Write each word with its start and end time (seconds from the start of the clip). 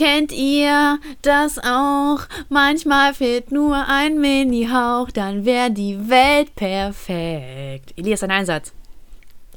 Kennt 0.00 0.32
ihr 0.32 0.98
das 1.20 1.58
auch? 1.58 2.20
Manchmal 2.48 3.12
fehlt 3.12 3.52
nur 3.52 3.76
ein 3.86 4.18
Mini-Hauch, 4.18 5.10
dann 5.10 5.44
wäre 5.44 5.70
die 5.70 6.08
Welt 6.08 6.54
perfekt. 6.54 7.92
Elias, 7.96 8.22
ein 8.22 8.30
Einsatz. 8.30 8.72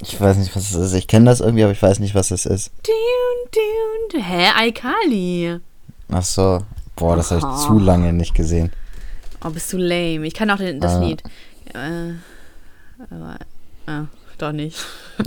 Ich 0.01 0.19
weiß 0.19 0.35
nicht, 0.35 0.53
was 0.53 0.71
es 0.71 0.75
ist. 0.75 0.93
Ich 0.95 1.07
kenne 1.07 1.27
das 1.27 1.39
irgendwie, 1.39 1.63
aber 1.63 1.71
ich 1.71 1.81
weiß 1.81 1.99
nicht, 1.99 2.13
was 2.13 2.31
es 2.31 2.45
ist. 2.45 2.73
Dun, 2.85 3.51
dun. 4.11 4.21
Hä? 4.21 4.47
Alkali. 4.53 5.59
Ach 6.11 6.23
so. 6.23 6.59
Boah, 6.97 7.15
das 7.15 7.31
habe 7.31 7.41
Aha. 7.45 7.55
ich 7.61 7.65
zu 7.65 7.79
lange 7.79 8.11
nicht 8.11 8.35
gesehen. 8.35 8.69
Oh, 9.45 9.49
bist 9.49 9.71
du 9.71 9.77
lame. 9.77 10.27
Ich 10.27 10.33
kann 10.33 10.49
auch 10.51 10.57
den, 10.57 10.81
das 10.81 10.95
Ah. 10.95 10.99
Lied. 11.05 11.23
Äh, 11.73 12.15
aber, 13.09 13.37
ah, 13.87 14.07
doch 14.39 14.51
nicht. 14.51 14.77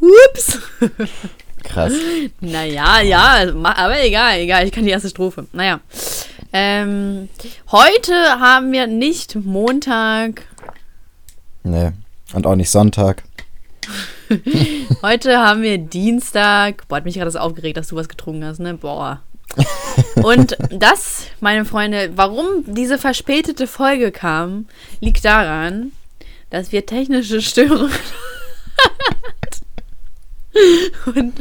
Ups. 0.00 0.58
Krass. 1.62 1.92
Naja, 2.40 3.00
ja, 3.00 3.46
aber 3.62 4.02
egal, 4.02 4.38
egal, 4.38 4.66
ich 4.66 4.72
kann 4.72 4.84
die 4.84 4.90
erste 4.90 5.08
Strophe. 5.08 5.46
Naja. 5.52 5.80
Ähm, 6.52 7.28
heute 7.70 8.14
haben 8.40 8.72
wir 8.72 8.86
nicht 8.86 9.34
Montag, 9.34 10.44
Nee. 11.68 11.92
Und 12.32 12.46
auch 12.46 12.54
nicht 12.54 12.70
Sonntag. 12.70 13.22
heute 15.02 15.38
haben 15.38 15.62
wir 15.62 15.78
Dienstag. 15.78 16.86
Boah, 16.88 16.96
hat 16.96 17.04
mich 17.04 17.14
gerade 17.14 17.30
so 17.30 17.38
aufgeregt, 17.38 17.76
dass 17.76 17.88
du 17.88 17.96
was 17.96 18.08
getrunken 18.08 18.44
hast, 18.44 18.58
ne? 18.58 18.74
Boah. 18.74 19.22
Und 20.22 20.56
das, 20.70 21.26
meine 21.40 21.64
Freunde, 21.64 22.12
warum 22.14 22.64
diese 22.66 22.98
verspätete 22.98 23.66
Folge 23.66 24.12
kam, 24.12 24.66
liegt 25.00 25.24
daran, 25.24 25.92
dass 26.50 26.72
wir 26.72 26.86
technische 26.86 27.40
Störungen. 27.40 27.90
Und 31.06 31.34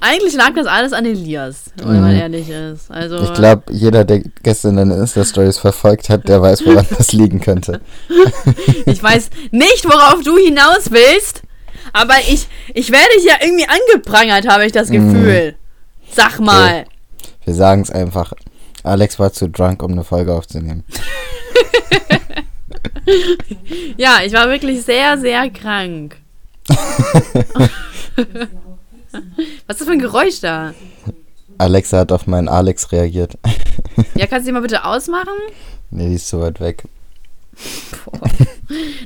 eigentlich 0.00 0.34
lag 0.34 0.54
das 0.54 0.66
alles 0.66 0.92
an 0.92 1.04
Elias, 1.06 1.64
wenn 1.76 2.00
man 2.00 2.12
Mhm. 2.14 2.20
ehrlich 2.20 2.48
ist. 2.48 2.90
Also, 2.90 3.18
Ich 3.22 3.32
glaube, 3.34 3.62
jeder, 3.72 4.04
der 4.04 4.20
gestern 4.42 4.76
deine 4.76 4.94
Insta-Stories 4.96 5.58
verfolgt 5.58 6.08
hat, 6.08 6.28
der 6.28 6.40
weiß, 6.42 6.64
woran 6.66 6.86
das 6.96 7.12
liegen 7.12 7.40
könnte. 7.40 7.80
Ich 8.86 9.02
weiß 9.02 9.30
nicht, 9.50 9.84
worauf 9.84 10.22
du 10.24 10.36
hinaus 10.38 10.90
willst, 10.90 11.42
aber 11.92 12.14
ich, 12.28 12.46
ich 12.74 12.90
werde 12.92 13.08
dich 13.16 13.24
ja 13.24 13.34
irgendwie 13.40 13.66
angeprangert, 13.68 14.46
habe 14.48 14.66
ich 14.66 14.72
das 14.72 14.88
Mhm. 14.90 15.12
Gefühl. 15.14 15.54
Sag 16.12 16.38
mal. 16.40 16.84
Wir 17.44 17.54
sagen 17.54 17.82
es 17.82 17.90
einfach. 17.90 18.32
Alex 18.82 19.18
war 19.18 19.32
zu 19.32 19.48
drunk, 19.48 19.82
um 19.82 19.92
eine 19.92 20.04
Folge 20.04 20.32
aufzunehmen. 20.32 20.84
Ja, 23.96 24.18
ich 24.24 24.32
war 24.34 24.48
wirklich 24.50 24.82
sehr, 24.82 25.16
sehr 25.18 25.48
krank. 25.50 26.16
Was 29.66 29.76
ist 29.76 29.80
das 29.80 29.84
für 29.84 29.92
ein 29.92 29.98
Geräusch 30.00 30.40
da? 30.40 30.74
Alexa 31.58 31.98
hat 31.98 32.12
auf 32.12 32.26
meinen 32.26 32.48
Alex 32.48 32.92
reagiert. 32.92 33.38
Ja, 34.14 34.26
kannst 34.26 34.46
du 34.46 34.50
die 34.50 34.52
mal 34.52 34.62
bitte 34.62 34.84
ausmachen? 34.84 35.34
nee, 35.90 36.08
die 36.08 36.14
ist 36.14 36.28
zu 36.28 36.40
weit 36.40 36.60
weg. 36.60 36.84
Boah. 38.04 38.20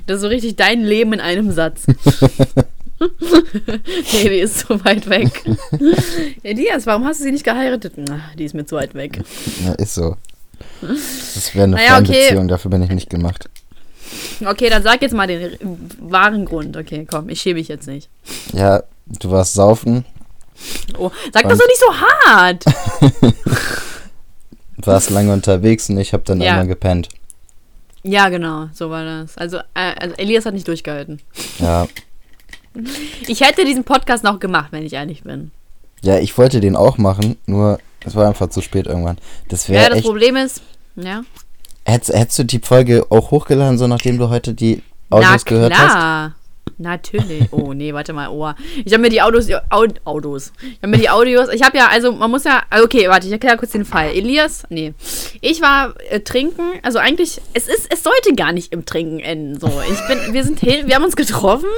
Das 0.06 0.16
ist 0.16 0.22
so 0.22 0.28
richtig 0.28 0.56
dein 0.56 0.82
Leben 0.82 1.12
in 1.12 1.20
einem 1.20 1.52
Satz. 1.52 1.86
nee, 3.00 4.28
die 4.28 4.40
ist 4.40 4.66
so 4.66 4.84
weit 4.84 5.08
weg. 5.08 5.30
Elias, 6.42 6.86
warum 6.86 7.04
hast 7.06 7.20
du 7.20 7.24
sie 7.24 7.32
nicht 7.32 7.44
geheiratet? 7.44 7.94
Na, 7.96 8.20
die 8.36 8.44
ist 8.44 8.54
mir 8.54 8.66
zu 8.66 8.76
weit 8.76 8.94
weg. 8.94 9.22
Ja, 9.64 9.72
ist 9.74 9.94
so. 9.94 10.16
Das 10.80 11.54
wäre 11.54 11.64
eine 11.64 11.76
Naja, 11.76 11.98
okay. 11.98 12.12
Fernbeziehung, 12.12 12.48
dafür 12.48 12.70
bin 12.70 12.82
ich 12.82 12.90
nicht 12.90 13.08
gemacht. 13.08 13.48
Okay, 14.44 14.68
dann 14.68 14.82
sag 14.82 15.00
jetzt 15.02 15.14
mal 15.14 15.26
den 15.26 15.56
wahren 15.98 16.44
Grund. 16.44 16.76
Okay, 16.76 17.06
komm, 17.08 17.28
ich 17.28 17.40
schäme 17.40 17.60
mich 17.60 17.68
jetzt 17.68 17.86
nicht. 17.86 18.08
Ja, 18.52 18.82
du 19.20 19.30
warst 19.30 19.54
saufen, 19.54 20.04
Oh, 20.96 21.10
sag 21.32 21.48
das 21.48 21.58
doch 21.58 21.66
nicht 21.66 21.80
so 21.80 21.92
hart. 22.30 22.64
warst 24.76 25.10
lange 25.10 25.32
unterwegs 25.32 25.88
und 25.90 25.98
ich 25.98 26.12
habe 26.12 26.22
dann 26.24 26.40
Ja. 26.40 26.48
irgendwann 26.48 26.68
gepennt. 26.68 27.08
Ja, 28.04 28.28
genau, 28.28 28.68
so 28.72 28.90
war 28.90 29.04
das. 29.04 29.36
Also, 29.38 29.58
äh, 29.74 29.94
also 29.98 30.14
Elias 30.16 30.44
hat 30.46 30.54
nicht 30.54 30.66
durchgehalten. 30.68 31.20
Ja. 31.58 31.86
Ich 33.28 33.40
hätte 33.42 33.64
diesen 33.64 33.84
Podcast 33.84 34.24
noch 34.24 34.40
gemacht, 34.40 34.68
wenn 34.72 34.84
ich 34.84 34.92
ehrlich 34.94 35.22
bin. 35.22 35.50
Ja, 36.02 36.18
ich 36.18 36.36
wollte 36.36 36.60
den 36.60 36.74
auch 36.74 36.98
machen, 36.98 37.36
nur 37.46 37.78
es 38.04 38.14
war 38.16 38.26
einfach 38.26 38.48
zu 38.50 38.60
spät 38.60 38.86
irgendwann. 38.86 39.18
Das 39.48 39.68
Ja, 39.68 39.74
wäre 39.74 39.88
das 39.90 39.98
echt. 39.98 40.06
Problem 40.06 40.36
ist, 40.36 40.62
ja. 40.96 41.22
Hättest, 41.84 42.12
hättest 42.16 42.38
du 42.40 42.44
die 42.44 42.58
Folge 42.60 43.06
auch 43.10 43.30
hochgeladen, 43.30 43.78
so 43.78 43.86
nachdem 43.86 44.18
du 44.18 44.28
heute 44.30 44.54
die 44.54 44.82
Audios 45.10 45.42
Na 45.44 45.50
gehört 45.50 45.78
hast? 45.78 46.32
Natürlich. 46.78 47.52
Oh, 47.52 47.72
nee, 47.72 47.94
warte 47.94 48.12
mal. 48.12 48.28
Oh. 48.28 48.52
Ich 48.84 48.92
habe 48.92 49.02
mir 49.02 49.08
die 49.08 49.22
Autos, 49.22 49.48
Autos. 50.04 50.52
Ich 50.60 50.78
habe 50.78 50.88
mir 50.88 50.98
die 50.98 51.10
Audios. 51.10 51.48
Ich 51.52 51.62
habe 51.62 51.76
ja, 51.78 51.88
also 51.88 52.12
man 52.12 52.30
muss 52.30 52.44
ja. 52.44 52.62
also 52.70 52.84
Okay, 52.84 53.08
warte, 53.08 53.26
ich 53.26 53.32
erkläre 53.32 53.56
kurz 53.56 53.72
den 53.72 53.84
Fall. 53.84 54.10
Elias, 54.10 54.64
nee. 54.68 54.94
Ich 55.40 55.60
war 55.62 55.94
äh, 56.10 56.20
trinken. 56.20 56.62
Also 56.82 56.98
eigentlich, 56.98 57.40
es 57.52 57.68
ist, 57.68 57.92
es 57.92 58.02
sollte 58.02 58.34
gar 58.34 58.52
nicht 58.52 58.72
im 58.72 58.84
Trinken 58.84 59.20
enden. 59.20 59.60
So, 59.60 59.68
ich 59.68 60.08
bin, 60.08 60.34
wir 60.34 60.44
sind 60.44 60.62
wir 60.62 60.94
haben 60.94 61.04
uns 61.04 61.16
getroffen 61.16 61.68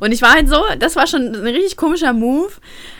und 0.00 0.12
ich 0.12 0.22
war 0.22 0.34
halt 0.34 0.48
so. 0.48 0.62
Das 0.78 0.96
war 0.96 1.06
schon 1.06 1.34
ein 1.34 1.46
richtig 1.46 1.76
komischer 1.76 2.12
Move. 2.12 2.52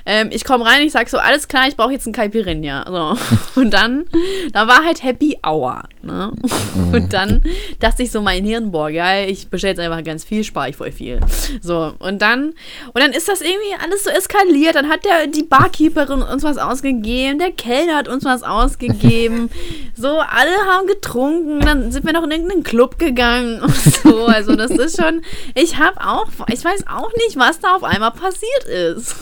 Ähm, 0.04 0.30
ich 0.32 0.44
komme 0.44 0.64
rein, 0.64 0.82
ich 0.82 0.92
sag 0.92 1.08
so, 1.08 1.18
alles 1.18 1.48
klar, 1.48 1.68
ich 1.68 1.76
brauche 1.76 1.92
jetzt 1.92 2.06
einen 2.06 2.14
Caipirinha. 2.14 2.84
So. 2.86 3.16
Und 3.60 3.70
dann, 3.70 4.04
da 4.52 4.66
war 4.66 4.84
halt 4.84 5.02
Happy 5.02 5.38
Hour. 5.46 5.82
Ne? 6.02 6.32
Und 6.92 7.12
dann 7.12 7.42
dachte 7.80 8.02
ich 8.02 8.10
so, 8.10 8.20
mein 8.20 8.44
Hirn, 8.44 8.72
boah, 8.72 8.90
geil, 8.90 9.30
ich 9.30 9.48
bestelle 9.48 9.72
jetzt 9.72 9.80
einfach 9.80 10.02
ganz 10.02 10.24
viel, 10.24 10.44
spare 10.44 10.70
ich 10.70 10.76
voll 10.76 10.92
viel. 10.92 11.20
So, 11.60 11.94
und 11.98 12.22
dann, 12.22 12.54
und 12.92 13.00
dann 13.00 13.12
ist 13.12 13.28
das 13.28 13.40
irgendwie 13.40 13.74
alles 13.82 14.04
so 14.04 14.10
eskaliert. 14.10 14.74
Dann 14.74 14.88
hat 14.88 15.04
der, 15.04 15.26
die 15.26 15.42
Barkeeperin 15.42 16.22
uns 16.22 16.42
was 16.42 16.58
ausgegeben, 16.58 17.38
der 17.38 17.52
Kellner 17.52 17.96
hat 17.96 18.08
uns 18.08 18.24
was 18.24 18.42
ausgegeben. 18.42 19.50
So, 19.94 20.08
alle 20.08 20.56
haben 20.68 20.86
getrunken, 20.86 21.60
dann 21.60 21.92
sind 21.92 22.06
wir 22.06 22.12
noch 22.12 22.24
in 22.24 22.30
irgendeinen 22.30 22.62
Club 22.62 22.98
gegangen 22.98 23.60
und 23.60 23.74
so. 23.74 24.24
Also, 24.24 24.56
das 24.56 24.70
ist 24.70 25.00
schon, 25.00 25.22
ich 25.54 25.76
habe 25.76 26.00
auch, 26.00 26.26
ich 26.48 26.64
weiß 26.64 26.86
auch 26.88 27.10
nicht, 27.18 27.36
was 27.36 27.60
da 27.60 27.76
auf 27.76 27.84
einmal 27.84 28.12
passiert 28.12 28.64
ist. 28.64 29.14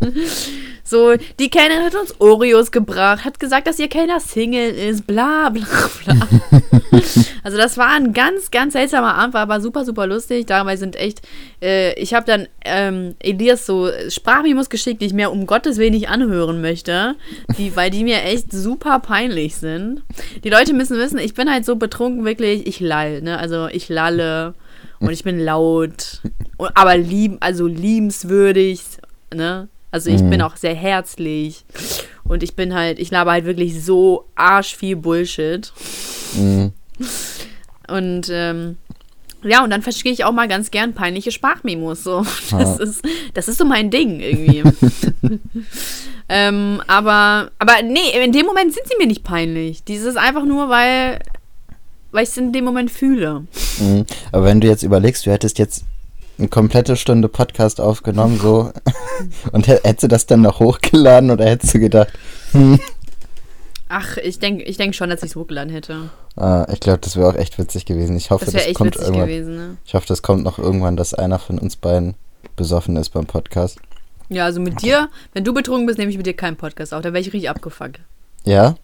So, 0.84 1.14
die 1.38 1.48
Kellnerin 1.48 1.84
hat 1.84 1.94
uns 1.94 2.20
Oreos 2.20 2.70
gebracht, 2.70 3.24
hat 3.24 3.40
gesagt, 3.40 3.66
dass 3.66 3.78
ihr 3.78 3.88
Kellner 3.88 4.20
Single 4.20 4.74
ist, 4.74 5.06
bla 5.06 5.48
bla 5.48 5.64
bla. 6.04 6.28
also 7.42 7.56
das 7.56 7.78
war 7.78 7.94
ein 7.94 8.12
ganz, 8.12 8.50
ganz 8.50 8.74
seltsamer 8.74 9.14
Abend, 9.14 9.32
war 9.32 9.42
aber 9.42 9.60
super, 9.60 9.86
super 9.86 10.06
lustig. 10.06 10.44
Dabei 10.46 10.76
sind 10.76 10.96
echt, 10.96 11.22
äh, 11.62 11.98
ich 11.98 12.12
habe 12.12 12.26
dann 12.26 12.46
ähm, 12.66 13.14
Elias 13.20 13.64
so 13.64 13.88
Sprachmemos 14.10 14.68
geschickt, 14.68 15.00
die 15.00 15.06
ich 15.06 15.14
mir 15.14 15.30
um 15.30 15.46
Gottes 15.46 15.78
Willen 15.78 15.92
nicht 15.94 16.10
anhören 16.10 16.60
möchte, 16.60 17.14
die, 17.56 17.74
weil 17.74 17.90
die 17.90 18.04
mir 18.04 18.22
echt 18.24 18.52
super 18.52 18.98
peinlich 18.98 19.56
sind. 19.56 20.02
Die 20.44 20.50
Leute 20.50 20.74
müssen 20.74 20.98
wissen, 20.98 21.18
ich 21.18 21.32
bin 21.32 21.50
halt 21.50 21.64
so 21.64 21.76
betrunken, 21.76 22.26
wirklich, 22.26 22.66
ich 22.66 22.80
lall, 22.80 23.22
ne? 23.22 23.38
Also 23.38 23.68
ich 23.68 23.88
lalle 23.88 24.54
und 25.00 25.10
ich 25.10 25.24
bin 25.24 25.38
laut, 25.38 26.20
und, 26.58 26.76
aber 26.76 26.96
lieb, 26.96 27.38
also 27.40 27.66
liebenswürdig, 27.66 28.82
ne? 29.34 29.68
Also 29.90 30.10
ich 30.10 30.22
Mhm. 30.22 30.30
bin 30.30 30.42
auch 30.42 30.56
sehr 30.56 30.74
herzlich 30.74 31.64
und 32.24 32.42
ich 32.42 32.54
bin 32.56 32.72
halt, 32.74 32.98
ich 32.98 33.10
laber 33.10 33.32
halt 33.32 33.44
wirklich 33.44 33.84
so 33.84 34.24
arsch 34.34 34.74
viel 34.74 34.96
Bullshit. 34.96 35.70
Mhm. 36.34 36.72
Und 37.88 38.28
ähm, 38.30 38.76
ja, 39.44 39.64
und 39.64 39.70
dann 39.70 39.82
verstehe 39.82 40.12
ich 40.12 40.24
auch 40.24 40.32
mal 40.32 40.46
ganz 40.48 40.70
gern 40.70 40.94
peinliche 40.94 41.30
Sprachmemos. 41.32 42.04
So. 42.04 42.24
Das, 42.50 42.78
Ja. 42.78 42.84
ist, 42.84 43.02
das 43.34 43.48
ist 43.48 43.58
so 43.58 43.64
mein 43.64 43.90
Ding 43.90 44.20
irgendwie. 44.20 44.62
ähm, 46.28 46.80
aber, 46.86 47.50
aber 47.58 47.82
nee, 47.82 48.24
in 48.24 48.32
dem 48.32 48.46
Moment 48.46 48.72
sind 48.72 48.86
sie 48.86 48.96
mir 48.98 49.06
nicht 49.06 49.24
peinlich. 49.24 49.84
Dieses 49.84 50.16
einfach 50.16 50.44
nur, 50.44 50.68
weil, 50.68 51.18
weil 52.12 52.22
ich 52.22 52.30
es 52.30 52.36
in 52.36 52.52
dem 52.52 52.64
Moment 52.64 52.90
fühle. 52.90 53.44
Mhm. 53.78 54.06
Aber 54.30 54.44
wenn 54.46 54.60
du 54.60 54.68
jetzt 54.68 54.82
überlegst, 54.84 55.26
du 55.26 55.30
hättest 55.32 55.58
jetzt 55.58 55.84
eine 56.38 56.48
komplette 56.48 56.96
Stunde 56.96 57.28
Podcast 57.28 57.80
aufgenommen, 57.80 58.38
so, 58.40 58.72
und 59.52 59.68
hä- 59.68 59.78
hättest 59.84 60.04
du 60.04 60.08
das 60.08 60.26
dann 60.26 60.42
noch 60.42 60.60
hochgeladen 60.60 61.30
oder 61.30 61.44
hättest 61.46 61.74
du 61.74 61.78
gedacht, 61.80 62.08
hm, 62.52 62.80
Ach, 63.94 64.16
ich 64.16 64.38
denke 64.38 64.64
ich 64.64 64.78
denk 64.78 64.94
schon, 64.94 65.10
dass 65.10 65.22
ich 65.22 65.30
es 65.30 65.36
hochgeladen 65.36 65.70
hätte. 65.70 66.08
ah, 66.36 66.66
ich 66.72 66.80
glaube, 66.80 67.00
das 67.00 67.14
wäre 67.16 67.28
auch 67.28 67.34
echt 67.34 67.58
witzig 67.58 67.84
gewesen. 67.84 68.16
Ich 68.16 68.30
hoffe, 68.30 68.46
Das 68.46 68.54
das, 68.54 68.60
wäre 68.62 68.70
echt 68.70 68.78
kommt 68.78 68.94
witzig 68.94 69.04
irgendwann. 69.08 69.28
gewesen, 69.28 69.56
ne? 69.56 69.76
Ich 69.84 69.92
hoffe, 69.94 70.06
das 70.06 70.22
kommt 70.22 70.44
noch 70.44 70.58
irgendwann, 70.58 70.96
dass 70.96 71.12
einer 71.12 71.38
von 71.38 71.58
uns 71.58 71.76
beiden 71.76 72.14
besoffen 72.56 72.96
ist 72.96 73.10
beim 73.10 73.26
Podcast. 73.26 73.78
Ja, 74.30 74.46
also 74.46 74.60
mit 74.60 74.80
dir, 74.80 75.10
wenn 75.34 75.44
du 75.44 75.52
betrunken 75.52 75.84
bist, 75.84 75.98
nehme 75.98 76.10
ich 76.10 76.16
mit 76.16 76.24
dir 76.24 76.32
keinen 76.32 76.56
Podcast 76.56 76.94
auf. 76.94 77.02
Da 77.02 77.12
wäre 77.12 77.20
ich 77.20 77.26
richtig 77.34 77.50
abgefuckt. 77.50 78.00
Ja? 78.44 78.76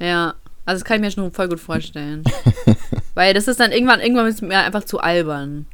Ja, 0.00 0.34
also 0.66 0.80
das 0.80 0.84
kann 0.84 0.96
ich 0.96 1.02
mir 1.02 1.10
schon 1.12 1.30
voll 1.30 1.48
gut 1.48 1.60
vorstellen. 1.60 2.24
Weil 3.14 3.34
das 3.34 3.46
ist 3.46 3.60
dann 3.60 3.70
irgendwann, 3.70 4.00
irgendwann 4.00 4.26
ist 4.26 4.42
mir 4.42 4.58
einfach 4.58 4.82
zu 4.82 4.98
albern. 4.98 5.66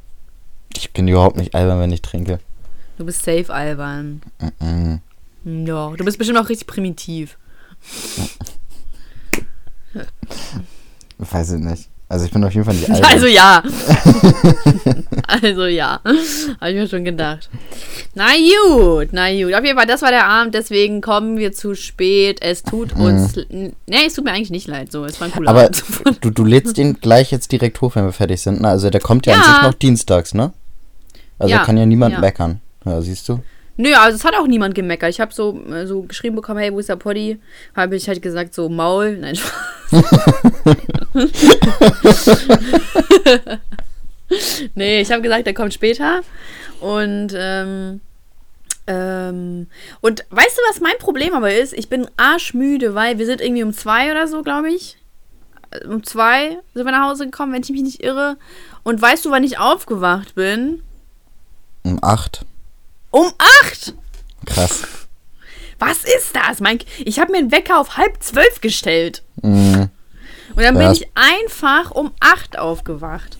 Ich 0.75 0.93
bin 0.93 1.07
überhaupt 1.07 1.37
nicht 1.37 1.55
albern, 1.55 1.79
wenn 1.79 1.91
ich 1.91 2.01
trinke. 2.01 2.39
Du 2.97 3.05
bist 3.05 3.23
safe 3.23 3.53
albern. 3.53 4.21
Mhm. 4.59 5.01
Ja, 5.43 5.91
du 5.95 6.03
bist 6.03 6.17
bestimmt 6.17 6.39
auch 6.39 6.49
richtig 6.49 6.67
primitiv. 6.67 7.37
Weiß 11.17 11.51
ich 11.51 11.59
nicht. 11.59 11.89
Also 12.09 12.25
ich 12.25 12.31
bin 12.31 12.43
auf 12.43 12.53
jeden 12.53 12.65
Fall 12.65 12.75
nicht 12.75 12.89
alt. 12.91 13.03
Also 13.05 13.27
ja. 13.27 13.61
also 15.27 15.65
ja. 15.65 15.99
Habe 16.61 16.71
ich 16.71 16.75
mir 16.75 16.87
schon 16.87 17.03
gedacht. 17.03 17.49
Na 18.15 18.27
gut, 18.35 19.09
na 19.11 19.29
gut. 19.31 19.53
Auf 19.53 19.63
jeden 19.63 19.77
Fall, 19.77 19.85
das 19.87 20.01
war 20.01 20.11
der 20.11 20.25
Abend, 20.25 20.53
deswegen 20.55 21.01
kommen 21.01 21.37
wir 21.37 21.51
zu 21.51 21.75
spät. 21.75 22.39
Es 22.41 22.63
tut 22.63 22.93
uns. 22.93 23.35
Nee, 23.49 23.73
es 24.05 24.13
tut 24.13 24.23
mir 24.23 24.31
eigentlich 24.31 24.51
nicht 24.51 24.67
leid. 24.67 24.91
So, 24.91 25.03
es 25.05 25.19
war 25.19 25.27
ein 25.27 25.33
cooler 25.33 25.51
Mhm. 25.51 25.57
Aber 25.57 25.65
Abend. 25.65 25.83
du, 26.21 26.29
du 26.29 26.45
lädst 26.45 26.77
den 26.77 26.99
gleich 26.99 27.31
jetzt 27.31 27.51
direkt 27.51 27.81
hoch, 27.81 27.95
wenn 27.95 28.05
wir 28.05 28.13
fertig 28.13 28.41
sind. 28.41 28.61
Ne? 28.61 28.69
Also 28.69 28.89
der 28.89 29.01
kommt 29.01 29.25
ja, 29.25 29.33
an 29.33 29.39
Ja. 29.41 29.53
sich 29.53 29.61
noch 29.63 29.73
dienstags, 29.73 30.33
ne? 30.33 30.53
Also 31.39 31.53
Ja, 31.53 31.63
kann 31.63 31.77
ja 31.77 31.85
niemand 31.85 32.13
ja. 32.13 32.19
meckern. 32.19 32.61
Ja, 32.85 33.01
siehst 33.01 33.27
du? 33.29 33.39
Nö, 33.77 33.93
also 33.93 34.15
es 34.15 34.25
hat 34.25 34.35
auch 34.35 34.47
niemand 34.47 34.73
gemeckert. 34.75 35.11
Ich 35.11 35.19
habe 35.19 35.33
so, 35.33 35.61
äh, 35.71 35.85
so 35.85 36.01
geschrieben 36.01 36.35
bekommen, 36.35 36.59
hey, 36.59 36.73
wo 36.73 36.79
ist 36.79 36.89
der 36.89 36.95
Poddy? 36.95 37.39
Habe 37.75 37.95
ich 37.95 38.07
halt 38.07 38.21
gesagt, 38.21 38.53
so 38.55 38.69
Maul. 38.69 39.17
Nein, 39.17 39.35
Spaß. 39.35 39.53
nee, 44.75 45.01
ich 45.01 45.11
habe 45.11 45.21
gesagt, 45.21 45.45
der 45.45 45.53
kommt 45.53 45.73
später. 45.73 46.21
Und, 46.79 47.33
ähm, 47.35 48.01
ähm, 48.87 49.67
und 50.01 50.25
weißt 50.29 50.57
du, 50.57 50.61
was 50.69 50.81
mein 50.81 50.97
Problem 50.99 51.33
aber 51.33 51.53
ist? 51.53 51.73
Ich 51.73 51.89
bin 51.89 52.07
arschmüde, 52.17 52.95
weil 52.95 53.17
wir 53.19 53.25
sind 53.25 53.41
irgendwie 53.41 53.63
um 53.63 53.73
zwei 53.73 54.11
oder 54.11 54.27
so, 54.27 54.43
glaube 54.43 54.69
ich. 54.71 54.97
Äh, 55.71 55.85
Um 55.87 56.03
zwei 56.03 56.57
sind 56.73 56.85
wir 56.85 56.91
nach 56.91 57.09
Hause 57.09 57.25
gekommen, 57.25 57.53
wenn 57.53 57.63
ich 57.63 57.69
mich 57.69 57.81
nicht 57.83 58.03
irre. 58.03 58.37
Und 58.83 59.01
weißt 59.01 59.25
du, 59.25 59.31
wann 59.31 59.43
ich 59.43 59.59
aufgewacht 59.59 60.35
bin? 60.35 60.81
Um 61.83 61.99
acht. 62.01 62.45
Um 63.11 63.27
acht! 63.37 63.93
Krass. 64.45 64.83
Was 65.79 65.97
ist 66.03 66.35
das? 66.35 66.59
Mein, 66.59 66.79
ich 67.05 67.19
habe 67.19 67.31
mir 67.31 67.37
einen 67.39 67.51
Wecker 67.51 67.79
auf 67.79 67.97
halb 67.97 68.21
zwölf 68.23 68.61
gestellt. 68.61 69.23
Mhm. 69.41 69.89
Und 70.55 70.63
dann 70.63 70.73
bin 70.73 70.83
Ja. 70.83 70.91
ich 70.91 71.07
einfach 71.13 71.91
um 71.91 72.11
acht 72.19 72.57
aufgewacht. 72.57 73.37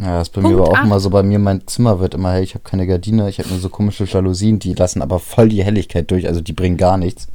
Ja, 0.00 0.18
das 0.18 0.28
ist 0.28 0.34
bei 0.34 0.40
Punkt 0.40 0.56
mir 0.56 0.62
aber 0.62 0.72
auch 0.72 0.76
acht. 0.78 0.84
immer 0.86 0.98
so. 0.98 1.10
Bei 1.10 1.22
mir, 1.22 1.38
mein 1.38 1.66
Zimmer 1.68 2.00
wird 2.00 2.14
immer 2.14 2.32
hell. 2.32 2.42
Ich 2.42 2.54
habe 2.54 2.64
keine 2.64 2.86
Gardine. 2.86 3.28
Ich 3.28 3.38
habe 3.38 3.48
nur 3.50 3.58
so 3.58 3.68
komische 3.68 4.04
Jalousien, 4.04 4.58
die 4.58 4.74
lassen 4.74 5.02
aber 5.02 5.20
voll 5.20 5.48
die 5.50 5.62
Helligkeit 5.62 6.10
durch. 6.10 6.26
Also 6.26 6.40
die 6.40 6.52
bringen 6.52 6.76
gar 6.76 6.96
nichts. 6.96 7.28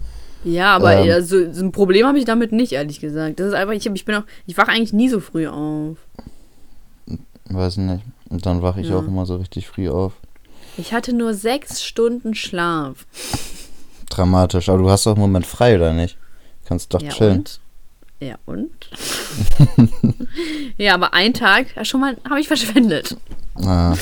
Ja, 0.44 0.75
aber 0.75 0.98
Ähm. 0.98 1.06
ja, 1.06 1.21
so, 1.21 1.38
ein 1.38 1.71
Problem 1.71 2.06
habe 2.06 2.19
ich 2.19 2.25
damit 2.25 2.51
nicht, 2.51 2.74
ehrlich 2.74 3.00
gesagt. 3.00 3.39
Das 3.39 3.48
ist 3.48 3.54
einfach, 3.54 3.74
ich, 3.74 3.86
ich 3.86 4.06
bin 4.06 4.15
auch, 4.15 4.24
ich 4.45 4.57
wache 4.57 4.71
eigentlich 4.71 4.94
nie 4.94 5.07
so 5.09 5.19
früh 5.21 5.48
auf. 5.48 5.98
Weiß 7.50 7.77
nicht. 7.77 8.04
Und 8.30 8.45
dann 8.45 8.62
wache 8.62 8.81
ich 8.81 8.89
Ja. 8.89 8.98
auch 8.98 9.07
immer 9.07 9.25
so 9.25 9.38
richtig 9.38 9.68
früh 9.68 9.89
auf. 9.89 10.13
Ich 10.77 10.94
hatte 10.94 11.13
nur 11.13 11.33
sechs 11.33 11.83
Stunden 11.83 12.35
Schlaf. 12.35 13.06
Dramatisch. 14.09 14.69
Aber 14.69 14.77
du 14.79 14.89
hast 14.89 15.06
doch 15.06 15.15
im 15.15 15.21
Moment 15.21 15.45
frei, 15.45 15.75
oder 15.75 15.94
nicht? 15.94 16.18
Kannst 16.65 16.94
doch 16.94 17.01
ja, 17.01 17.09
chillen. 17.09 17.38
und? 17.39 17.59
Ja, 18.19 18.35
und? 18.45 18.71
ja, 20.77 20.94
aber 20.94 21.13
einen 21.13 21.33
Tag 21.33 21.68
schon 21.83 22.01
mal 22.01 22.18
habe 22.27 22.39
ich 22.39 22.47
verschwendet. 22.47 23.15
Ah, 23.56 23.95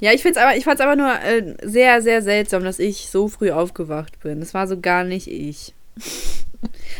Ja, 0.00 0.12
ich 0.12 0.22
find's 0.22 0.38
aber, 0.38 0.56
ich 0.56 0.64
fand's 0.64 0.80
aber 0.80 0.94
nur 0.94 1.12
äh, 1.20 1.56
sehr, 1.62 2.02
sehr 2.02 2.22
seltsam, 2.22 2.62
dass 2.62 2.78
ich 2.78 3.10
so 3.10 3.28
früh 3.28 3.50
aufgewacht 3.50 4.20
bin. 4.20 4.40
Das 4.40 4.54
war 4.54 4.68
so 4.68 4.78
gar 4.80 5.02
nicht 5.04 5.26
ich. 5.26 5.74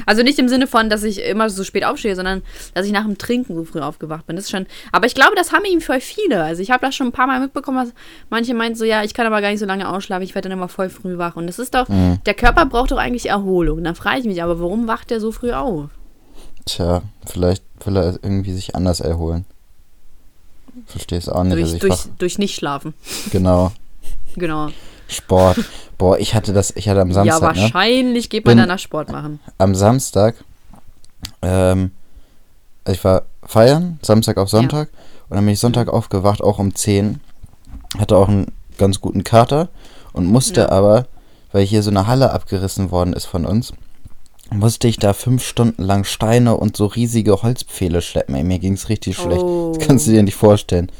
Also 0.06 0.22
nicht 0.22 0.38
im 0.38 0.48
Sinne 0.48 0.66
von, 0.68 0.88
dass 0.88 1.02
ich 1.02 1.20
immer 1.24 1.50
so 1.50 1.64
spät 1.64 1.84
aufstehe, 1.84 2.14
sondern 2.14 2.42
dass 2.74 2.86
ich 2.86 2.92
nach 2.92 3.04
dem 3.04 3.18
Trinken 3.18 3.56
so 3.56 3.64
früh 3.64 3.80
aufgewacht 3.80 4.26
bin. 4.26 4.36
Das 4.36 4.44
ist 4.44 4.50
schon. 4.52 4.66
Aber 4.92 5.06
ich 5.06 5.14
glaube, 5.14 5.32
das 5.34 5.52
haben 5.52 5.64
eben 5.64 5.80
voll 5.80 6.00
viele. 6.00 6.44
Also 6.44 6.62
ich 6.62 6.70
habe 6.70 6.86
das 6.86 6.94
schon 6.94 7.08
ein 7.08 7.12
paar 7.12 7.26
Mal 7.26 7.40
mitbekommen, 7.40 7.84
dass 7.84 7.94
manche 8.30 8.54
meinten 8.54 8.78
so, 8.78 8.84
ja, 8.84 9.02
ich 9.02 9.14
kann 9.14 9.26
aber 9.26 9.40
gar 9.40 9.50
nicht 9.50 9.58
so 9.58 9.66
lange 9.66 9.88
ausschlafen, 9.88 10.22
ich 10.22 10.34
werde 10.36 10.48
dann 10.48 10.56
immer 10.58 10.68
voll 10.68 10.88
früh 10.90 11.18
wach. 11.18 11.34
Und 11.36 11.46
das 11.48 11.58
ist 11.58 11.74
doch, 11.74 11.88
Mhm. 11.88 12.18
der 12.24 12.34
Körper 12.34 12.66
braucht 12.66 12.92
doch 12.92 12.98
eigentlich 12.98 13.26
Erholung. 13.28 13.82
Da 13.82 13.94
frage 13.94 14.20
ich 14.20 14.26
mich, 14.26 14.42
aber 14.42 14.60
warum 14.60 14.86
wacht 14.86 15.10
der 15.10 15.20
so 15.20 15.32
früh 15.32 15.52
auf? 15.52 15.90
tja, 16.66 17.00
vielleicht 17.26 17.64
will 17.84 17.96
er 17.96 18.12
irgendwie 18.22 18.52
sich 18.52 18.74
anders 18.76 19.00
erholen. 19.00 19.46
Verstehst 20.86 21.30
auch 21.32 21.42
nicht. 21.44 21.56
Durch, 21.56 21.72
also 21.72 21.78
durch, 21.78 21.98
durch 22.18 22.38
nicht 22.38 22.54
schlafen. 22.54 22.94
genau. 23.30 23.72
Genau. 24.36 24.68
Sport. 25.08 25.58
Boah, 25.98 26.18
ich 26.18 26.34
hatte 26.34 26.52
das, 26.52 26.72
ich 26.76 26.88
hatte 26.88 27.00
am 27.00 27.08
ja, 27.08 27.14
Samstag, 27.14 27.56
ne? 27.56 27.62
wahrscheinlich 27.62 28.30
geht 28.30 28.46
man 28.46 28.56
danach 28.56 28.78
Sport 28.78 29.10
machen. 29.10 29.40
Am 29.58 29.74
Samstag, 29.74 30.36
ähm, 31.42 31.90
ich 32.86 33.02
war 33.02 33.24
feiern, 33.42 33.98
Samstag 34.02 34.36
auf 34.36 34.48
Sonntag, 34.48 34.90
und 35.28 35.36
dann 35.36 35.44
bin 35.44 35.54
ich 35.54 35.60
Sonntag 35.60 35.88
aufgewacht, 35.88 36.42
auch 36.42 36.58
um 36.58 36.74
10. 36.74 37.20
Hatte 37.98 38.16
auch 38.16 38.28
einen 38.28 38.52
ganz 38.76 39.00
guten 39.00 39.24
Kater 39.24 39.68
und 40.12 40.26
musste 40.26 40.62
Ja. 40.62 40.68
aber, 40.70 41.06
weil 41.52 41.64
hier 41.64 41.82
so 41.82 41.90
eine 41.90 42.06
Halle 42.06 42.30
abgerissen 42.32 42.90
worden 42.90 43.12
ist 43.12 43.26
von 43.26 43.44
uns, 43.44 43.72
musste 44.50 44.88
ich 44.88 44.98
da 44.98 45.12
fünf 45.12 45.44
Stunden 45.44 45.82
lang 45.82 46.04
Steine 46.04 46.56
und 46.56 46.76
so 46.76 46.86
riesige 46.86 47.42
Holzpfähle 47.42 48.00
schleppen. 48.00 48.34
Ey, 48.34 48.44
mir 48.44 48.58
ging's 48.58 48.88
richtig 48.88 49.16
schlecht. 49.16 49.42
Oh. 49.42 49.74
Das 49.74 49.86
kannst 49.86 50.06
du 50.06 50.12
dir 50.12 50.22
nicht 50.22 50.36
vorstellen. 50.36 50.90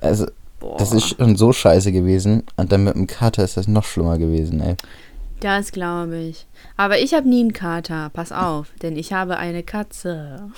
Also, 0.00 0.26
Boah. 0.62 0.76
das 0.78 0.92
ist 0.92 1.16
schon 1.16 1.36
so 1.36 1.52
scheiße 1.52 1.90
gewesen. 1.92 2.44
Und 2.56 2.70
dann 2.72 2.84
mit 2.84 2.94
dem 2.94 3.06
Kater 3.08 3.42
ist 3.44 3.56
das 3.56 3.66
noch 3.66 3.84
schlimmer 3.84 4.16
gewesen, 4.16 4.60
ey. 4.60 4.76
Das 5.40 5.72
glaube 5.72 6.18
ich. 6.18 6.46
Aber 6.76 7.00
ich 7.00 7.14
habe 7.14 7.28
nie 7.28 7.40
einen 7.40 7.52
Kater. 7.52 8.10
Pass 8.10 8.30
auf, 8.30 8.68
denn 8.80 8.96
ich 8.96 9.12
habe 9.12 9.38
eine 9.38 9.64
Katze. 9.64 10.50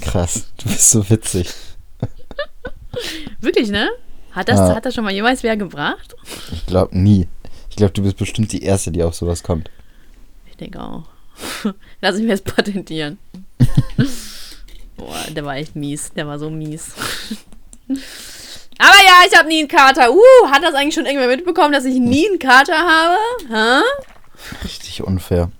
Krass, 0.00 0.46
du 0.58 0.68
bist 0.68 0.90
so 0.90 1.10
witzig. 1.10 1.52
Wirklich, 3.40 3.70
ne? 3.70 3.88
Hat 4.30 4.48
das, 4.48 4.58
Ja. 4.60 4.76
hat 4.76 4.86
das 4.86 4.94
schon 4.94 5.02
mal 5.04 5.12
jemals 5.12 5.42
wer 5.42 5.56
gebracht? 5.56 6.14
Ich 6.52 6.64
glaube 6.66 6.96
nie. 6.96 7.26
Ich 7.70 7.76
glaube, 7.76 7.92
du 7.92 8.02
bist 8.02 8.16
bestimmt 8.18 8.52
die 8.52 8.62
Erste, 8.62 8.92
die 8.92 9.02
auf 9.02 9.16
sowas 9.16 9.42
kommt. 9.42 9.68
Ich 10.48 10.56
denke 10.56 10.80
auch. 10.80 11.04
Lass 12.00 12.16
ich 12.16 12.22
mir 12.22 12.30
das 12.30 12.42
patentieren. 12.42 13.18
Boah, 14.96 15.24
der 15.30 15.44
war 15.44 15.56
echt 15.56 15.74
mies. 15.74 16.12
Der 16.12 16.28
war 16.28 16.38
so 16.38 16.50
mies. 16.50 16.92
Aber 18.78 18.96
ja, 19.06 19.28
ich 19.30 19.36
habe 19.38 19.48
nie 19.48 19.60
einen 19.60 19.68
Kater. 19.68 20.12
Uh, 20.12 20.18
hat 20.50 20.62
das 20.62 20.74
eigentlich 20.74 20.94
schon 20.94 21.06
irgendwer 21.06 21.28
mitbekommen, 21.28 21.72
dass 21.72 21.84
ich 21.84 21.96
nie 21.98 22.28
einen 22.28 22.38
Kater 22.38 22.76
habe? 22.76 23.16
Hä? 23.48 23.82
Richtig 24.64 25.02
unfair. 25.02 25.50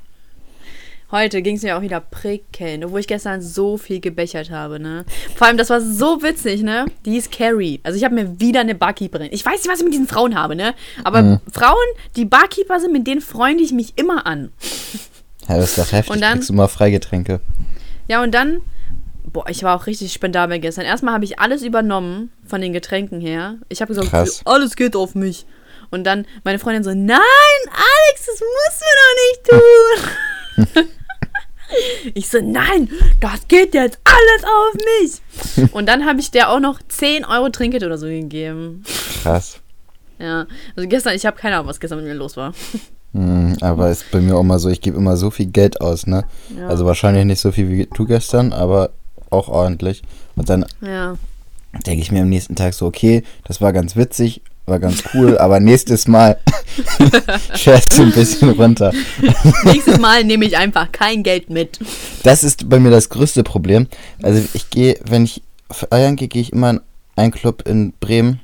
Heute 1.11 1.43
ging 1.43 1.55
es 1.57 1.63
mir 1.63 1.77
auch 1.77 1.83
wieder 1.83 2.01
prickelnd, 2.01 2.85
obwohl 2.85 2.99
ich 2.99 3.07
gestern 3.07 3.41
so 3.41 3.77
viel 3.79 4.01
gebechert 4.01 4.51
habe, 4.51 4.81
ne? 4.81 5.05
Vor 5.37 5.47
allem, 5.47 5.57
das 5.57 5.71
war 5.71 5.81
so 5.81 6.23
witzig, 6.25 6.63
ne? 6.63 6.87
Die 7.05 7.17
ist 7.17 7.31
Carrie. 7.31 7.79
Also 7.85 7.97
ich 7.97 8.05
habe 8.05 8.17
mir 8.17 8.41
wieder 8.41 8.61
eine 8.61 8.75
Barkeeperin. 8.75 9.29
Ich 9.31 9.47
weiß 9.47 9.63
nicht, 9.63 9.69
was 9.71 9.79
ich 9.79 9.85
mit 9.85 9.93
diesen 9.93 10.09
Frauen 10.09 10.35
habe, 10.35 10.57
ne? 10.57 10.75
Aber 11.05 11.23
Mhm. 11.23 11.41
Frauen, 11.53 11.77
die 12.17 12.25
Barkeeper 12.25 12.81
sind, 12.81 12.93
mit 12.93 13.07
denen 13.07 13.21
freunde 13.21 13.63
ich 13.63 13.71
mich 13.71 13.93
immer 13.97 14.27
an. 14.27 14.53
Ja, 15.49 15.57
das 15.59 15.71
ist 15.71 15.79
doch 15.79 15.93
heftig. 15.93 16.13
Und 16.15 16.21
dann- 16.21 16.33
Kriegst 16.39 16.49
du 16.49 16.55
mal 16.55 16.67
Freigetränke. 16.69 17.41
Ja, 18.09 18.23
und 18.23 18.33
dann, 18.35 18.61
boah, 19.25 19.49
ich 19.49 19.63
war 19.63 19.77
auch 19.77 19.87
richtig 19.87 20.13
spendabel 20.13 20.59
gestern. 20.59 20.85
Erstmal 20.85 21.15
habe 21.15 21.25
ich 21.25 21.39
alles 21.39 21.63
übernommen 21.63 22.31
von 22.47 22.61
den 22.61 22.73
Getränken 22.73 23.21
her. 23.21 23.57
Ich 23.69 23.81
habe 23.81 23.95
gesagt, 23.95 24.11
Krass. 24.11 24.43
alles 24.45 24.77
geht 24.77 24.97
auf 24.97 25.15
mich. 25.15 25.47
Und 25.91 26.05
dann 26.05 26.27
meine 26.45 26.59
Freundin 26.59 26.85
so, 26.85 26.91
nein, 26.91 27.19
Alex, 27.69 28.27
das 28.27 28.41
musst 28.41 28.83
du 28.83 28.87
doch 29.01 30.67
nicht 30.67 30.77
tun. 30.77 30.89
ich 32.15 32.29
so, 32.29 32.39
nein, 32.41 32.89
das 33.21 33.47
geht 33.49 33.75
jetzt 33.75 33.99
alles 34.05 34.45
auf 34.45 34.75
mich. 35.65 35.73
Und 35.73 35.87
dann 35.87 36.07
habe 36.07 36.21
ich 36.21 36.31
der 36.31 36.51
auch 36.51 36.61
noch 36.61 36.81
10 36.87 37.25
Euro 37.25 37.49
Trinkgeld 37.49 37.85
oder 37.85 37.99
so 37.99 38.07
gegeben. 38.07 38.83
Krass. 39.23 39.61
Ja, 40.19 40.47
also 40.77 40.89
gestern, 40.89 41.15
ich 41.15 41.27
habe 41.27 41.37
keine 41.37 41.57
Ahnung, 41.57 41.69
was 41.69 41.81
gestern 41.81 41.99
mit 41.99 42.09
mir 42.09 42.15
los 42.15 42.37
war. 42.37 42.55
Hm, 43.13 43.57
aber 43.61 43.91
ist 43.91 44.11
bei 44.11 44.21
mir 44.21 44.37
auch 44.37 44.43
mal 44.43 44.59
so, 44.59 44.69
ich 44.69 44.81
gebe 44.81 44.97
immer 44.97 45.17
so 45.17 45.31
viel 45.31 45.47
Geld 45.47 45.81
aus, 45.81 46.07
ne? 46.07 46.25
Ja. 46.57 46.69
Also 46.69 46.87
wahrscheinlich 46.87 47.25
nicht 47.25 47.41
so 47.41 47.53
viel 47.53 47.69
wie 47.69 47.87
du 47.87 48.07
gestern, 48.07 48.53
aber 48.53 48.91
auch 49.31 49.49
ordentlich. 49.49 50.03
Und 50.37 50.49
dann 50.49 50.65
Ja. 50.81 51.17
denke 51.87 52.03
ich 52.03 52.13
mir 52.13 52.23
am 52.23 52.29
nächsten 52.29 52.55
Tag 52.57 52.75
so, 52.75 52.87
okay, 52.87 53.23
das 53.45 53.61
war 53.61 53.73
ganz 53.73 53.97
witzig, 53.97 54.41
war 54.67 54.79
ganz 54.79 55.03
cool, 55.15 55.37
aber 55.39 55.61
nächstes 55.61 56.07
Mal 56.09 56.39
fährst 57.55 57.97
du 57.97 58.03
ein 58.03 58.13
bisschen 58.13 58.51
runter. 58.51 58.93
Nächstes 59.65 59.99
Mal 59.99 60.25
nehme 60.25 60.45
ich 60.45 60.57
einfach 60.57 60.91
kein 60.93 61.23
Geld 61.23 61.51
mit. 61.51 61.79
Das 62.23 62.43
ist 62.45 62.69
bei 62.69 62.79
mir 62.81 62.91
das 62.91 63.09
größte 63.11 63.43
Problem. 63.45 63.87
Also 64.23 64.43
ich 64.55 64.71
gehe, 64.71 64.99
wenn 65.05 65.25
ich 65.25 65.43
feiern 65.71 66.17
gehe, 66.17 66.29
gehe 66.29 66.43
ich 66.43 66.53
immer 66.53 66.71
in 66.71 66.81
einen 67.17 67.33
Club 67.33 67.67
in 67.69 67.93
Bremen. 68.01 68.41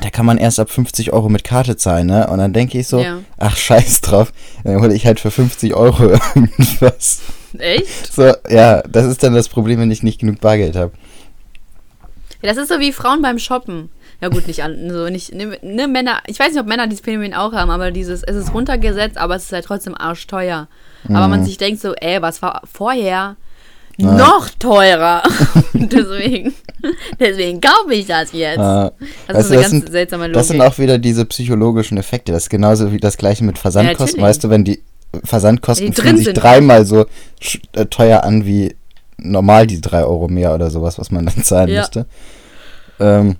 Da 0.00 0.08
kann 0.10 0.24
man 0.26 0.38
erst 0.38 0.60
ab 0.60 0.70
50 0.70 1.12
Euro 1.12 1.28
mit 1.28 1.42
Karte 1.42 1.76
zahlen, 1.76 2.06
ne? 2.06 2.28
Und 2.28 2.38
dann 2.38 2.52
denke 2.52 2.78
ich 2.78 2.86
so, 2.86 3.00
Ja. 3.00 3.18
ach 3.38 3.56
scheiß 3.56 4.00
drauf, 4.02 4.32
dann 4.62 4.80
hole 4.80 4.94
ich 4.94 5.04
halt 5.04 5.18
für 5.20 5.30
50 5.32 5.74
Euro 5.74 6.04
irgendwas. 6.34 7.20
Echt? 7.58 8.12
So, 8.12 8.32
ja, 8.48 8.82
das 8.82 9.06
ist 9.06 9.22
dann 9.22 9.34
das 9.34 9.48
Problem, 9.48 9.80
wenn 9.80 9.90
ich 9.90 10.02
nicht 10.02 10.20
genug 10.20 10.40
Bargeld 10.40 10.76
habe. 10.76 10.92
Ja, 12.42 12.48
das 12.48 12.56
ist 12.56 12.68
so 12.68 12.80
wie 12.80 12.92
Frauen 12.92 13.22
beim 13.22 13.38
Shoppen. 13.38 13.90
Ja 14.20 14.28
gut, 14.28 14.46
nicht 14.46 14.62
an, 14.62 14.90
so 14.90 15.08
nicht, 15.08 15.34
ne, 15.34 15.58
ne, 15.62 15.88
Männer, 15.88 16.18
ich 16.26 16.38
weiß 16.38 16.52
nicht, 16.52 16.60
ob 16.60 16.66
Männer 16.66 16.86
dieses 16.86 17.02
Phänomen 17.02 17.32
auch 17.32 17.52
haben, 17.52 17.70
aber 17.70 17.90
dieses, 17.90 18.22
es 18.22 18.36
ist 18.36 18.52
runtergesetzt, 18.52 19.16
aber 19.16 19.36
es 19.36 19.44
ist 19.44 19.52
halt 19.52 19.64
trotzdem 19.64 19.94
arschteuer. 19.96 20.68
Aber 21.08 21.28
man 21.28 21.44
sich 21.44 21.56
denkt 21.56 21.80
so, 21.80 21.94
ey, 21.94 22.20
was 22.20 22.42
war 22.42 22.60
vorher 22.70 23.36
noch 23.96 24.50
teurer. 24.58 25.22
deswegen, 25.72 26.54
deswegen 27.18 27.60
kaufe 27.60 27.94
ich 27.94 28.06
das 28.06 28.32
jetzt. 28.32 28.58
Äh, 28.58 28.60
das 28.60 28.90
weißt 29.28 29.38
ist 29.38 29.50
eine 29.52 29.60
ganz 29.60 29.70
sind- 29.70 29.90
seltsame 29.90 30.24
Logik. 30.24 30.34
Das 30.34 30.48
sind 30.48 30.60
auch 30.60 30.78
wieder 30.78 30.98
diese 30.98 31.24
psychologischen 31.24 31.96
Effekte. 31.98 32.32
Das 32.32 32.44
ist 32.44 32.50
genauso 32.50 32.92
wie 32.92 32.98
das 32.98 33.16
gleiche 33.16 33.44
mit 33.44 33.58
Versandkosten. 33.58 34.20
natürlich. 34.20 34.22
weißt 34.22 34.44
du, 34.44 34.50
wenn 34.50 34.64
die 34.64 34.82
Versandkosten 35.24 35.92
fühlen 35.92 36.16
sich 36.16 36.26
sind. 36.26 36.34
dreimal 36.34 36.84
so 36.86 37.06
äh, 37.72 37.86
teuer 37.86 38.22
an 38.24 38.44
wie 38.46 38.76
normal 39.18 39.66
die 39.66 39.80
3 39.80 40.04
Euro 40.04 40.28
mehr 40.28 40.54
oder 40.54 40.70
sowas, 40.70 40.98
was 40.98 41.10
man 41.10 41.26
dann 41.26 41.34
zahlen 41.44 41.68
Ja. 41.68 41.80
müsste. 41.80 42.06
Ähm, 43.00 43.36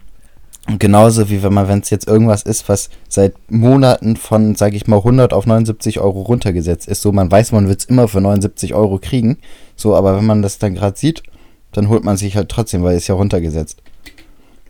genauso 0.79 1.31
wie 1.31 1.43
wenn 1.43 1.53
man, 1.55 1.69
wenn 1.69 1.81
es 1.81 1.91
jetzt 1.91 2.07
irgendwas 2.07 2.43
ist, 2.43 2.69
was 2.69 2.91
seit 3.09 3.35
Monaten 3.51 4.17
von, 4.17 4.55
sage 4.55 4.77
ich 4.77 4.87
mal, 4.87 4.99
100 4.99 5.33
auf 5.33 5.47
79 5.47 6.01
Euro 6.01 6.23
runtergesetzt 6.23 6.87
ist, 6.89 7.03
so 7.03 7.13
man 7.13 7.31
weiß, 7.31 7.53
man 7.53 7.69
wird 7.69 7.81
es 7.81 7.85
immer 7.87 8.09
für 8.09 8.21
79 8.21 8.75
Euro 8.75 8.99
kriegen, 8.99 9.39
so, 9.77 9.95
aber 9.97 10.17
wenn 10.17 10.27
man 10.27 10.43
das 10.43 10.59
dann 10.59 10.75
gerade 10.75 10.99
sieht, 10.99 11.23
dann 11.73 11.89
holt 11.89 12.05
man 12.05 12.17
sich 12.17 12.37
halt 12.37 12.49
trotzdem, 12.49 12.83
weil 12.83 12.97
es 12.97 13.07
ja 13.07 13.15
runtergesetzt. 13.15 13.83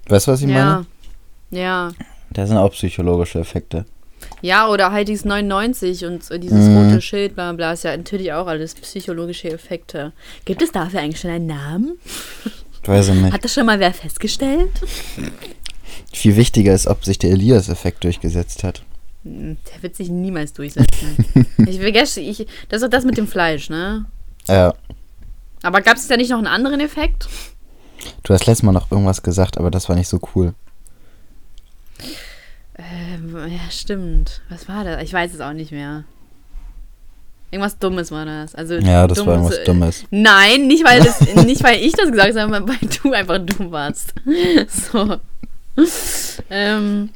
Weißt 0.09 0.26
du, 0.26 0.33
was 0.33 0.40
ich 0.40 0.47
meine? 0.49 0.87
Ja. 1.50 1.59
Ja. 1.59 1.92
Da 2.30 2.47
sind 2.47 2.57
auch 2.59 2.73
psychologische 2.73 3.40
Effekte. 3.40 3.85
Ja, 4.42 4.68
oder 4.68 4.90
halt 4.92 5.09
dieses 5.09 5.25
99 5.25 6.04
und 6.06 6.25
so 6.25 6.38
dieses 6.38 6.66
Mhm. 6.66 6.76
rote 6.76 7.00
Schild, 7.02 7.35
bla 7.35 7.52
bla, 7.52 7.73
ist 7.73 7.85
ja 7.85 7.97
natürlich 7.97 8.32
auch 8.32 8.47
alles 8.47 8.75
psychologische 8.75 9.50
Effekte. 9.50 10.12
Gibt 10.44 10.62
es 10.62 10.73
dafür 10.73 11.00
eigentlich 11.00 11.20
schon 11.20 11.30
einen 11.30 11.47
Namen? 11.47 11.99
Weiß 12.85 13.09
ich 13.09 13.14
nicht. 13.14 13.32
Hat 13.32 13.44
das 13.44 13.52
schon 13.52 13.66
mal 13.66 13.78
wer 13.80 13.92
festgestellt? 13.92 14.70
Viel 16.12 16.37
wichtiger 16.37 16.75
ist, 16.75 16.87
ob 16.87 17.04
sich 17.04 17.18
der 17.18 17.30
Elias-Effekt 17.30 18.02
durchgesetzt 18.04 18.64
hat. 18.64 18.82
Hm, 19.25 19.59
Der 19.75 19.82
wird 19.82 19.97
sich 19.97 20.09
niemals 20.09 20.52
durchsetzen. 20.54 21.47
ich 21.66 21.78
vergesse, 21.78 22.20
ich, 22.20 22.47
das 22.68 22.80
ist 22.80 22.82
doch 22.85 22.90
das 22.90 23.04
mit 23.04 23.18
dem 23.18 23.28
Fleisch, 23.28 23.68
ne? 23.70 24.06
Ja. 24.49 24.75
Aber 25.62 25.82
gab 25.82 25.97
es 25.99 26.09
da 26.09 26.16
nicht 26.16 26.30
noch 26.30 26.38
einen 26.38 26.47
anderen 26.47 26.80
Effekt? 26.80 27.28
Du 28.23 28.32
hast 28.32 28.47
letztes 28.47 28.62
Mal 28.62 28.73
noch 28.73 28.90
irgendwas 28.90 29.23
gesagt, 29.23 29.59
aber 29.59 29.70
das 29.70 29.88
war 29.90 29.97
nicht 29.97 30.09
so 30.09 30.18
cool. 30.35 30.54
Ähm, 33.14 33.37
ja, 33.49 33.71
stimmt. 33.71 34.40
Was 34.49 34.69
war 34.69 34.85
das? 34.85 35.02
Ich 35.02 35.12
weiß 35.12 35.35
es 35.35 35.40
auch 35.40 35.52
nicht 35.52 35.73
mehr. 35.73 36.05
Irgendwas 37.50 37.79
Dummes 37.79 38.12
war 38.12 38.25
das. 38.25 38.55
Also 38.55 38.75
Ja, 38.75 39.09
das 39.09 39.26
war 39.26 39.35
irgendwas 39.35 39.59
äh, 39.59 39.64
Dummes. 39.64 40.05
Nein, 40.11 40.69
nicht 40.69 40.85
weil, 40.85 41.00
das, 41.02 41.21
nicht 41.45 41.64
weil 41.64 41.81
ich 41.81 41.93
das 41.93 42.11
gesagt 42.11 42.29
habe, 42.29 42.33
sondern 42.33 42.69
weil 42.69 42.88
du 43.02 43.12
einfach 43.12 43.38
dumm 43.38 43.73
warst. 43.73 44.14
So. 44.69 45.19
Ähm, 46.50 47.11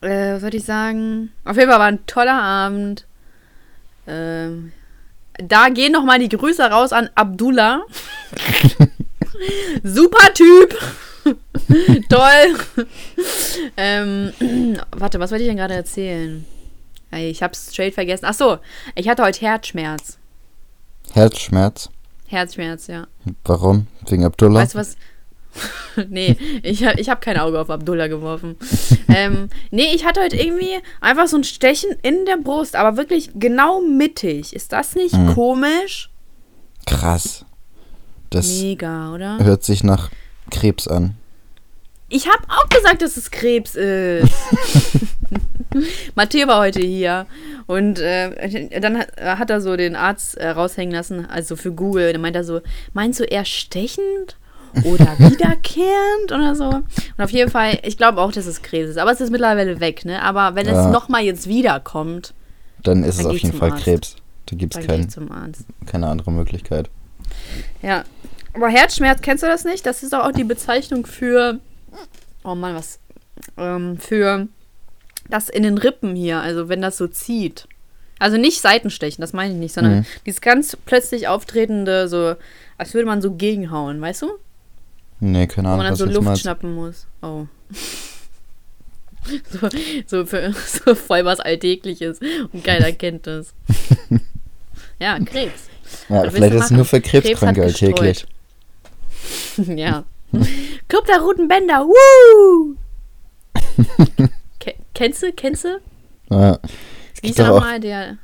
äh, 0.00 0.34
was 0.34 0.40
soll 0.40 0.54
ich 0.54 0.64
sagen? 0.64 1.32
Auf 1.44 1.56
jeden 1.56 1.68
Fall 1.68 1.78
war 1.78 1.86
ein 1.86 2.06
toller 2.06 2.40
Abend. 2.40 3.04
Ähm, 4.06 4.72
da 5.36 5.68
gehen 5.68 5.92
nochmal 5.92 6.18
die 6.18 6.28
Grüße 6.28 6.62
raus 6.62 6.92
an 6.92 7.10
Abdullah. 7.14 7.82
Super 9.82 10.32
Typ. 10.32 10.78
Toll. 12.08 12.86
ähm, 13.76 14.32
warte, 14.92 15.18
was 15.20 15.30
wollte 15.30 15.44
ich 15.44 15.48
denn 15.48 15.56
gerade 15.56 15.74
erzählen? 15.74 16.44
Ich 17.12 17.42
hab's 17.42 17.70
straight 17.72 17.94
vergessen. 17.94 18.24
Ach 18.28 18.34
so, 18.34 18.58
ich 18.94 19.08
hatte 19.08 19.22
heute 19.22 19.40
Herzschmerz. 19.40 20.18
Herzschmerz. 21.12 21.90
Herzschmerz, 22.26 22.88
ja. 22.88 23.06
Warum? 23.44 23.86
Wegen 24.08 24.24
Abdullah? 24.24 24.60
Weißt 24.60 24.74
du 24.74 24.78
was? 24.78 24.96
nee, 26.08 26.36
ich, 26.64 26.84
hab- 26.84 26.98
ich 26.98 27.08
habe 27.08 27.20
kein 27.20 27.38
Auge 27.38 27.60
auf 27.60 27.70
Abdullah 27.70 28.08
geworfen. 28.08 28.56
ähm, 29.08 29.48
nee, 29.70 29.94
ich 29.94 30.04
hatte 30.04 30.20
heute 30.20 30.36
irgendwie 30.36 30.80
einfach 31.00 31.28
so 31.28 31.36
ein 31.36 31.44
Stechen 31.44 31.90
in 32.02 32.24
der 32.26 32.38
Brust, 32.38 32.74
aber 32.74 32.96
wirklich 32.96 33.30
genau 33.36 33.80
mittig. 33.80 34.52
Ist 34.54 34.72
das 34.72 34.96
nicht 34.96 35.14
Mhm. 35.14 35.34
komisch? 35.34 36.10
Krass. 36.86 37.44
Das 38.30 38.48
Mega, 38.60 39.12
oder? 39.14 39.38
hört 39.38 39.62
sich 39.62 39.84
nach 39.84 40.10
Krebs 40.50 40.86
an. 40.88 41.14
Ich 42.08 42.28
habe 42.28 42.42
auch 42.48 42.68
gesagt, 42.68 43.02
dass 43.02 43.16
es 43.16 43.30
Krebs 43.30 43.74
ist. 43.74 44.32
Matteo 46.14 46.46
war 46.46 46.60
heute 46.60 46.80
hier 46.80 47.26
und 47.66 47.98
äh, 47.98 48.80
dann 48.80 48.98
hat, 48.98 49.20
hat 49.20 49.50
er 49.50 49.60
so 49.60 49.76
den 49.76 49.96
Arzt 49.96 50.36
äh, 50.36 50.48
raushängen 50.50 50.94
lassen, 50.94 51.26
also 51.26 51.56
für 51.56 51.72
Google. 51.72 52.12
Dann 52.12 52.20
meint 52.22 52.36
er 52.36 52.44
so, 52.44 52.60
meinst 52.92 53.18
du 53.20 53.24
eher 53.24 53.44
stechend 53.44 54.36
oder 54.84 55.06
wiederkehrend 55.18 56.30
oder 56.32 56.54
so? 56.54 56.68
Und 56.68 56.84
auf 57.24 57.30
jeden 57.30 57.50
Fall, 57.50 57.78
ich 57.82 57.96
glaube 57.96 58.20
auch, 58.20 58.30
dass 58.32 58.46
es 58.46 58.62
Krebs 58.62 58.90
ist, 58.90 58.98
aber 58.98 59.10
es 59.10 59.20
ist 59.20 59.30
mittlerweile 59.30 59.80
weg, 59.80 60.04
ne? 60.04 60.22
Aber 60.22 60.54
wenn 60.54 60.66
Ja. 60.66 60.86
es 60.86 60.92
nochmal 60.92 61.22
jetzt 61.22 61.48
wiederkommt, 61.48 62.34
Dann 62.82 63.02
ist 63.02 63.18
Dann 63.18 63.26
es 63.26 63.32
auf 63.32 63.38
jeden 63.38 63.58
Fall 63.58 63.72
Arzt. 63.72 63.84
Krebs. 63.84 64.16
Da 64.46 64.56
gibt 64.56 64.76
es 64.76 64.86
kein, 64.86 65.08
keine 65.86 66.06
andere 66.06 66.30
Möglichkeit. 66.30 66.90
Ja. 67.82 68.04
Aber 68.54 68.68
Herzschmerz, 68.68 69.20
kennst 69.20 69.42
du 69.42 69.46
das 69.48 69.64
nicht? 69.64 69.84
Das 69.84 70.02
ist 70.02 70.12
doch 70.12 70.24
auch 70.24 70.32
die 70.32 70.44
Bezeichnung 70.44 71.06
für. 71.06 71.58
Oh 72.44 72.54
Mann, 72.54 72.74
was? 72.74 72.98
Ähm, 73.56 73.98
für 73.98 74.46
das 75.28 75.48
in 75.48 75.62
den 75.62 75.78
Rippen 75.78 76.14
hier, 76.14 76.40
also 76.40 76.68
wenn 76.68 76.80
das 76.82 76.96
so 76.96 77.06
zieht. 77.08 77.66
Also 78.20 78.36
nicht 78.36 78.60
Seitenstechen, 78.60 79.20
das 79.22 79.32
meine 79.32 79.52
ich 79.54 79.58
nicht, 79.58 79.74
sondern 79.74 79.98
Mhm. 79.98 80.06
dieses 80.24 80.40
ganz 80.40 80.76
plötzlich 80.86 81.26
auftretende, 81.28 82.08
so, 82.08 82.36
als 82.78 82.94
würde 82.94 83.06
man 83.06 83.20
so 83.20 83.32
gegenhauen, 83.32 84.00
weißt 84.00 84.22
du? 84.22 84.30
Nee, 85.20 85.46
keine 85.46 85.68
Wo 85.68 85.72
Ahnung, 85.72 85.78
man 85.78 85.86
dann 85.86 85.92
was 85.94 85.98
so 85.98 86.04
Luft 86.06 86.22
meinst. 86.22 86.42
schnappen 86.42 86.74
muss. 86.74 87.06
Oh. 87.22 87.46
so, 89.50 89.68
so, 90.06 90.26
für, 90.26 90.52
so 90.84 90.94
voll 90.94 91.24
was 91.24 91.40
Alltägliches 91.40 92.20
und 92.52 92.62
keiner 92.62 92.92
kennt 92.92 93.26
das. 93.26 93.52
ja, 95.00 95.18
Krebs. 95.18 95.64
Ja, 96.08 96.28
vielleicht 96.30 96.54
ist 96.54 96.64
es 96.66 96.70
nur 96.70 96.84
für 96.84 97.00
Krebs 97.00 97.26
Krebskranke 97.26 97.62
hat 97.62 97.68
alltäglich. 97.68 98.26
ja. 99.56 100.04
Club 100.88 101.06
der 101.06 101.20
Roten 101.20 101.48
Bänder. 101.48 101.86
Woo! 101.86 102.76
Ke 104.60 104.74
kennst 104.94 105.22
du? 105.22 105.32
Kennst 105.32 105.64
du? 105.64 105.80
Ja. 106.30 106.58
Es 107.14 107.20
gibt 107.20 107.30
ist 107.30 107.38
doch 107.38 107.48
auch, 107.48 107.60
nochmal 107.60 107.80
der. 107.80 108.18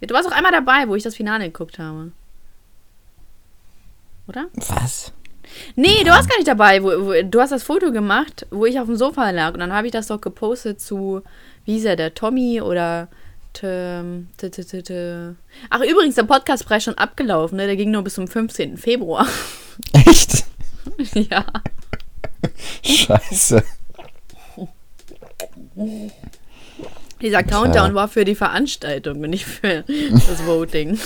Ja, 0.00 0.06
du 0.06 0.14
warst 0.14 0.28
auch 0.28 0.32
einmal 0.32 0.52
dabei, 0.52 0.88
wo 0.88 0.94
ich 0.94 1.02
das 1.02 1.16
Finale 1.16 1.44
geguckt 1.44 1.78
habe. 1.78 2.12
Oder? 4.28 4.46
was? 4.54 5.12
Nee, 5.76 6.02
du 6.04 6.10
warst 6.10 6.28
gar 6.28 6.36
nicht 6.36 6.48
dabei. 6.48 6.82
Wo, 6.82 6.88
wo, 6.88 7.12
du 7.22 7.40
hast 7.40 7.52
das 7.52 7.62
Foto 7.62 7.92
gemacht, 7.92 8.46
wo 8.50 8.66
ich 8.66 8.80
auf 8.80 8.86
dem 8.86 8.96
Sofa 8.96 9.30
lag. 9.30 9.54
Und 9.54 9.60
dann 9.60 9.72
habe 9.72 9.86
ich 9.86 9.92
das 9.92 10.08
doch 10.08 10.20
gepostet 10.20 10.80
zu, 10.80 11.22
wie 11.64 11.74
hieß 11.74 11.84
er, 11.84 11.96
der 11.96 12.14
Tommy 12.14 12.60
oder. 12.60 13.08
T- 13.60 15.34
Ach, 15.70 15.80
übrigens, 15.80 16.14
der 16.14 16.22
Podcastpreis 16.24 16.84
schon 16.84 16.94
abgelaufen, 16.94 17.56
ne? 17.56 17.66
Der 17.66 17.76
ging 17.76 17.90
nur 17.90 18.02
bis 18.02 18.14
zum 18.14 18.28
15. 18.28 18.76
Februar. 18.76 19.26
Echt? 19.92 20.44
ja. 21.14 21.44
Scheiße. 22.82 23.62
Dieser 27.20 27.42
Countdown 27.42 27.94
war 27.94 28.08
für 28.08 28.24
die 28.24 28.34
Veranstaltung 28.34 29.20
und 29.22 29.30
nicht 29.30 29.46
für 29.46 29.84
das 29.86 30.44
Voting. 30.44 30.98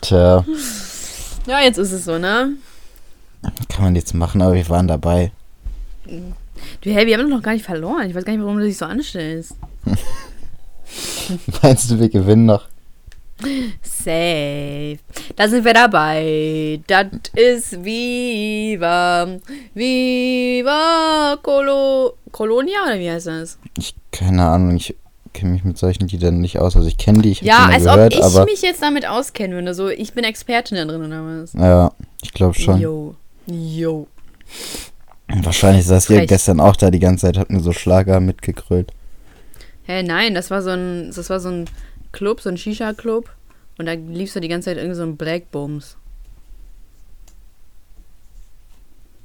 Tja, 0.00 0.44
Ja, 1.46 1.60
jetzt 1.60 1.78
ist 1.78 1.92
es 1.92 2.04
so, 2.04 2.18
ne? 2.18 2.52
kann 3.68 3.84
man 3.84 3.94
jetzt 3.96 4.12
machen, 4.14 4.42
aber 4.42 4.54
wir 4.54 4.68
waren 4.68 4.88
dabei. 4.88 5.30
Du, 6.06 6.90
hey, 6.90 7.06
wir 7.06 7.16
haben 7.16 7.28
doch 7.30 7.36
noch 7.36 7.42
gar 7.42 7.52
nicht 7.52 7.64
verloren. 7.64 8.08
Ich 8.08 8.14
weiß 8.14 8.24
gar 8.24 8.32
nicht, 8.32 8.42
warum 8.42 8.58
du 8.58 8.64
dich 8.64 8.76
so 8.78 8.84
anstellst. 8.86 9.54
Meinst 11.62 11.90
du, 11.90 11.98
wir 11.98 12.08
gewinnen 12.08 12.46
noch? 12.46 12.66
Safe. 13.82 14.98
Da 15.36 15.48
sind 15.48 15.64
wir 15.64 15.74
dabei. 15.74 16.80
Das 16.86 17.06
ist 17.34 17.84
Viva. 17.84 19.26
Viva 19.74 21.36
Colo 21.42 22.14
Colonia 22.32 22.84
oder 22.86 22.98
wie 22.98 23.10
heißt 23.10 23.26
das? 23.26 23.58
Ich, 23.76 23.94
keine 24.10 24.46
Ahnung, 24.46 24.76
ich 24.76 24.94
kenne 25.34 25.52
mich 25.52 25.64
mit 25.64 25.76
solchen 25.76 26.08
Liedern 26.08 26.40
nicht 26.40 26.58
aus. 26.58 26.76
Also 26.76 26.88
ich 26.88 26.96
kenne 26.96 27.20
die, 27.20 27.32
ich 27.32 27.40
habe 27.40 27.48
Ja, 27.48 27.66
als 27.66 27.84
gehört, 27.84 28.14
ob 28.14 28.18
ich 28.18 28.24
aber 28.24 28.44
mich 28.46 28.62
jetzt 28.62 28.80
damit 28.82 29.06
auskennen 29.06 29.56
würde. 29.56 29.74
So, 29.74 29.88
ich 29.88 30.14
bin 30.14 30.24
Expertin 30.24 30.78
da 30.78 30.84
drin 30.86 31.04
oder 31.04 31.42
was? 31.42 31.52
ja, 31.52 31.92
ich 32.22 32.32
glaube 32.32 32.54
schon. 32.54 32.80
Yo. 32.80 33.14
Yo. 33.46 34.06
Wahrscheinlich 35.28 35.84
saß 35.84 36.08
ihr 36.10 36.26
gestern 36.26 36.60
auch 36.60 36.76
da 36.76 36.90
die 36.90 37.00
ganze 37.00 37.26
Zeit, 37.26 37.36
habt 37.36 37.50
mir 37.50 37.60
so 37.60 37.72
Schlager 37.72 38.20
mitgegrölt. 38.20 38.92
Hä, 39.86 40.02
nein, 40.02 40.34
das 40.34 40.50
war 40.50 40.62
so 40.62 40.70
ein, 40.70 41.12
das 41.14 41.30
war 41.30 41.40
so 41.40 41.48
ein 41.48 41.64
Club, 42.12 42.40
so 42.40 42.48
ein 42.48 42.56
Shisha-Club. 42.58 43.30
Und 43.78 43.86
da 43.86 43.92
lief 43.92 44.32
so 44.32 44.40
die 44.40 44.48
ganze 44.48 44.70
Zeit 44.70 44.78
irgend 44.78 44.96
so 44.96 45.02
ein 45.02 45.16
Black 45.16 45.50
Bums. 45.50 45.96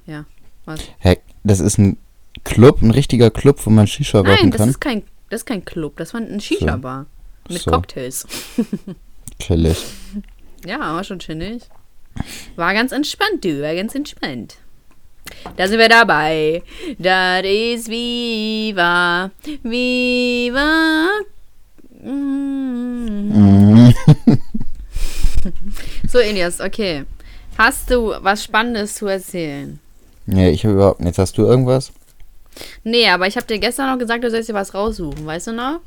Ja, 0.05 0.25
was? 0.65 0.81
Hä, 0.99 1.17
das 1.43 1.59
ist 1.59 1.77
ein 1.77 1.97
Club, 2.43 2.81
ein 2.81 2.91
richtiger 2.91 3.29
Club, 3.31 3.65
wo 3.65 3.69
man 3.69 3.87
Shisha 3.87 4.19
rauchen 4.19 4.29
Nein, 4.31 4.51
das 4.51 4.59
kann. 4.59 4.69
ist 4.69 4.81
kein, 4.81 5.03
das 5.29 5.41
ist 5.41 5.45
kein 5.45 5.63
Club, 5.65 5.97
das 5.97 6.13
war 6.13 6.21
ein 6.21 6.39
Shisha-Bar. 6.39 7.05
Mit 7.49 7.61
So. 7.61 7.71
Cocktails. 7.71 8.27
Chillig. 9.39 9.77
Ja, 10.65 10.79
war 10.79 11.03
schon 11.03 11.17
chillig. 11.19 11.63
War 12.55 12.73
ganz 12.73 12.91
entspannt, 12.91 13.43
du, 13.43 13.61
war 13.61 13.73
ganz 13.73 13.95
entspannt. 13.95 14.57
Da 15.57 15.67
sind 15.67 15.79
wir 15.79 15.89
dabei. 15.89 16.63
Das 16.97 17.43
ist 17.45 17.89
Viva. 17.89 19.31
Viva. 19.63 21.07
Mm. 22.03 23.29
Mhm. 23.29 23.93
So, 26.07 26.19
Elias, 26.19 26.59
okay. 26.61 27.03
Hast 27.57 27.89
du 27.89 28.13
was 28.21 28.43
Spannendes 28.43 28.95
zu 28.95 29.07
erzählen? 29.07 29.79
nee, 30.25 30.49
ich 30.51 30.63
habe 30.65 30.75
überhaupt 30.75 31.01
nichts. 31.01 31.17
Hast 31.17 31.37
du 31.37 31.43
irgendwas? 31.43 31.91
Nee, 32.83 33.07
aber 33.09 33.27
ich 33.27 33.35
habe 33.37 33.47
dir 33.47 33.59
gestern 33.59 33.91
noch 33.91 33.97
gesagt, 33.99 34.23
du 34.23 34.29
sollst 34.29 34.49
dir 34.49 34.53
was 34.53 34.73
raussuchen, 34.73 35.25
weißt 35.25 35.47
du 35.47 35.51
noch? 35.53 35.79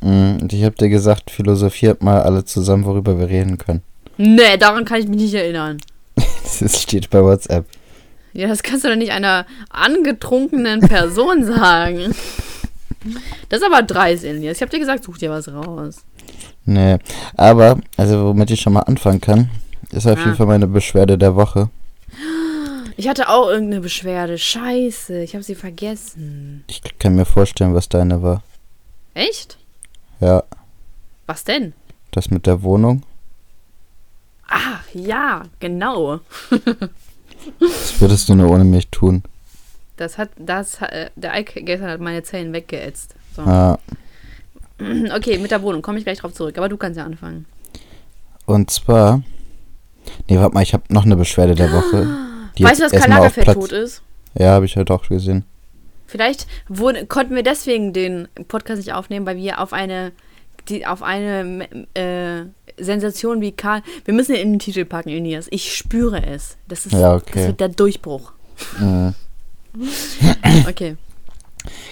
Mhm, 0.00 0.38
Und 0.42 0.52
ich 0.52 0.62
habe 0.64 0.76
dir 0.76 0.88
gesagt, 0.88 1.30
philosophiert 1.30 2.02
mal 2.02 2.20
alle 2.22 2.44
zusammen, 2.44 2.84
worüber 2.84 3.18
wir 3.18 3.28
reden 3.28 3.56
können. 3.58 3.82
Nee, 4.16 4.56
daran 4.58 4.84
kann 4.84 5.00
ich 5.00 5.08
mich 5.08 5.20
nicht 5.20 5.34
erinnern. 5.34 5.78
Das 6.60 6.82
steht 6.82 7.10
bei 7.10 7.22
WhatsApp. 7.22 7.66
Ja, 8.38 8.46
das 8.46 8.62
kannst 8.62 8.84
du 8.84 8.88
doch 8.88 8.94
nicht 8.94 9.10
einer 9.10 9.46
angetrunkenen 9.68 10.78
Person 10.80 11.42
sagen. 11.44 12.14
Das 13.48 13.60
ist 13.60 13.66
aber 13.66 13.82
dreist, 13.82 14.22
Elias. 14.22 14.58
Ich 14.58 14.62
hab 14.62 14.70
dir 14.70 14.78
gesagt, 14.78 15.02
such 15.02 15.18
dir 15.18 15.30
was 15.30 15.48
raus. 15.52 16.04
Nee, 16.64 16.98
aber, 17.36 17.80
also 17.96 18.26
womit 18.26 18.52
ich 18.52 18.60
schon 18.60 18.74
mal 18.74 18.82
anfangen 18.82 19.20
kann, 19.20 19.50
ist 19.90 20.06
auf 20.06 20.18
Ah. 20.18 20.24
jeden 20.24 20.36
Fall 20.36 20.46
meine 20.46 20.68
Beschwerde 20.68 21.18
der 21.18 21.34
Woche. 21.34 21.68
Ich 22.96 23.08
hatte 23.08 23.28
auch 23.28 23.48
irgendeine 23.48 23.80
Beschwerde. 23.80 24.38
Scheiße, 24.38 25.20
ich 25.20 25.34
habe 25.34 25.42
sie 25.42 25.56
vergessen. 25.56 26.62
Ich 26.68 26.80
kann 27.00 27.16
mir 27.16 27.24
vorstellen, 27.24 27.74
was 27.74 27.88
deine 27.88 28.22
war. 28.22 28.44
Echt? 29.14 29.58
Ja, 30.20 30.44
Was 31.26 31.42
denn? 31.42 31.72
das 32.12 32.30
mit 32.30 32.46
der 32.46 32.62
Wohnung. 32.62 33.02
Ach, 34.48 34.82
ja, 34.94 35.42
genau. 35.58 36.20
Was 37.60 38.00
würdest 38.00 38.28
du 38.28 38.34
nur 38.34 38.50
ohne 38.50 38.64
mich 38.64 38.88
tun? 38.88 39.22
Das 39.96 40.16
hat, 40.18 40.30
das, 40.38 40.80
äh, 40.82 41.10
der 41.16 41.38
Ike 41.38 41.62
gestern 41.62 41.90
hat 41.90 42.00
meine 42.00 42.22
Zellen 42.22 42.52
weggeätzt. 42.52 43.14
So. 43.34 43.42
Ah, 43.42 43.78
Okay, 45.16 45.38
mit 45.38 45.50
der 45.50 45.60
Wohnung 45.62 45.82
komme 45.82 45.98
ich 45.98 46.04
gleich 46.04 46.18
drauf 46.18 46.32
zurück, 46.32 46.56
aber 46.56 46.68
du 46.68 46.76
kannst 46.76 46.96
ja 46.98 47.04
anfangen. 47.04 47.46
und 48.46 48.70
zwar. 48.70 49.22
Nee, 50.28 50.38
warte 50.38 50.54
mal, 50.54 50.62
ich 50.62 50.72
habe 50.72 50.84
noch 50.88 51.04
eine 51.04 51.16
Beschwerde 51.16 51.54
der 51.54 51.72
Woche. 51.72 52.06
Die 52.56 52.64
weißt 52.64 52.80
du, 52.80 52.84
dass 52.84 52.92
Karl 52.92 53.10
Lagerfeld 53.10 53.52
tot 53.52 53.72
ist? 53.72 54.02
Ja, 54.38 54.52
habe 54.52 54.64
ich 54.66 54.76
halt 54.76 54.90
auch 54.90 55.06
gesehen. 55.08 55.44
Vielleicht 56.06 56.46
wurde, 56.68 57.04
konnten 57.06 57.34
wir 57.34 57.42
deswegen 57.42 57.92
den 57.92 58.28
Podcast 58.46 58.78
nicht 58.78 58.94
aufnehmen, 58.94 59.26
weil 59.26 59.36
wir 59.36 59.60
auf 59.60 59.72
eine, 59.72 60.12
die, 60.68 60.86
auf 60.86 61.02
eine 61.02 61.68
äh, 61.94 62.44
Sensation 62.82 63.40
wie 63.40 63.52
Karl. 63.52 63.82
Wir 64.04 64.14
müssen 64.14 64.34
ihn 64.34 64.40
in 64.42 64.52
den 64.54 64.58
Titel 64.58 64.84
packen, 64.84 65.08
Elias. 65.10 65.46
Ich 65.50 65.74
spüre 65.76 66.24
es. 66.24 66.56
Das 66.68 66.86
ist 66.86 66.92
Ja, 66.92 67.14
okay. 67.14 67.32
das 67.34 67.46
wird 67.46 67.60
der 67.60 67.68
Durchbruch. 67.68 68.32
Mhm. 68.78 69.14
Okay. 70.68 70.96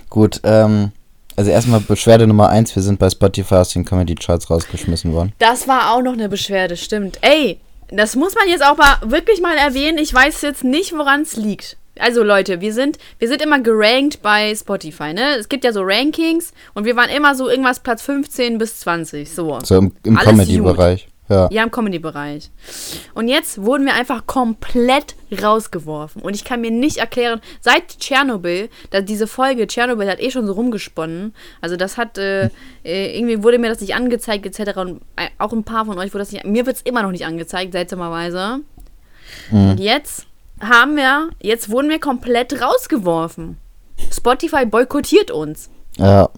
Gut, 0.09 0.40
ähm, 0.45 0.90
also 1.37 1.50
erstmal 1.50 1.80
Beschwerde 1.80 2.26
Nummer 2.26 2.49
eins. 2.49 2.75
Wir 2.75 2.83
sind 2.83 2.99
bei 2.99 3.11
Spotify 3.11 3.56
aus 3.56 3.68
den 3.71 3.85
Comedy 3.85 4.14
Charts 4.14 4.49
rausgeschmissen 4.50 5.12
worden. 5.12 5.33
Das 5.38 5.68
war 5.68 5.92
auch 5.92 6.02
noch 6.02 6.14
eine 6.14 6.28
Beschwerde, 6.28 6.76
stimmt. 6.76 7.18
Ey, 7.21 7.61
das 7.88 8.16
muss 8.16 8.35
man 8.35 8.49
jetzt 8.49 8.64
auch 8.64 8.76
mal 8.76 8.97
wirklich 9.04 9.40
mal 9.40 9.56
erwähnen. 9.56 9.99
Ich 9.99 10.12
weiß 10.12 10.40
jetzt 10.42 10.64
nicht, 10.64 10.92
woran 10.92 11.23
es 11.23 11.37
liegt. 11.37 11.76
Also 11.99 12.23
Leute, 12.23 12.61
wir 12.61 12.73
sind, 12.73 12.99
wir 13.19 13.29
sind 13.29 13.43
immer 13.43 13.61
gerankt 13.61 14.21
bei 14.23 14.55
Spotify, 14.55 15.15
ne? 15.15 15.37
Es 15.38 15.49
gibt 15.49 15.65
ja 15.65 15.73
so 15.73 15.83
Rankings 15.83 16.53
und 16.75 16.85
wir 16.85 16.97
waren 16.97 17.09
immer 17.11 17.35
so 17.35 17.49
irgendwas 17.49 17.81
Platz 17.81 18.03
15 18.03 18.59
bis 18.59 18.81
20, 18.81 19.31
so. 19.31 19.59
So 19.62 19.79
im, 19.79 19.93
im 20.05 20.17
Comedy-Bereich. 20.17 21.09
Ja. 21.29 21.49
Ja, 21.50 21.65
im 21.65 21.71
Comedy-Bereich. 21.71 22.50
Und 23.15 23.29
jetzt 23.29 23.61
wurden 23.62 23.85
wir 23.85 23.95
einfach 23.95 24.26
komplett 24.26 25.17
rausgeworfen. 25.43 26.23
Und 26.23 26.37
ich 26.37 26.45
kann 26.45 26.61
mir 26.61 26.71
nicht 26.71 26.99
erklären, 26.99 27.41
seit 27.61 27.99
Tschernobyl, 27.99 28.69
da 28.91 29.00
diese 29.00 29.26
Folge, 29.26 29.67
Tschernobyl 29.67 30.09
hat 30.09 30.21
eh 30.21 30.31
schon 30.31 30.47
so 30.47 30.53
rumgesponnen. 30.53 31.35
Also 31.61 31.76
das 31.76 31.97
hat, 31.97 32.19
äh, 32.19 32.50
äh, 32.85 33.19
irgendwie 33.19 33.43
wurde 33.43 33.59
mir 33.59 33.69
das 33.69 33.81
nicht 33.81 33.95
angezeigt, 33.95 34.47
etc. 34.47 34.76
Und 34.79 35.00
äh, 35.17 35.29
auch 35.38 35.53
ein 35.53 35.65
paar 35.65 35.87
von 35.87 35.99
euch 35.99 36.15
wurde 36.15 36.23
das 36.23 36.33
nicht, 36.33 36.45
mir 36.45 36.65
wird 36.65 36.76
es 36.76 36.83
immer 36.83 37.03
noch 37.03 37.11
nicht 37.11 37.26
angezeigt, 37.26 37.73
seltsamerweise. 37.73 38.61
Und 39.50 39.79
jetzt 39.81 40.26
haben 40.60 40.96
wir, 40.96 41.30
jetzt 41.40 41.70
wurden 41.70 41.90
wir 41.90 42.00
komplett 42.00 42.60
rausgeworfen. 42.60 43.58
Spotify 44.12 44.66
boykottiert 44.66 45.30
uns. 45.30 45.70
Ja. 45.96 46.28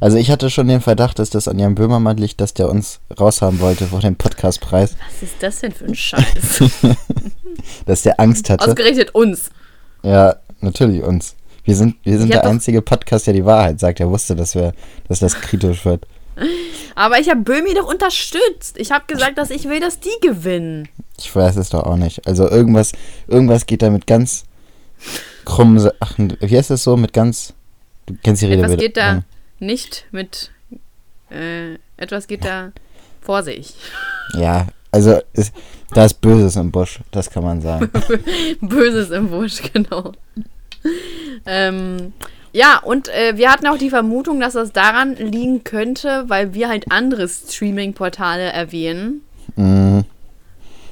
Also 0.00 0.16
ich 0.16 0.30
hatte 0.30 0.48
schon 0.48 0.68
den 0.68 0.80
Verdacht, 0.80 1.18
dass 1.18 1.30
das 1.30 1.46
an 1.46 1.58
Jan 1.58 1.74
Böhmermann 1.74 2.16
liegt, 2.16 2.40
dass 2.40 2.54
der 2.54 2.70
uns 2.70 3.00
raushaben 3.18 3.60
wollte 3.60 3.86
vor 3.86 4.00
dem 4.00 4.16
Podcastpreis. 4.16 4.96
Was 5.10 5.22
ist 5.22 5.34
das 5.40 5.60
denn 5.60 5.72
für 5.72 5.84
ein 5.84 5.94
Scheiß? 5.94 6.62
Dass 7.84 8.02
der 8.02 8.18
Angst 8.18 8.48
hatte. 8.48 8.66
Ausgerechnet 8.66 9.14
uns. 9.14 9.50
Ja, 10.02 10.36
natürlich 10.60 11.02
uns. 11.02 11.34
Wir 11.64 11.76
sind, 11.76 11.96
wir 12.04 12.18
sind 12.18 12.28
Ich 12.28 12.32
der 12.32 12.46
einzige 12.46 12.80
Podcast, 12.80 13.26
der 13.26 13.34
die 13.34 13.44
Wahrheit 13.44 13.80
sagt. 13.80 14.00
Er 14.00 14.08
wusste, 14.08 14.34
dass 14.34 14.54
wir, 14.54 14.72
dass 15.08 15.18
das 15.18 15.34
kritisch 15.34 15.84
wird. 15.84 16.06
Aber 16.94 17.18
ich 17.18 17.28
habe 17.30 17.40
Böhmi 17.40 17.74
doch 17.74 17.88
unterstützt. 17.88 18.76
Ich 18.78 18.90
habe 18.92 19.04
gesagt, 19.06 19.38
dass 19.38 19.50
ich 19.50 19.64
will, 19.68 19.80
dass 19.80 20.00
die 20.00 20.08
gewinnen. 20.20 20.88
Ich 21.18 21.34
weiß 21.34 21.56
es 21.56 21.70
doch 21.70 21.84
auch 21.84 21.96
nicht. 21.96 22.26
Also 22.26 22.48
irgendwas, 22.48 22.92
irgendwas 23.28 23.66
geht 23.66 23.82
da 23.82 23.90
mit 23.90 24.06
ganz 24.06 24.44
krummen 25.44 25.78
Sa- 25.78 25.92
Ach, 26.00 26.14
wie 26.18 26.56
heißt 26.56 26.70
das 26.70 26.82
so? 26.84 26.96
Mit 26.96 27.12
ganz. 27.12 27.52
Du 28.06 28.16
kennst 28.22 28.42
die 28.42 28.46
Rede 28.46 28.62
Etwas 28.62 28.76
geht 28.78 28.96
da 28.96 29.22
nicht 29.58 30.06
mit. 30.10 30.50
Äh, 31.30 31.74
etwas 31.96 32.26
geht 32.26 32.44
da 32.44 32.72
vor 33.20 33.42
sich. 33.42 33.74
Ja, 34.34 34.66
also 34.90 35.20
ist, 35.32 35.52
da 35.92 36.04
ist 36.06 36.20
Böses 36.20 36.56
im 36.56 36.70
Busch, 36.72 36.98
das 37.12 37.30
kann 37.30 37.44
man 37.44 37.60
sagen. 37.60 37.90
Böses 38.60 39.10
im 39.10 39.28
Busch, 39.30 39.60
genau. 39.72 40.12
ähm, 41.46 42.12
ja, 42.52 42.78
und 42.82 43.08
äh, 43.08 43.36
wir 43.36 43.50
hatten 43.50 43.66
auch 43.66 43.78
die 43.78 43.90
Vermutung, 43.90 44.40
dass 44.40 44.54
das 44.54 44.72
daran 44.72 45.14
liegen 45.16 45.64
könnte, 45.64 46.24
weil 46.28 46.54
wir 46.54 46.68
halt 46.68 46.90
andere 46.90 47.28
Streaming-Portale 47.28 48.42
erwähnen. 48.52 49.22
mm, 49.56 50.00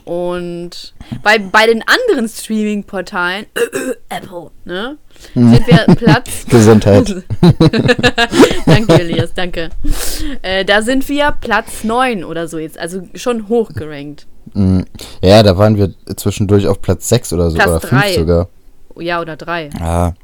Und 0.05 0.95
bei, 1.23 1.39
bei 1.39 1.67
den 1.67 1.83
anderen 1.87 2.29
Streaming-Portalen, 2.29 3.47
Apple, 4.09 4.51
ne? 4.65 4.97
Sind 5.35 5.67
wir 5.67 5.95
Platz. 5.97 6.47
Gesundheit. 6.49 7.25
danke, 8.67 8.93
Elias, 9.01 9.35
danke. 9.35 9.71
Äh, 10.43 10.65
da 10.65 10.81
sind 10.83 11.09
wir 11.09 11.35
Platz 11.41 11.83
9 11.83 12.23
oder 12.25 12.47
so 12.47 12.59
jetzt, 12.59 12.79
also 12.79 13.03
schon 13.15 13.49
hoch 13.49 13.71
gerankt. 13.75 14.27
mm. 14.55 14.83
Ja, 15.23 15.43
da 15.43 15.59
waren 15.59 15.77
wir 15.77 15.93
zwischendurch 16.17 16.67
auf 16.69 16.81
Platz 16.81 17.09
6 17.09 17.33
oder 17.33 17.51
so, 17.51 17.57
Platz 17.57 17.69
oder 17.69 17.81
5 17.81 17.91
drei. 18.03 18.15
sogar. 18.15 18.49
Ja, 19.01 19.21
oder 19.21 19.37
3. 19.37 19.71
Ja, 19.79 20.15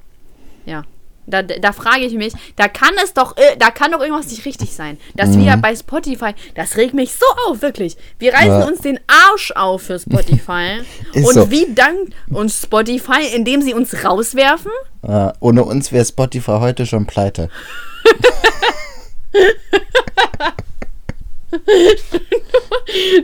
Ja. 0.64 0.84
Da, 1.26 1.42
da 1.42 1.72
frage 1.72 2.04
ich 2.04 2.12
mich, 2.14 2.32
da 2.56 2.68
kann 2.68 2.92
es 3.02 3.14
doch, 3.14 3.36
äh, 3.36 3.56
da 3.58 3.70
kann 3.70 3.92
doch 3.92 4.00
irgendwas 4.00 4.26
nicht 4.28 4.44
richtig 4.44 4.74
sein. 4.74 4.98
Dass 5.14 5.36
wir 5.38 5.56
bei 5.56 5.74
Spotify, 5.74 6.34
das 6.54 6.76
regt 6.76 6.94
mich 6.94 7.12
so 7.12 7.26
auf, 7.48 7.62
wirklich. 7.62 7.96
Wir 8.18 8.34
reißen 8.34 8.48
Ja. 8.60 8.64
uns 8.66 8.80
den 8.80 9.00
Arsch 9.06 9.52
auf 9.52 9.82
für 9.82 9.98
Spotify. 9.98 10.80
Und 11.14 11.32
so. 11.34 11.50
wie 11.50 11.66
dankt 11.74 12.12
uns 12.30 12.62
Spotify, 12.62 13.26
indem 13.34 13.62
sie 13.62 13.74
uns 13.74 14.04
rauswerfen? 14.04 14.70
äh, 15.02 15.32
ohne 15.40 15.64
uns 15.64 15.92
wäre 15.92 16.04
Spotify 16.04 16.58
heute 16.60 16.86
schon 16.86 17.06
pleite. 17.06 17.48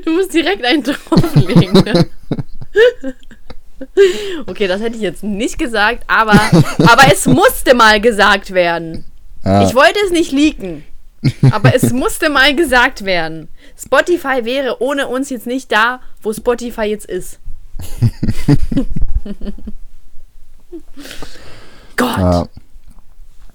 Du 0.05 0.11
musst 0.13 0.33
direkt 0.35 0.65
einen 0.65 0.83
drauflegen. 0.83 1.73
Ne? 1.73 2.09
Okay, 4.47 4.67
das 4.67 4.81
hätte 4.81 4.97
ich 4.97 5.03
jetzt 5.03 5.23
nicht 5.23 5.59
gesagt, 5.59 6.05
aber, 6.07 6.39
aber 6.79 7.03
es 7.13 7.27
musste 7.27 7.75
mal 7.75 8.01
gesagt 8.01 8.53
werden. 8.53 9.05
Ja, 9.45 9.63
Ich 9.67 9.75
wollte 9.75 9.99
es 10.05 10.11
nicht 10.13 10.33
leaken, 10.33 10.85
aber 11.51 11.75
es 11.75 11.93
musste 11.93 12.29
mal 12.29 12.55
gesagt 12.55 13.05
werden. 13.05 13.49
Spotify 13.79 14.45
wäre 14.45 14.81
ohne 14.83 15.09
uns 15.09 15.31
jetzt 15.31 15.47
nicht 15.47 15.73
da, 15.73 16.01
wo 16.23 16.33
Spotify 16.33 16.83
jetzt 16.83 17.07
ist. 17.07 17.39
Gott, 21.97 22.19
ja, 22.19 22.47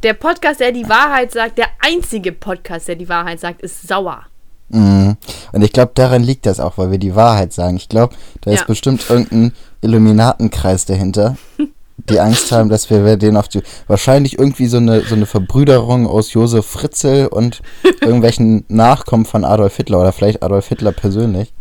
der 0.04 0.14
Podcast, 0.14 0.60
der 0.60 0.72
die 0.72 0.88
Wahrheit 0.88 1.32
sagt, 1.32 1.58
der 1.58 1.68
einzige 1.80 2.32
Podcast, 2.32 2.88
der 2.88 2.96
die 2.96 3.10
Wahrheit 3.10 3.40
sagt, 3.40 3.62
ist 3.62 3.88
sauer. 3.88 4.24
mm. 4.70 5.12
Und 5.52 5.62
ich 5.62 5.72
glaube, 5.72 5.92
daran 5.96 6.22
liegt 6.24 6.46
das 6.46 6.60
auch, 6.60 6.78
weil 6.78 6.92
wir 6.92 6.98
die 6.98 7.16
Wahrheit 7.16 7.54
sagen. 7.54 7.78
Ich 7.78 7.90
glaube, 7.90 8.16
da 8.42 8.52
ist 8.52 8.62
Ja. 8.62 8.66
bestimmt 8.66 9.06
irgendein 9.10 9.54
Illuminatenkreis 9.86 10.86
dahinter, 10.86 11.38
die 12.10 12.20
Angst 12.20 12.52
haben, 12.52 12.70
dass 12.70 12.90
wir 12.90 13.18
den 13.18 13.38
auf 13.38 13.48
die. 13.48 13.62
Wahrscheinlich 13.88 14.38
irgendwie 14.38 14.68
so 14.68 14.78
eine, 14.78 15.02
so 15.02 15.16
eine 15.16 15.26
Verbrüderung 15.26 16.08
aus 16.08 16.34
Josef 16.34 16.66
Fritzl 16.66 17.28
und 17.32 17.62
irgendwelchen 18.02 18.66
Nachkommen 18.68 19.26
von 19.26 19.46
Adolf 19.46 19.78
Hitler 19.78 20.02
oder 20.02 20.12
vielleicht 20.12 20.44
Adolf 20.44 20.68
Hitler 20.68 20.92
persönlich, 20.92 21.54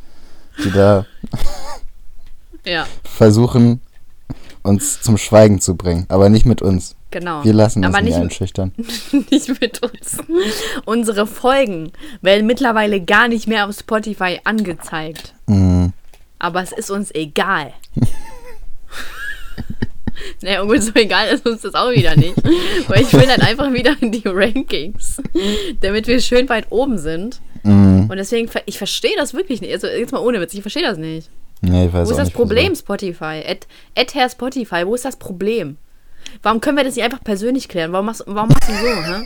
die 0.64 0.70
da 0.70 1.06
Ja, 2.66 2.86
versuchen, 3.04 3.80
uns 4.62 5.02
zum 5.02 5.18
Schweigen 5.18 5.60
zu 5.60 5.76
bringen. 5.76 6.06
Aber 6.08 6.30
nicht 6.30 6.46
mit 6.46 6.62
uns. 6.62 6.96
genau. 7.10 7.44
Wir 7.44 7.52
lassen 7.52 7.84
uns 7.84 7.94
Aber 7.94 8.02
nicht 8.02 8.14
nicht, 8.14 8.22
einschüchtern. 8.22 8.72
nicht 9.30 9.60
mit 9.60 9.82
uns. 9.82 10.16
Unsere 10.86 11.26
Folgen 11.26 11.92
werden 12.22 12.46
mittlerweile 12.46 13.00
gar 13.02 13.28
nicht 13.28 13.46
mehr 13.46 13.68
auf 13.68 13.76
Spotify 13.78 14.40
angezeigt. 14.44 15.34
Mm. 15.46 15.88
Aber 16.44 16.62
es 16.62 16.72
ist 16.72 16.90
uns 16.90 17.10
egal. 17.14 17.72
naja, 20.42 20.62
gut, 20.62 20.82
so 20.82 20.92
egal 20.94 21.28
ist 21.28 21.46
uns 21.46 21.62
das 21.62 21.74
auch 21.74 21.90
wieder 21.90 22.16
nicht. 22.16 22.34
Weil 22.86 23.00
ich 23.00 23.10
will 23.14 23.26
dann 23.26 23.40
einfach 23.40 23.72
wieder 23.72 23.96
in 24.02 24.12
die 24.12 24.24
Rankings, 24.26 25.22
damit 25.80 26.06
wir 26.06 26.20
schön 26.20 26.46
weit 26.50 26.66
oben 26.68 26.98
sind. 26.98 27.40
Mm. 27.62 28.10
Und 28.10 28.16
deswegen, 28.18 28.50
ich 28.66 28.76
verstehe 28.76 29.16
das 29.16 29.32
wirklich 29.32 29.62
nicht. 29.62 29.72
Also 29.72 29.86
jetzt 29.86 30.12
mal 30.12 30.18
ohne 30.18 30.38
Witz, 30.38 30.52
ich 30.52 30.60
verstehe 30.60 30.82
das 30.82 30.98
nicht. 30.98 31.30
Nee, 31.62 31.86
ich 31.86 31.92
weiß 31.94 32.08
Wo 32.08 32.10
ist 32.10 32.18
das 32.18 32.30
Problem, 32.30 32.72
wieso. 32.72 32.80
Spotify? 32.80 33.40
Ed, 33.42 33.66
Ed 33.94 34.14
Herr 34.14 34.28
Spotify, 34.28 34.84
wo 34.84 34.94
ist 34.94 35.06
das 35.06 35.16
Problem? 35.16 35.78
Warum 36.42 36.60
können 36.60 36.76
wir 36.76 36.84
das 36.84 36.94
nicht 36.94 37.06
einfach 37.06 37.24
persönlich 37.24 37.70
klären? 37.70 37.90
Warum 37.92 38.04
machst, 38.04 38.22
warum 38.26 38.50
machst 38.50 38.68
du 38.68 38.74
so, 38.74 39.02
hä? 39.02 39.24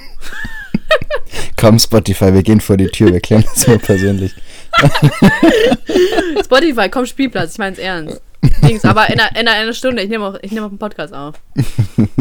Komm, 1.56 1.80
Spotify, 1.80 2.32
wir 2.32 2.44
gehen 2.44 2.60
vor 2.60 2.76
die 2.76 2.86
Tür, 2.86 3.12
wir 3.12 3.18
klären 3.18 3.44
das 3.52 3.66
mal 3.66 3.80
persönlich. 3.80 4.36
Spotify, 6.44 6.88
komm 6.88 7.06
Spielplatz, 7.06 7.52
ich 7.52 7.58
mein's 7.58 7.78
ernst. 7.78 8.20
Dings, 8.66 8.84
aber 8.84 9.08
in 9.10 9.18
einer, 9.18 9.40
in 9.40 9.48
einer 9.48 9.72
Stunde, 9.72 10.02
ich 10.02 10.08
nehme 10.08 10.24
auch, 10.24 10.38
ich 10.42 10.52
nehm 10.52 10.64
auch 10.64 10.68
einen 10.68 10.78
Podcast 10.78 11.14
auf. 11.14 11.34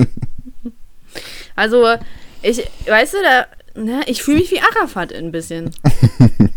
Also, 1.58 1.88
ich, 2.44 2.70
weißt 2.86 3.14
du, 3.16 3.18
da, 3.24 3.82
ne, 3.82 4.02
ich 4.06 4.22
fühle 4.22 4.38
mich 4.38 4.52
wie 4.52 4.62
Arafat 4.62 5.12
ein 5.12 5.32
bisschen. 5.32 5.72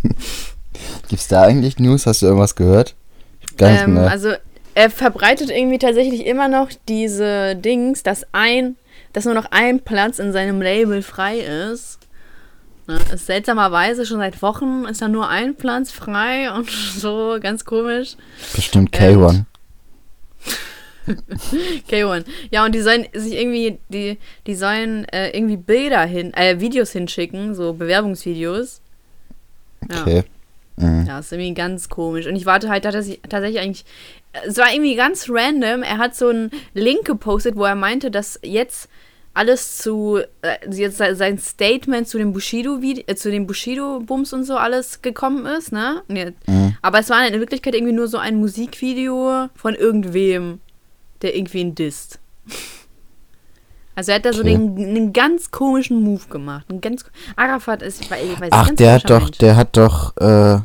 Gibt's 1.08 1.26
da 1.26 1.42
eigentlich 1.42 1.78
News? 1.78 2.04
Hast 2.04 2.20
du 2.20 2.26
irgendwas 2.26 2.54
gehört? 2.54 2.94
Gar 3.56 3.72
nicht 3.72 3.84
ähm, 3.84 3.94
mehr. 3.94 4.10
Also, 4.10 4.34
er 4.74 4.90
verbreitet 4.90 5.50
irgendwie 5.50 5.78
tatsächlich 5.78 6.26
immer 6.26 6.48
noch 6.48 6.68
diese 6.86 7.56
Dings, 7.56 8.02
dass 8.02 8.26
ein, 8.32 8.76
dass 9.14 9.24
nur 9.24 9.34
noch 9.34 9.50
ein 9.50 9.80
Platz 9.80 10.18
in 10.18 10.32
seinem 10.32 10.60
Label 10.60 11.02
frei 11.02 11.38
ist. 11.38 11.98
Seltsamerweise 13.14 14.04
schon 14.06 14.18
seit 14.18 14.42
Wochen 14.42 14.84
ist 14.84 15.02
da 15.02 15.08
nur 15.08 15.28
ein 15.28 15.54
Platz 15.54 15.90
frei 15.90 16.52
und 16.52 16.70
so 16.96 17.38
ganz 17.40 17.64
komisch. 17.64 18.16
Bestimmt 18.54 18.94
K1. 18.94 19.44
K1. 21.88 22.24
Ja, 22.50 22.64
und 22.64 22.74
die 22.74 22.80
sollen 22.80 23.06
sich 23.12 23.34
irgendwie, 23.34 23.78
die, 23.88 24.18
die 24.46 24.54
sollen 24.54 25.04
äh, 25.08 25.30
irgendwie 25.30 25.56
Bilder 25.56 26.02
hin, 26.02 26.32
äh, 26.34 26.60
Videos 26.60 26.92
hinschicken, 26.92 27.54
so 27.54 27.72
Bewerbungsvideos. 27.72 28.80
Ja. 29.90 30.02
Okay. 30.02 30.24
Mhm. 30.76 31.04
Ja, 31.06 31.18
ist 31.18 31.32
irgendwie 31.32 31.54
ganz 31.54 31.88
komisch. 31.88 32.26
Und 32.26 32.36
ich 32.36 32.46
warte 32.46 32.68
halt 32.68 32.84
tatsächlich 32.84 33.60
eigentlich. 33.60 33.84
Es 34.46 34.56
war 34.58 34.72
irgendwie 34.72 34.94
ganz 34.94 35.26
random. 35.28 35.82
Er 35.82 35.98
hat 35.98 36.14
so 36.14 36.28
einen 36.28 36.50
Link 36.72 37.04
gepostet, 37.04 37.56
wo 37.56 37.64
er 37.64 37.74
meinte, 37.74 38.10
dass 38.10 38.38
jetzt 38.42 38.88
alles 39.32 39.78
zu, 39.78 40.18
äh, 40.42 40.70
jetzt 40.70 40.98
sein 40.98 41.38
Statement 41.38 42.08
zu 42.08 42.18
dem 42.18 42.32
Bushido, 42.32 42.78
äh, 42.82 43.14
zu 43.14 43.30
dem 43.30 43.46
Bushido-Bums 43.46 44.32
und 44.32 44.44
so 44.44 44.56
alles 44.56 45.02
gekommen 45.02 45.46
ist, 45.46 45.72
ne? 45.72 46.02
Mhm. 46.08 46.76
Aber 46.82 46.98
es 46.98 47.10
war 47.10 47.26
in 47.26 47.38
Wirklichkeit 47.38 47.74
irgendwie 47.74 47.92
nur 47.92 48.08
so 48.08 48.18
ein 48.18 48.36
Musikvideo 48.36 49.48
von 49.54 49.74
irgendwem 49.74 50.60
der 51.22 51.36
irgendwie 51.36 51.60
ihn 51.60 51.74
disst. 51.74 52.18
Also 53.96 54.12
er 54.12 54.14
hat 54.14 54.24
da 54.24 54.32
so 54.32 54.42
den, 54.42 54.78
einen 54.78 55.12
ganz 55.12 55.50
komischen 55.50 56.02
Move 56.02 56.26
gemacht. 56.30 56.64
Ein 56.70 56.80
ganz, 56.80 57.04
Arafat 57.36 57.82
ist, 57.82 58.00
ich 58.00 58.10
weiß, 58.10 58.24
ich 58.24 58.40
weiß 58.40 58.48
Ach, 58.50 58.70
der 58.70 58.94
hat 58.94 59.10
doch, 59.10 59.24
Mensch. 59.24 59.38
der 59.38 59.56
hat 59.56 59.76
doch, 59.76 60.16
äh, 60.16 60.60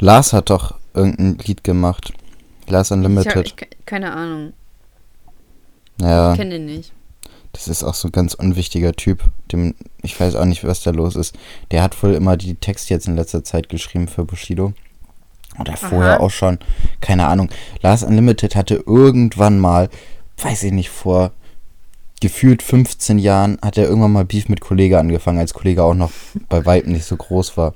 Lars 0.00 0.32
hat 0.32 0.50
doch 0.50 0.74
irgendein 0.94 1.38
Lied 1.46 1.62
gemacht. 1.62 2.14
Lars 2.66 2.90
Unlimited. 2.90 3.46
Ich 3.46 3.52
hab, 3.52 3.62
ich, 3.62 3.86
keine 3.86 4.12
Ahnung. 4.12 4.54
Ja. 6.00 6.32
Ich 6.32 6.38
kenne 6.38 6.52
den 6.52 6.66
nicht. 6.66 6.92
Das 7.52 7.68
ist 7.68 7.82
auch 7.82 7.94
so 7.94 8.08
ein 8.08 8.12
ganz 8.12 8.34
unwichtiger 8.34 8.92
Typ. 8.92 9.24
Dem, 9.50 9.74
ich 10.02 10.18
weiß 10.18 10.36
auch 10.36 10.44
nicht, 10.44 10.64
was 10.64 10.82
da 10.82 10.90
los 10.90 11.16
ist. 11.16 11.36
Der 11.70 11.82
hat 11.82 12.00
wohl 12.02 12.14
immer 12.14 12.36
die 12.36 12.54
Texte 12.54 12.94
jetzt 12.94 13.08
in 13.08 13.16
letzter 13.16 13.42
Zeit 13.44 13.68
geschrieben 13.68 14.08
für 14.08 14.24
Bushido. 14.24 14.72
Oder 15.58 15.76
vorher 15.76 16.14
Aha. 16.14 16.20
auch 16.20 16.30
schon. 16.30 16.58
Keine 17.00 17.26
Ahnung. 17.26 17.48
Last 17.82 18.04
Unlimited 18.04 18.54
hatte 18.54 18.82
irgendwann 18.86 19.58
mal, 19.58 19.88
weiß 20.36 20.62
ich 20.64 20.72
nicht, 20.72 20.90
vor 20.90 21.32
gefühlt 22.20 22.62
15 22.62 23.18
Jahren 23.18 23.58
hat 23.62 23.78
er 23.78 23.88
irgendwann 23.88 24.12
mal 24.12 24.24
Beef 24.24 24.48
mit 24.48 24.60
Kollege 24.60 24.98
angefangen, 24.98 25.38
als 25.38 25.54
Kollege 25.54 25.84
auch 25.84 25.94
noch 25.94 26.10
bei 26.48 26.66
Weitem 26.66 26.92
nicht 26.92 27.04
so 27.04 27.16
groß 27.16 27.56
war. 27.56 27.74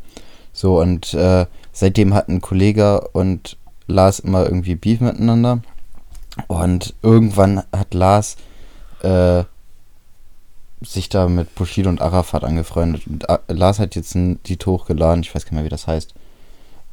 So, 0.52 0.80
und 0.80 1.14
äh, 1.14 1.46
seitdem 1.72 2.14
hatten 2.14 2.40
Kollege 2.40 3.08
und 3.12 3.56
Lars 3.86 4.18
immer 4.18 4.44
irgendwie 4.44 4.74
Beef 4.74 5.00
miteinander. 5.00 5.60
Und 6.48 6.94
irgendwann 7.02 7.62
hat 7.72 7.94
Lars 7.94 8.36
äh, 9.02 9.44
sich 10.84 11.08
da 11.08 11.28
mit 11.28 11.54
Bushido 11.54 11.88
und 11.88 12.00
Arafat 12.00 12.44
angefreundet. 12.44 13.06
Und 13.06 13.28
äh, 13.28 13.38
Lars 13.48 13.78
hat 13.78 13.94
jetzt 13.94 14.14
ein 14.14 14.38
Lied 14.46 14.64
hochgeladen, 14.66 15.22
ich 15.22 15.34
weiß 15.34 15.44
gar 15.44 15.50
nicht 15.50 15.56
mehr, 15.56 15.64
wie 15.64 15.68
das 15.68 15.86
heißt. 15.86 16.14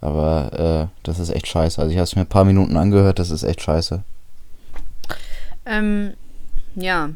Aber 0.02 0.89
äh, 0.91 0.99
das 1.04 1.19
ist 1.19 1.30
echt 1.30 1.47
scheiße. 1.47 1.82
Also 1.82 1.91
ich 1.91 1.97
habe 1.97 2.06
es 2.06 2.15
mir 2.15 2.21
ein 2.21 2.28
paar 2.28 2.45
Minuten 2.45 2.78
angehört, 2.78 3.19
das 3.19 3.32
ist 3.32 3.43
echt 3.43 3.62
scheiße. 3.62 4.04
Ähm, 5.65 6.13
ja. 6.75 7.10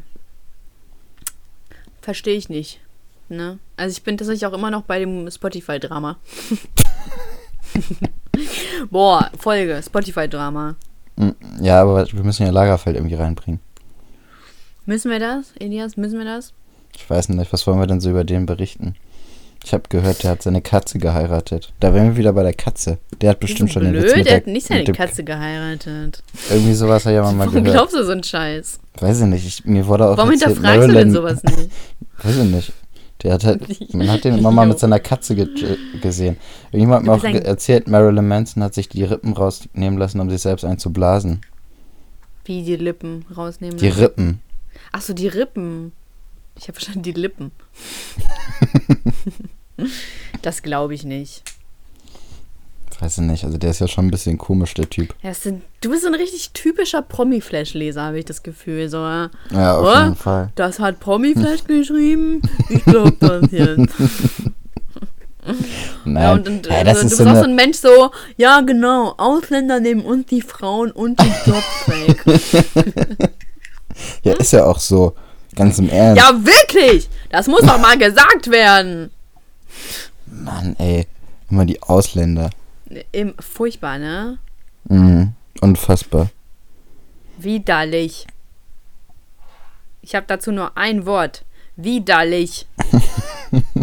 Verstehe 2.02 2.36
ich 2.36 2.48
nicht. 2.48 2.80
Ne? 3.28 3.58
Also 3.76 3.92
ich 3.92 4.02
bin 4.02 4.18
tatsächlich 4.18 4.46
auch 4.46 4.52
immer 4.52 4.70
noch 4.70 4.82
bei 4.82 4.98
dem 4.98 5.30
Spotify-Drama. 5.30 6.18
Boah, 8.90 9.30
Folge, 9.38 9.80
Spotify-Drama. 9.82 10.76
Mm, 11.16 11.30
ja, 11.60 11.80
aber 11.80 12.06
wir 12.12 12.22
müssen 12.22 12.44
ja 12.44 12.50
Lagerfeld 12.50 12.96
irgendwie 12.96 13.14
reinbringen. 13.14 13.60
Müssen 14.86 15.10
wir 15.10 15.18
das, 15.18 15.52
Elias? 15.58 15.96
Müssen 15.96 16.18
wir 16.18 16.26
das? 16.26 16.52
Ich 16.96 17.08
weiß 17.08 17.28
nicht, 17.30 17.52
was 17.52 17.66
wollen 17.66 17.78
wir 17.78 17.86
denn 17.86 18.00
so 18.00 18.10
über 18.10 18.24
den 18.24 18.46
berichten? 18.46 18.94
Ich 19.64 19.72
habe 19.72 19.84
gehört, 19.88 20.22
der 20.22 20.32
hat 20.32 20.42
seine 20.42 20.60
Katze 20.60 20.98
geheiratet. 20.98 21.72
Da 21.80 21.94
wären 21.94 22.08
wir 22.08 22.16
wieder 22.18 22.34
bei 22.34 22.42
der 22.42 22.52
Katze. 22.52 22.98
Der 23.22 23.30
hat 23.30 23.40
bestimmt 23.40 23.72
schon 23.72 23.82
blöd, 23.82 23.94
den 23.94 24.02
Witz 24.02 24.16
mit 24.16 24.26
der, 24.26 24.36
hat 24.36 24.46
nicht 24.46 24.66
seine 24.66 24.84
Katze 24.84 25.24
geheiratet. 25.24 26.22
Irgendwie 26.50 26.74
sowas 26.74 27.06
hat 27.06 27.14
ja 27.14 27.22
mal 27.32 27.38
Warum 27.38 27.38
gehört. 27.38 27.54
Warum 27.54 27.72
glaubst 27.72 27.94
du 27.94 28.04
so 28.04 28.12
einen 28.12 28.22
Scheiß? 28.22 28.78
Weiß 29.00 29.20
ich 29.22 29.26
nicht. 29.26 29.46
Ich, 29.46 29.64
mir 29.64 29.86
wurde 29.86 30.06
auch 30.06 30.18
Warum 30.18 30.32
erzählt, 30.32 30.56
hinterfragst 30.56 30.88
Marilyn, 30.88 30.94
du 30.94 31.00
denn 31.00 31.12
sowas 31.12 31.42
nicht? 31.44 31.70
Weiß 32.22 32.36
ich 32.36 32.44
nicht. 32.44 32.72
Der 33.22 33.32
hat 33.32 33.44
halt, 33.44 33.94
man 33.94 34.10
hat 34.10 34.24
den 34.24 34.36
immer 34.36 34.50
mal 34.50 34.66
mit 34.66 34.78
seiner 34.78 35.00
Katze 35.00 35.34
ge 35.34 35.48
gesehen. 36.02 36.36
Irgendjemand 36.70 37.08
hat 37.08 37.22
mir 37.22 37.30
auch 37.30 37.44
erzählt, 37.44 37.88
Marilyn 37.88 38.28
Manson 38.28 38.62
hat 38.62 38.74
sich 38.74 38.90
die 38.90 39.04
Rippen 39.04 39.32
rausnehmen 39.32 39.98
lassen, 39.98 40.20
um 40.20 40.28
sich 40.28 40.42
selbst 40.42 40.64
einzublasen. 40.64 41.40
Wie 42.44 42.62
die 42.62 42.76
Lippen 42.76 43.24
rausnehmen 43.34 43.78
Die 43.78 43.88
Rippen. 43.88 44.40
Ach 44.92 45.00
so, 45.00 45.14
die 45.14 45.28
Rippen. 45.28 45.92
Ich 46.56 46.68
habe 46.68 46.74
verstanden, 46.74 47.02
die 47.02 47.12
Lippen. 47.12 47.52
das 50.42 50.62
glaube 50.62 50.94
ich 50.94 51.04
nicht. 51.04 51.42
Weiß 53.00 53.18
ich 53.18 53.24
nicht, 53.24 53.44
also 53.44 53.58
der 53.58 53.70
ist 53.70 53.80
ja 53.80 53.88
schon 53.88 54.06
ein 54.06 54.10
bisschen 54.10 54.38
komisch, 54.38 54.74
der 54.74 54.88
Typ. 54.88 55.14
Ja, 55.22 55.34
sind, 55.34 55.62
du 55.80 55.90
bist 55.90 56.02
so 56.02 56.08
ein 56.08 56.14
richtig 56.14 56.52
typischer 56.52 57.02
Promi-Flash-Leser, 57.02 58.02
habe 58.02 58.20
ich 58.20 58.24
das 58.24 58.42
Gefühl. 58.42 58.88
So, 58.88 58.98
ja, 58.98 59.30
auf 59.50 59.84
oh, 59.84 60.04
jeden 60.04 60.16
Fall. 60.16 60.52
Das 60.54 60.78
hat 60.78 61.00
Promi-Flash 61.00 61.64
geschrieben? 61.66 62.40
Ich 62.68 62.84
glaube 62.84 63.16
das 63.18 63.50
jetzt. 63.50 63.94
Nein, 66.04 66.22
ja, 66.22 66.32
und, 66.32 66.48
und, 66.48 66.66
ja, 66.66 66.84
das 66.84 66.98
also, 66.98 67.08
ist 67.08 67.12
du 67.12 67.16
bist 67.16 67.18
so 67.18 67.28
auch 67.28 67.42
so 67.42 67.50
ein 67.50 67.54
Mensch 67.54 67.76
so, 67.76 68.10
ja 68.38 68.62
genau, 68.62 69.12
Ausländer 69.18 69.80
nehmen 69.80 70.02
uns 70.02 70.24
die 70.26 70.40
Frauen 70.40 70.90
und 70.90 71.20
die 71.20 71.32
Jobs 71.44 71.88
weg. 71.88 72.24
ja, 74.22 74.32
ist 74.34 74.52
ja 74.52 74.64
auch 74.64 74.78
so. 74.78 75.14
Ganz 75.54 75.78
im 75.78 75.88
Ernst. 75.88 76.20
Ja, 76.20 76.32
wirklich! 76.44 77.08
Das 77.30 77.46
muss 77.46 77.62
doch 77.62 77.78
mal 77.78 77.98
gesagt 77.98 78.50
werden. 78.50 79.10
Mann, 80.26 80.76
ey. 80.78 81.06
Immer 81.50 81.64
die 81.64 81.82
Ausländer. 81.82 82.50
Im, 83.12 83.34
furchtbar, 83.38 83.98
ne? 83.98 84.38
Mhm. 84.84 85.32
Unfassbar. 85.60 86.30
Widerlich. 87.38 88.26
Ich 90.02 90.14
habe 90.14 90.26
dazu 90.26 90.52
nur 90.52 90.76
ein 90.76 91.06
Wort. 91.06 91.44
Widerlich. 91.76 92.66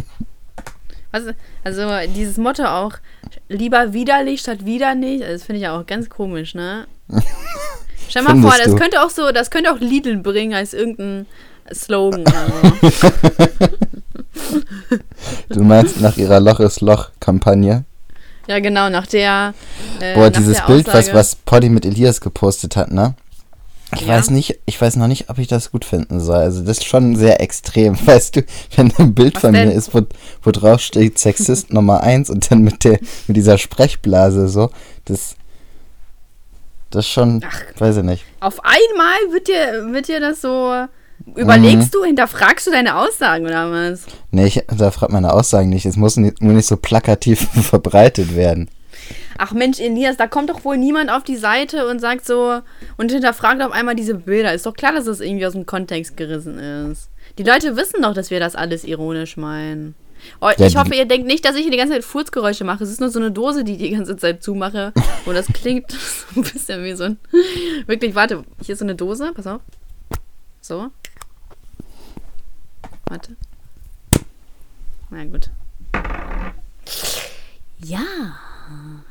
Was, 1.11 1.23
also 1.63 1.89
dieses 2.15 2.37
Motto 2.37 2.63
auch, 2.63 2.93
lieber 3.49 3.93
widerlich 3.93 4.41
statt 4.41 4.65
wieder 4.65 4.95
nicht, 4.95 5.23
das 5.23 5.43
finde 5.43 5.61
ich 5.61 5.67
auch 5.67 5.85
ganz 5.85 6.09
komisch, 6.09 6.55
ne? 6.55 6.87
Stell 8.09 8.23
mal 8.23 8.41
vor, 8.41 8.53
das 8.63 8.75
könnte 8.75 9.01
auch 9.01 9.09
so, 9.09 9.31
das 9.31 9.51
könnte 9.51 9.73
auch 9.73 9.79
Lidl 9.79 10.17
bringen 10.17 10.53
als 10.53 10.73
irgendein 10.73 11.25
Slogan. 11.73 12.23
Also. 12.25 13.11
du 15.49 15.63
meinst 15.63 16.01
nach 16.01 16.17
ihrer 16.17 16.39
Loch 16.39 16.59
ist 16.59 16.81
Loch-Kampagne? 16.81 17.85
Ja, 18.47 18.59
genau, 18.59 18.89
nach 18.89 19.07
der. 19.07 19.53
Äh, 19.99 20.15
Boah, 20.15 20.29
nach 20.29 20.37
dieses 20.37 20.57
der 20.57 20.65
Bild, 20.65 20.87
was, 20.87 21.13
was 21.13 21.35
Poddy 21.35 21.69
mit 21.69 21.85
Elias 21.85 22.21
gepostet 22.21 22.75
hat, 22.75 22.91
ne? 22.91 23.15
Ich 23.93 24.01
ja. 24.01 24.07
weiß 24.09 24.29
nicht, 24.29 24.59
ich 24.65 24.79
weiß 24.79 24.95
noch 24.95 25.07
nicht, 25.07 25.29
ob 25.29 25.37
ich 25.37 25.47
das 25.47 25.71
gut 25.71 25.83
finden 25.83 26.21
soll. 26.21 26.37
Also 26.37 26.61
das 26.61 26.77
ist 26.77 26.85
schon 26.85 27.15
sehr 27.15 27.41
extrem, 27.41 27.95
weißt 28.07 28.37
du, 28.37 28.43
wenn 28.75 28.93
ein 28.97 29.13
Bild 29.13 29.35
was 29.35 29.41
von 29.41 29.53
denn? 29.53 29.69
mir 29.69 29.73
ist, 29.73 29.93
wo, 29.93 30.01
wo 30.43 30.51
drauf 30.51 30.79
steht 30.79 31.19
Sexist 31.19 31.73
Nummer 31.73 32.01
1 32.01 32.29
und 32.29 32.51
dann 32.51 32.61
mit 32.61 32.83
der 32.83 32.99
mit 33.27 33.37
dieser 33.37 33.57
Sprechblase 33.57 34.47
so, 34.47 34.71
das 35.05 35.35
das 36.89 37.07
schon, 37.07 37.41
Ach, 37.47 37.61
weiß 37.79 37.97
ich 37.97 38.03
nicht. 38.03 38.25
Auf 38.41 38.59
einmal 38.63 39.17
wird 39.31 39.47
dir 39.47 39.93
wird 39.93 40.07
dir 40.07 40.19
das 40.19 40.41
so 40.41 40.87
Überlegst 41.35 41.93
mhm. 41.93 41.97
du, 41.97 42.03
hinterfragst 42.05 42.67
du 42.67 42.71
deine 42.71 42.95
Aussagen 42.97 43.45
oder 43.45 43.71
was? 43.71 44.05
Nee, 44.31 44.47
ich 44.47 44.53
hinterfrage 44.53 45.13
meine 45.13 45.33
Aussagen 45.33 45.69
nicht. 45.69 45.85
Es 45.85 45.97
muss 45.97 46.17
nicht, 46.17 46.41
nur 46.41 46.53
nicht 46.53 46.67
so 46.67 46.77
plakativ 46.77 47.47
verbreitet 47.61 48.35
werden. 48.35 48.69
Ach 49.37 49.53
Mensch, 49.53 49.79
Elias, 49.79 50.17
da 50.17 50.27
kommt 50.27 50.49
doch 50.49 50.63
wohl 50.65 50.77
niemand 50.77 51.09
auf 51.09 51.23
die 51.23 51.37
Seite 51.37 51.87
und 51.87 51.99
sagt 51.99 52.25
so 52.25 52.61
und 52.97 53.11
hinterfragt 53.11 53.61
auf 53.61 53.71
einmal 53.71 53.95
diese 53.95 54.13
Bilder. 54.13 54.53
Ist 54.53 54.65
doch 54.65 54.73
klar, 54.75 54.93
dass 54.93 55.05
das 55.05 55.19
irgendwie 55.19 55.45
aus 55.45 55.53
dem 55.53 55.65
Kontext 55.65 56.15
gerissen 56.15 56.59
ist. 56.59 57.09
Die 57.37 57.43
Leute 57.43 57.75
wissen 57.75 58.01
doch, 58.01 58.13
dass 58.13 58.29
wir 58.29 58.39
das 58.39 58.55
alles 58.55 58.83
ironisch 58.83 59.37
meinen. 59.37 59.95
Oh, 60.39 60.49
ja, 60.55 60.67
ich 60.67 60.75
hoffe, 60.75 60.93
ihr 60.95 61.05
denkt 61.05 61.27
nicht, 61.27 61.43
dass 61.45 61.55
ich 61.55 61.63
hier 61.63 61.71
die 61.71 61.77
ganze 61.77 61.93
Zeit 61.93 62.03
Furzgeräusche 62.03 62.63
mache. 62.63 62.83
Es 62.83 62.91
ist 62.91 62.99
nur 62.99 63.09
so 63.09 63.19
eine 63.19 63.31
Dose, 63.31 63.63
die 63.63 63.73
ich 63.73 63.77
die 63.79 63.89
ganze 63.91 64.17
Zeit 64.17 64.43
zumache. 64.43 64.93
Und 65.25 65.35
das 65.35 65.47
klingt 65.47 65.91
so 66.33 66.39
ein 66.39 66.43
bisschen 66.43 66.83
wie 66.83 66.93
so 66.93 67.05
ein. 67.05 67.17
Wirklich, 67.87 68.15
warte, 68.15 68.43
hier 68.63 68.73
ist 68.73 68.79
so 68.79 68.85
eine 68.85 68.95
Dose. 68.95 69.31
Pass 69.33 69.47
auf. 69.47 69.61
So. 70.61 70.91
Warte. 73.11 73.35
Na 75.09 75.25
gut. 75.25 75.49
Ja. 77.83 77.99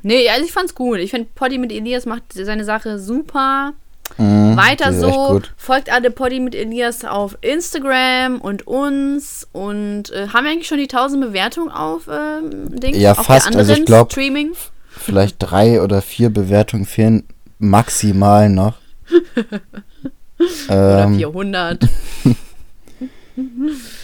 Nee, 0.03 0.27
also 0.31 0.43
ich 0.47 0.53
fand's 0.53 0.75
gut. 0.75 0.97
Ich 1.01 1.11
finde, 1.11 1.29
Poddy 1.35 1.59
mit 1.59 1.71
Elias 1.71 2.07
macht 2.07 2.33
seine 2.33 2.65
Sache 2.65 2.99
super. 2.99 3.75
Mhm, 4.17 4.57
Weiter 4.57 4.95
so. 4.95 5.43
Folgt 5.59 5.93
alle 5.93 6.11
Poddy 6.11 6.41
mit 6.41 6.55
Elias 6.55 7.05
auf 7.05 7.37
Instagram 7.43 8.41
und 8.41 8.67
uns. 8.67 9.47
Und 9.53 10.11
äh, 10.13 10.29
haben 10.29 10.45
wir 10.47 10.53
eigentlich 10.53 10.67
schon 10.67 10.79
die 10.79 10.85
1000 10.85 11.23
Bewertungen 11.23 11.71
auf 11.71 12.09
ähm, 12.11 12.81
Dings? 12.81 12.97
Ja, 12.97 13.13
auf 13.13 13.27
fast. 13.27 13.49
Also 13.49 13.59
ich 13.61 13.81
anderen 13.81 13.85
glaub- 13.85 14.13
Streaming. 14.13 14.53
Vielleicht 14.89 15.37
drei 15.39 15.83
oder 15.83 16.01
vier 16.01 16.31
Bewertungen 16.31 16.87
fehlen 16.87 17.25
maximal 17.59 18.49
noch. 18.49 18.79
Oder 20.69 21.05
ähm, 21.05 21.17
400. 21.17 21.87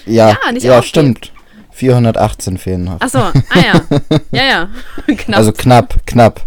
ja, 0.07 0.31
Ja, 0.45 0.53
nicht 0.53 0.65
ja 0.65 0.83
stimmt. 0.83 1.33
418 1.73 2.57
fehlen 2.59 2.85
noch. 2.85 3.01
Achso, 3.01 3.19
ah 3.19 3.33
ja. 3.55 3.81
Ja, 4.33 4.45
ja. 4.45 4.69
Knapp. 5.15 5.39
Also 5.39 5.53
knapp, 5.53 6.07
knapp. 6.07 6.41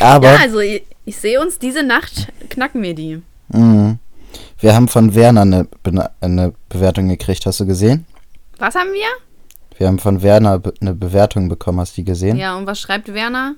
Aber 0.00 0.32
ja, 0.34 0.40
also 0.40 0.60
ich, 0.60 0.82
ich 1.04 1.16
sehe 1.16 1.40
uns 1.40 1.58
diese 1.58 1.82
Nacht 1.82 2.28
knacken 2.50 2.82
wir 2.82 2.94
die. 2.94 3.22
mh, 3.48 3.96
wir 4.60 4.74
haben 4.74 4.88
von 4.88 5.14
Werner 5.14 5.42
eine, 5.42 5.66
Be 5.82 6.10
eine 6.20 6.52
Bewertung 6.68 7.08
gekriegt. 7.08 7.44
Hast 7.46 7.60
du 7.60 7.66
gesehen? 7.66 8.06
Was 8.58 8.74
haben 8.74 8.92
wir? 8.92 9.06
Wir 9.78 9.88
haben 9.88 9.98
von 9.98 10.22
Werner 10.22 10.58
be 10.58 10.72
eine 10.80 10.94
Bewertung 10.94 11.48
bekommen. 11.48 11.80
Hast 11.80 11.96
du 11.96 12.02
die 12.02 12.04
gesehen? 12.04 12.36
Ja, 12.36 12.56
und 12.56 12.66
was 12.66 12.80
schreibt 12.80 13.12
Werner? 13.12 13.54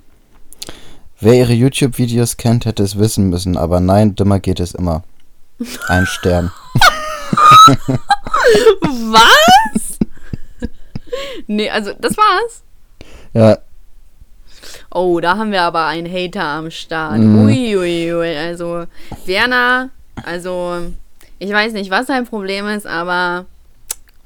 Wer 1.20 1.34
ihre 1.34 1.52
YouTube-Videos 1.52 2.36
kennt, 2.36 2.64
hätte 2.64 2.82
es 2.82 2.98
wissen 2.98 3.28
müssen. 3.28 3.56
Aber 3.56 3.80
nein, 3.80 4.14
dümmer 4.14 4.38
geht 4.40 4.60
es 4.60 4.74
immer. 4.74 5.02
Ein 5.88 6.06
Stern. 6.06 6.50
Was? 9.10 9.98
nee, 11.46 11.70
also 11.70 11.92
das 12.00 12.16
war's. 12.16 12.62
Ja, 13.34 13.58
Oh, 14.90 15.20
da 15.20 15.36
haben 15.36 15.52
wir 15.52 15.62
aber 15.62 15.86
einen 15.86 16.10
Hater 16.10 16.42
am 16.42 16.70
Start. 16.70 17.18
Mhm. 17.18 17.44
Uiuiui. 17.46 18.14
Ui. 18.14 18.36
Also, 18.36 18.84
Werner, 19.26 19.90
also, 20.24 20.86
ich 21.38 21.50
weiß 21.52 21.74
nicht, 21.74 21.90
was 21.90 22.06
sein 22.06 22.26
Problem 22.26 22.66
ist, 22.68 22.86
aber 22.86 23.44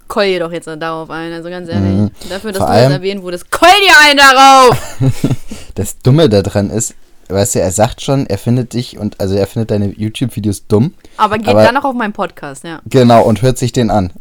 keul 0.06 0.26
dir 0.26 0.40
doch 0.40 0.52
jetzt 0.52 0.66
darauf 0.68 1.10
ein. 1.10 1.32
Also 1.32 1.50
ganz 1.50 1.68
ehrlich, 1.68 1.90
Mhm. 1.92 2.10
dafür, 2.28 2.52
dass 2.52 2.62
Vor 2.62 2.68
du 2.68 2.82
das 2.82 2.92
erwähnt 2.92 3.22
wurdest, 3.22 3.50
keul 3.50 3.68
dir 3.84 3.98
einen 3.98 4.18
darauf! 4.18 4.96
das 5.74 5.98
Dumme 5.98 6.28
daran 6.28 6.70
ist, 6.70 6.94
weißt 7.32 7.54
du, 7.54 7.60
er 7.60 7.70
sagt 7.72 8.00
schon, 8.02 8.26
er 8.26 8.38
findet 8.38 8.72
dich 8.74 8.98
und 8.98 9.20
also 9.20 9.34
er 9.34 9.46
findet 9.46 9.70
deine 9.70 9.88
YouTube-Videos 9.88 10.66
dumm. 10.66 10.94
Aber 11.16 11.38
geht 11.38 11.48
Aber- 11.48 11.62
dann 11.64 11.74
noch 11.74 11.84
auf 11.84 11.94
meinen 11.94 12.12
Podcast, 12.12 12.64
ja. 12.64 12.80
Genau, 12.86 13.22
und 13.24 13.42
hört 13.42 13.58
sich 13.58 13.72
den 13.72 13.90
an. 13.90 14.12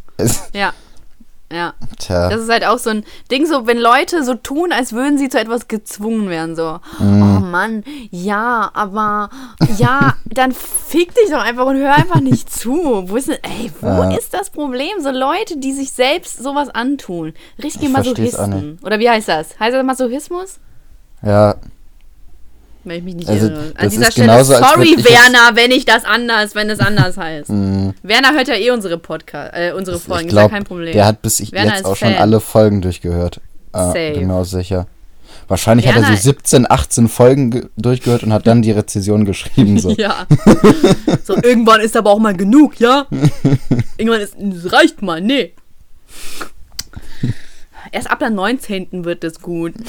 Ja. 0.53 0.73
Ja. 1.51 1.73
tja. 1.97 2.29
Das 2.29 2.41
ist 2.41 2.49
halt 2.51 2.63
auch 2.63 2.77
so 2.77 2.91
ein 2.91 3.03
Ding, 3.31 3.47
so 3.47 3.65
wenn 3.65 3.79
Leute 3.79 4.23
so 4.23 4.35
tun, 4.35 4.71
als 4.71 4.93
würden 4.93 5.17
sie 5.17 5.29
zu 5.29 5.39
etwas 5.39 5.67
gezwungen 5.67 6.29
werden, 6.29 6.55
so, 6.55 6.79
Mhm. 6.99 7.21
oh 7.23 7.39
Mann, 7.39 7.83
ja, 8.11 8.69
aber 8.75 9.31
ja, 9.79 10.13
dann 10.25 10.51
fick 10.51 11.15
dich 11.15 11.31
doch 11.31 11.41
einfach 11.41 11.65
und 11.65 11.77
hör 11.77 11.95
einfach 11.95 12.19
nicht 12.21 12.53
zu. 12.53 13.03
Wo 13.09 13.15
ist 13.15 13.29
denn, 13.29 13.37
ey, 13.41 13.71
wo 13.81 13.87
Ja. 13.87 14.15
ist 14.15 14.31
das 14.35 14.51
Problem? 14.51 14.91
So 15.01 15.09
Leute, 15.09 15.57
die 15.57 15.73
sich 15.73 15.91
selbst 15.91 16.37
sowas 16.37 16.69
antun. 16.69 17.33
Richtige 17.63 17.87
auch 17.87 17.97
Masochisten. 17.97 18.77
Oder 18.83 18.99
wie 18.99 19.09
heißt 19.09 19.27
das? 19.27 19.59
Heißt 19.59 19.73
das 19.75 19.83
Masochismus? 19.83 20.59
ja, 21.25 21.55
Wenn 22.85 22.97
ich 22.99 23.03
mich 23.03 23.15
nicht 23.15 23.29
Also, 23.29 23.47
irre. 23.47 23.59
An 23.75 23.83
das 23.85 23.93
dieser 23.93 24.11
Stelle, 24.11 24.43
sorry, 24.45 24.95
Werner, 25.03 25.51
wenn 25.55 25.71
ich 25.71 25.85
das 25.85 26.05
anders, 26.05 26.55
wenn 26.55 26.69
es 26.69 26.79
anders 26.79 27.17
heißt. 27.17 27.49
mh, 27.49 27.93
Werner 28.03 28.33
hört 28.33 28.47
ja 28.47 28.55
eh 28.55 28.71
unsere 28.71 28.97
Podcast, 28.97 29.51
äh, 29.53 29.73
unsere 29.73 29.99
Folgen, 29.99 30.27
ich 30.29 30.33
ist 30.33 30.39
ja 30.39 30.47
kein 30.49 30.63
Problem. 30.63 30.93
der 30.93 31.05
hat 31.05 31.21
bis 31.21 31.39
ich 31.41 31.51
Werner 31.51 31.75
jetzt 31.75 31.85
auch 31.85 31.95
schon 31.97 32.09
Fan. 32.13 32.17
alle 32.21 32.39
Folgen 32.39 32.81
durchgehört. 32.81 33.41
Äh, 33.73 34.13
bin 34.13 34.27
mir 34.27 34.33
auch 34.35 34.45
sicher. 34.45 34.87
Wahrscheinlich 35.49 35.87
hat 35.87 35.95
er 35.97 36.03
Werner- 36.03 36.15
so 36.17 36.23
17, 36.23 36.69
18 36.71 37.07
Folgen 37.09 37.51
ge- 37.51 37.65
durchgehört 37.75 38.23
und 38.23 38.31
hat 38.31 38.47
dann 38.47 38.61
die 38.61 38.71
Rezension 38.71 39.25
geschrieben. 39.25 39.77
So. 39.79 39.89
Ja. 39.97 40.25
so, 41.25 41.35
irgendwann 41.35 41.81
ist 41.81 41.97
aber 41.97 42.11
auch 42.11 42.19
mal 42.19 42.35
genug, 42.37 42.79
ja? 42.79 43.07
irgendwann 43.97 44.21
ist, 44.21 44.35
es 44.39 44.71
reicht 44.71 45.01
mal, 45.01 45.19
nee. 45.21 45.53
Erst 47.91 48.09
ab 48.09 48.19
der 48.19 48.29
19. 48.29 49.03
wird 49.05 49.23
es 49.23 49.41
gut. 49.41 49.73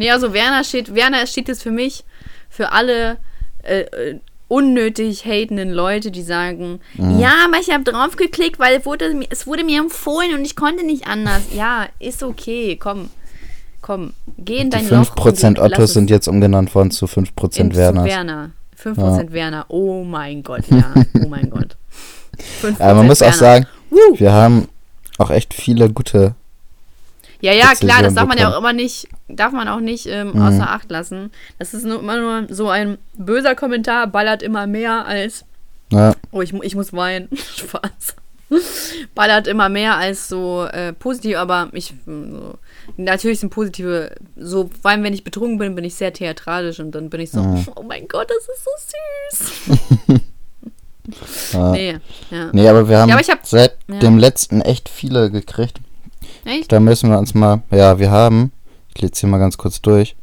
nee, 0.00 0.10
also 0.10 0.32
Werner 0.32 0.64
steht, 0.64 0.94
Werner 0.94 1.26
steht 1.26 1.46
jetzt 1.48 1.62
für 1.62 1.70
mich, 1.70 2.04
für 2.48 2.72
alle 2.72 3.18
äh, 3.62 3.80
äh, 3.82 4.18
unnötig 4.48 5.24
hatenden 5.24 5.70
Leute, 5.70 6.10
die 6.10 6.22
sagen, 6.22 6.80
ja, 6.96 7.32
aber 7.46 7.58
ich 7.60 7.70
habe 7.70 7.84
draufgeklickt, 7.84 8.58
weil 8.58 8.78
es 8.78 8.84
wurde, 8.86 9.14
mir- 9.14 9.28
es 9.30 9.46
wurde 9.46 9.62
mir 9.62 9.78
empfohlen 9.80 10.34
und 10.34 10.44
ich 10.44 10.56
konnte 10.56 10.84
nicht 10.84 11.06
anders. 11.06 11.42
Ja, 11.54 11.86
ist 12.00 12.22
okay, 12.24 12.76
komm. 12.76 13.10
Komm, 13.82 14.12
geh 14.38 14.56
in 14.58 14.70
Die 14.70 14.76
dein 14.76 14.88
Loch. 14.90 15.14
5% 15.16 15.46
und 15.46 15.56
lass 15.58 15.72
Ottos 15.72 15.84
es. 15.84 15.94
sind 15.94 16.10
jetzt 16.10 16.26
umgenannt 16.28 16.74
worden 16.74 16.90
zu 16.90 17.06
5% 17.06 17.60
In- 17.60 17.70
zu 17.72 17.76
Werners. 17.78 18.04
Werner. 18.04 18.50
5% 18.82 19.32
Werner. 19.32 19.64
Oh 19.68 20.02
mein 20.04 20.42
Gott, 20.42 20.64
ja. 20.68 20.92
Oh 21.22 21.28
mein 21.28 21.48
Gott. 21.48 21.76
5% 22.62 22.80
Aber 22.80 22.94
man 22.94 23.06
muss 23.06 23.22
auch 23.22 23.26
Werner. 23.26 23.36
sagen, 23.38 23.66
Woo. 23.90 24.18
wir 24.18 24.32
haben 24.32 24.68
auch 25.18 25.30
echt 25.30 25.54
viele 25.54 25.88
gute. 25.90 26.34
Ja, 27.40 27.52
ja, 27.52 27.72
klar, 27.74 28.02
das 28.02 28.14
darf 28.14 28.26
man 28.28 28.36
ja 28.38 28.52
auch 28.52 28.58
immer 28.58 28.72
nicht, 28.72 29.08
darf 29.28 29.52
man 29.52 29.66
auch 29.68 29.80
nicht 29.80 30.06
ähm, 30.06 30.32
Mhm. 30.34 30.42
außer 30.42 30.70
Acht 30.70 30.90
lassen. 30.90 31.30
Das 31.58 31.72
ist 31.74 31.84
nur, 31.84 31.98
immer 32.00 32.18
nur 32.18 32.54
so 32.54 32.68
ein 32.68 32.98
böser 33.14 33.54
Kommentar, 33.54 34.06
ballert 34.08 34.42
immer 34.42 34.66
mehr 34.66 35.06
als, 35.06 35.44
Ja, 35.90 36.14
oh, 36.32 36.42
ich, 36.42 36.52
ich 36.54 36.74
muss 36.74 36.92
weinen. 36.92 37.28
Spaß. 37.56 38.16
ballert 39.14 39.46
immer 39.46 39.68
mehr 39.68 39.96
als 39.96 40.28
so 40.28 40.64
äh, 40.64 40.92
positiv, 40.92 41.36
aber 41.36 41.68
ich, 41.72 41.94
so, 42.04 42.54
natürlich 42.96 43.38
sind 43.40 43.50
positive, 43.50 44.12
so, 44.36 44.68
vor 44.82 44.90
allem 44.90 45.04
wenn 45.04 45.14
ich 45.14 45.22
betrunken 45.24 45.56
bin, 45.58 45.74
bin 45.76 45.84
ich 45.84 45.94
sehr 45.94 46.12
theatralisch 46.12 46.80
und 46.80 46.90
dann 46.92 47.10
bin 47.10 47.20
ich 47.20 47.30
so, 47.30 47.40
Mhm. 47.42 47.66
oh 47.76 47.82
mein 47.84 48.08
Gott, 48.08 48.28
das 48.28 48.48
ist 48.48 48.64
so 48.64 49.70
süß. 50.08 50.20
ja. 51.52 51.70
Nee, 51.72 51.98
ja. 52.30 52.50
Nee, 52.52 52.68
aber 52.68 52.88
wir 52.88 52.98
haben 52.98 53.08
Ja, 53.08 53.16
aber 53.16 53.24
hab- 53.26 53.46
seit 53.46 53.76
ja. 53.88 53.98
dem 54.00 54.18
letzten 54.18 54.60
echt 54.60 54.88
viele 54.88 55.30
gekriegt. 55.30 55.78
Echt? 56.50 56.72
Da 56.72 56.80
müssen 56.80 57.10
wir 57.10 57.18
uns 57.18 57.34
mal. 57.34 57.62
Ja, 57.70 57.98
wir 57.98 58.10
haben. 58.10 58.52
Ich 58.94 59.00
lese 59.02 59.12
hier 59.20 59.28
mal 59.28 59.38
ganz 59.38 59.56
kurz 59.56 59.80
durch. 59.80 60.16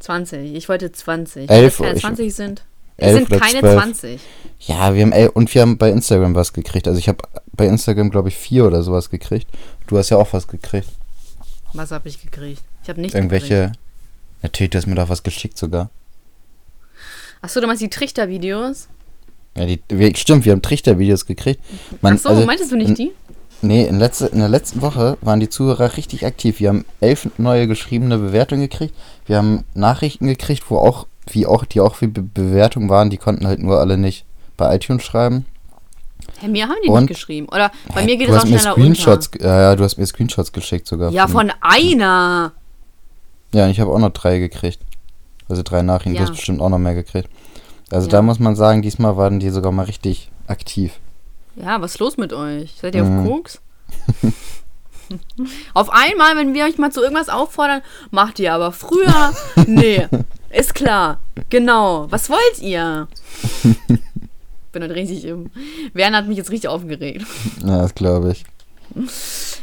20. 0.00 0.54
Ich 0.54 0.68
wollte 0.68 0.90
20. 0.92 1.50
Elf, 1.50 1.80
Wenn 1.80 1.88
es 1.90 1.96
ich- 1.96 2.02
keine 2.02 2.16
20 2.16 2.34
sind. 2.34 2.64
Es 2.96 3.08
elf 3.14 3.28
sind 3.28 3.40
keine 3.40 3.60
zwölf. 3.60 3.74
20. 3.82 4.20
Ja, 4.60 4.94
wir 4.94 5.02
haben. 5.02 5.12
ey, 5.12 5.28
Und 5.28 5.54
wir 5.54 5.62
haben 5.62 5.78
bei 5.78 5.90
Instagram 5.90 6.34
was 6.34 6.52
gekriegt. 6.52 6.86
Also 6.86 6.98
ich 6.98 7.08
habe 7.08 7.18
bei 7.52 7.66
Instagram, 7.66 8.10
glaube 8.10 8.28
ich, 8.28 8.36
vier 8.36 8.66
oder 8.66 8.82
sowas 8.82 9.08
gekriegt. 9.10 9.48
Du 9.86 9.96
hast 9.96 10.10
ja 10.10 10.16
auch 10.18 10.32
was 10.32 10.46
gekriegt. 10.48 10.88
Was 11.72 11.90
habe 11.92 12.08
ich 12.08 12.20
gekriegt? 12.20 12.62
Ich 12.82 12.88
habe 12.88 13.00
nichts 13.00 13.14
gekriegt. 13.14 13.32
Irgendwelche. 13.42 13.72
Natürlich, 14.42 14.70
du 14.70 14.78
hast 14.78 14.86
mir 14.86 14.94
doch 14.96 15.08
was 15.08 15.22
geschickt 15.22 15.56
sogar. 15.56 15.90
Achso, 17.42 17.60
du 17.60 17.66
meinst 17.66 17.82
die 17.82 17.88
Trichter-Videos? 17.88 18.88
Ja, 19.60 19.66
die, 19.66 19.80
wir, 19.88 20.16
stimmt, 20.16 20.46
wir 20.46 20.52
haben 20.52 20.62
Trichter-Videos 20.62 21.26
gekriegt. 21.26 21.60
Man, 22.00 22.14
Achso, 22.14 22.30
also, 22.30 22.46
meintest 22.46 22.72
du 22.72 22.76
nicht 22.76 22.96
die? 22.96 23.12
Nee, 23.62 23.84
in, 23.84 23.98
letzte, 23.98 24.26
in 24.26 24.38
der 24.38 24.48
letzten 24.48 24.80
Woche 24.80 25.18
waren 25.20 25.38
die 25.38 25.50
Zuhörer 25.50 25.98
richtig 25.98 26.24
aktiv. 26.24 26.60
Wir 26.60 26.70
haben 26.70 26.86
elf 27.00 27.28
neue 27.36 27.66
geschriebene 27.66 28.16
Bewertungen 28.16 28.62
gekriegt. 28.62 28.94
Wir 29.26 29.36
haben 29.36 29.64
Nachrichten 29.74 30.26
gekriegt, 30.26 30.64
wo 30.70 30.78
auch, 30.78 31.06
wie 31.30 31.46
auch, 31.46 31.66
die 31.66 31.80
auch 31.80 32.00
wie 32.00 32.06
Be 32.06 32.22
Bewertungen 32.22 32.88
waren, 32.88 33.10
die 33.10 33.18
konnten 33.18 33.46
halt 33.46 33.60
nur 33.62 33.78
alle 33.78 33.98
nicht 33.98 34.24
bei 34.56 34.74
iTunes 34.74 35.02
schreiben. 35.02 35.44
Hä, 36.40 36.48
mir 36.48 36.68
haben 36.68 36.76
die 36.82 36.88
Und- 36.88 37.00
nicht 37.02 37.08
geschrieben. 37.08 37.48
Oder 37.50 37.70
bei 37.94 38.04
mir 38.06 38.16
geht 38.16 38.30
es 38.30 38.36
auch 38.36 38.46
schneller 38.46 38.72
Screenshots, 38.72 39.26
unter. 39.28 39.46
ja, 39.46 39.60
ja, 39.60 39.76
du 39.76 39.84
hast 39.84 39.98
mir 39.98 40.06
Screenshots 40.06 40.52
geschickt 40.52 40.86
sogar. 40.88 41.12
Ja, 41.12 41.28
von 41.28 41.52
einer. 41.60 42.52
Ja, 43.52 43.64
und 43.64 43.70
ich 43.70 43.80
habe 43.80 43.90
auch 43.92 43.98
noch 43.98 44.10
drei 44.10 44.38
gekriegt. 44.38 44.78
Also 45.50 45.62
drei 45.62 45.82
Nachrichten, 45.82 46.14
Ja. 46.14 46.22
du 46.22 46.28
hast 46.30 46.36
bestimmt 46.36 46.62
auch 46.62 46.68
noch 46.70 46.78
mehr 46.78 46.94
gekriegt. 46.94 47.28
Also 47.90 48.06
Ja. 48.06 48.12
da 48.12 48.22
muss 48.22 48.38
man 48.38 48.56
sagen, 48.56 48.82
diesmal 48.82 49.16
waren 49.16 49.40
die 49.40 49.50
sogar 49.50 49.72
mal 49.72 49.84
richtig 49.86 50.30
aktiv. 50.46 50.92
Ja, 51.56 51.80
was 51.82 51.92
ist 51.94 51.98
los 51.98 52.16
mit 52.16 52.32
euch? 52.32 52.74
Seid 52.80 52.94
ihr 52.94 53.04
Mhm. 53.04 53.20
auf 53.20 53.26
Koks? 53.26 53.60
auf 55.74 55.90
einmal, 55.90 56.36
wenn 56.36 56.54
wir 56.54 56.64
euch 56.64 56.78
mal 56.78 56.92
zu 56.92 57.02
irgendwas 57.02 57.28
auffordern, 57.28 57.82
macht 58.10 58.38
ihr 58.38 58.52
aber 58.54 58.72
früher. 58.72 59.32
nee, 59.66 60.06
ist 60.50 60.74
klar. 60.74 61.18
Genau. 61.48 62.06
Was 62.10 62.30
wollt 62.30 62.60
ihr? 62.60 63.08
Bin 64.72 64.82
heute 64.84 64.94
richtig 64.94 65.24
im. 65.24 65.50
Werner 65.94 66.18
hat 66.18 66.28
mich 66.28 66.36
jetzt 66.38 66.50
richtig 66.52 66.68
aufgeregt. 66.70 67.26
Ja, 67.66 67.78
das 67.78 67.94
glaube 67.94 68.30
ich. 68.32 68.44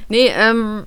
Nee, 0.09 0.27
ähm, 0.35 0.83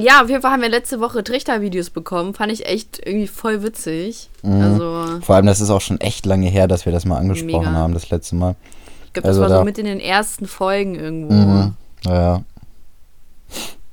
ja, 0.00 0.22
auf 0.22 0.28
jeden 0.28 0.42
Fall 0.42 0.52
haben 0.52 0.62
wir 0.62 0.68
letzte 0.68 1.00
Woche 1.00 1.24
Trichter-Videos 1.24 1.90
bekommen. 1.90 2.34
Fand 2.34 2.52
ich 2.52 2.66
echt 2.66 3.00
irgendwie 3.04 3.26
voll 3.26 3.62
witzig. 3.62 4.28
Mhm. 4.42 4.60
Also, 4.62 5.20
Vor 5.22 5.36
allem, 5.36 5.46
das 5.46 5.60
ist 5.60 5.70
auch 5.70 5.80
schon 5.80 6.00
echt 6.00 6.24
lange 6.26 6.48
her, 6.48 6.68
dass 6.68 6.84
wir 6.86 6.92
das 6.92 7.04
mal 7.04 7.18
angesprochen 7.18 7.66
Mega. 7.66 7.72
haben, 7.72 7.94
das 7.94 8.10
letzte 8.10 8.36
Mal. 8.36 8.54
ich 9.06 9.12
glaube, 9.12 9.28
das 9.28 9.36
Also 9.36 9.40
war 9.42 9.48
da- 9.48 9.58
so 9.58 9.64
mit 9.64 9.78
in 9.78 9.86
den 9.86 10.00
ersten 10.00 10.46
Folgen 10.46 10.94
irgendwo. 10.94 11.34
Mhm. 11.34 11.74
Ja, 12.04 12.14
ja. 12.14 12.42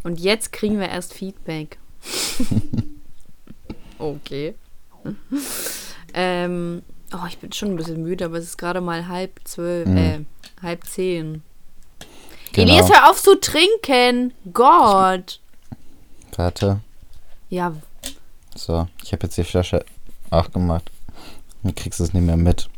Und 0.03 0.19
jetzt 0.19 0.51
kriegen 0.51 0.79
wir 0.79 0.89
erst 0.89 1.13
Feedback. 1.13 1.77
okay. 3.99 4.55
ähm, 6.13 6.83
oh, 7.13 7.25
ich 7.27 7.37
bin 7.39 7.51
schon 7.51 7.69
ein 7.69 7.75
bisschen 7.75 8.01
müde, 8.03 8.25
aber 8.25 8.37
es 8.37 8.45
ist 8.45 8.57
gerade 8.57 8.81
mal 8.81 9.07
halb 9.07 9.39
zwölf, 9.45 9.87
Mhm. 9.87 9.97
äh, 9.97 10.19
halb 10.61 10.85
zehn. 10.85 11.41
Genau. 12.53 12.71
Elias, 12.71 12.89
hör 12.91 13.09
auf 13.09 13.21
zu 13.21 13.39
trinken. 13.39 14.33
Gott. 14.53 15.39
Warte. 16.37 16.79
Ja, 17.49 17.73
So, 18.55 18.87
ich 19.03 19.11
habe 19.13 19.23
jetzt 19.23 19.37
die 19.37 19.43
Flasche 19.43 19.85
aufgemacht. 20.29 20.89
Du 21.63 21.71
kriegst 21.75 21.99
es 21.99 22.13
nicht 22.13 22.25
mehr 22.25 22.37
mit. 22.37 22.69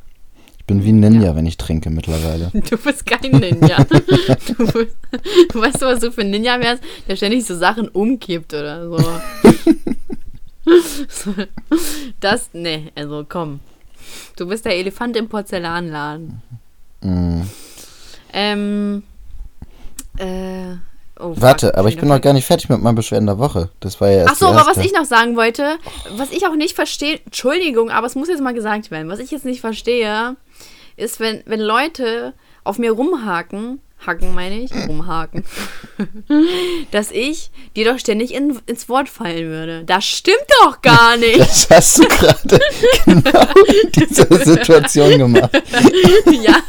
Ich 0.57 0.65
bin 0.65 0.83
wie 0.83 0.91
ein 0.91 0.99
Ninja, 0.99 1.35
wenn 1.35 1.45
ich 1.45 1.57
trinke 1.57 1.89
mittlerweile. 1.89 2.51
du 2.53 2.77
bist 2.77 3.05
kein 3.05 3.31
Ninja. 3.31 3.83
du, 3.83 3.99
bist, 3.99 4.97
du 5.51 5.61
weißt 5.61 5.81
du, 5.81 5.85
was 5.85 5.99
du 5.99 6.11
für 6.11 6.21
ein 6.21 6.31
Ninja 6.31 6.59
wärst, 6.59 6.83
der 7.07 7.15
ständig 7.15 7.45
so 7.45 7.55
Sachen 7.55 7.87
umkippt 7.87 8.53
oder 8.53 8.89
so. 8.89 8.97
Das, 12.19 12.49
ne, 12.53 12.91
also 12.95 13.23
komm. 13.29 13.59
Du 14.35 14.47
bist 14.47 14.65
der 14.65 14.75
Elefant 14.75 15.15
im 15.15 15.29
Porzellanladen. 15.29 16.41
Mm. 17.01 17.41
Ähm, 18.33 19.03
äh, 20.17 20.75
oh, 21.19 21.33
Warte, 21.35 21.67
fuck, 21.67 21.77
aber 21.77 21.89
ich 21.89 21.97
bin 21.97 22.09
noch 22.09 22.21
gar 22.21 22.33
nicht 22.33 22.45
fertig 22.45 22.69
mit 22.69 22.81
meinen 22.81 22.95
Beschwerden 22.95 23.27
der 23.27 23.39
Woche. 23.39 23.69
Das 23.79 23.99
war 24.01 24.09
ja 24.09 24.19
erst 24.19 24.31
Ach 24.31 24.35
so, 24.35 24.47
die 24.47 24.57
aber 24.57 24.69
was 24.69 24.77
ich 24.77 24.93
noch 24.93 25.05
sagen 25.05 25.35
wollte, 25.35 25.77
was 26.17 26.31
ich 26.31 26.45
auch 26.47 26.55
nicht 26.55 26.75
verstehe, 26.75 27.19
Entschuldigung, 27.25 27.89
aber 27.89 28.07
es 28.07 28.15
muss 28.15 28.29
jetzt 28.29 28.41
mal 28.41 28.53
gesagt 28.53 28.91
werden, 28.91 29.09
was 29.09 29.19
ich 29.19 29.31
jetzt 29.31 29.45
nicht 29.45 29.61
verstehe, 29.61 30.35
ist, 30.97 31.19
wenn, 31.19 31.43
wenn 31.45 31.59
Leute 31.59 32.33
auf 32.63 32.77
mir 32.77 32.91
rumhaken, 32.91 33.79
hacken 34.05 34.33
meine 34.33 34.59
ich, 34.59 34.71
rumhaken, 34.87 35.43
dass 36.91 37.11
ich 37.11 37.51
dir 37.75 37.85
doch 37.85 37.99
ständig 37.99 38.33
in, 38.33 38.59
ins 38.65 38.89
Wort 38.89 39.09
fallen 39.09 39.47
würde. 39.47 39.83
Das 39.85 40.05
stimmt 40.05 40.45
doch 40.63 40.81
gar 40.81 41.17
nicht. 41.17 41.39
Das 41.39 41.69
hast 41.69 41.99
du 41.99 42.07
gerade 42.07 42.59
genau 43.05 43.53
in 43.83 43.91
dieser 43.91 44.45
Situation 44.45 45.17
gemacht. 45.17 45.61
ja, 46.43 46.61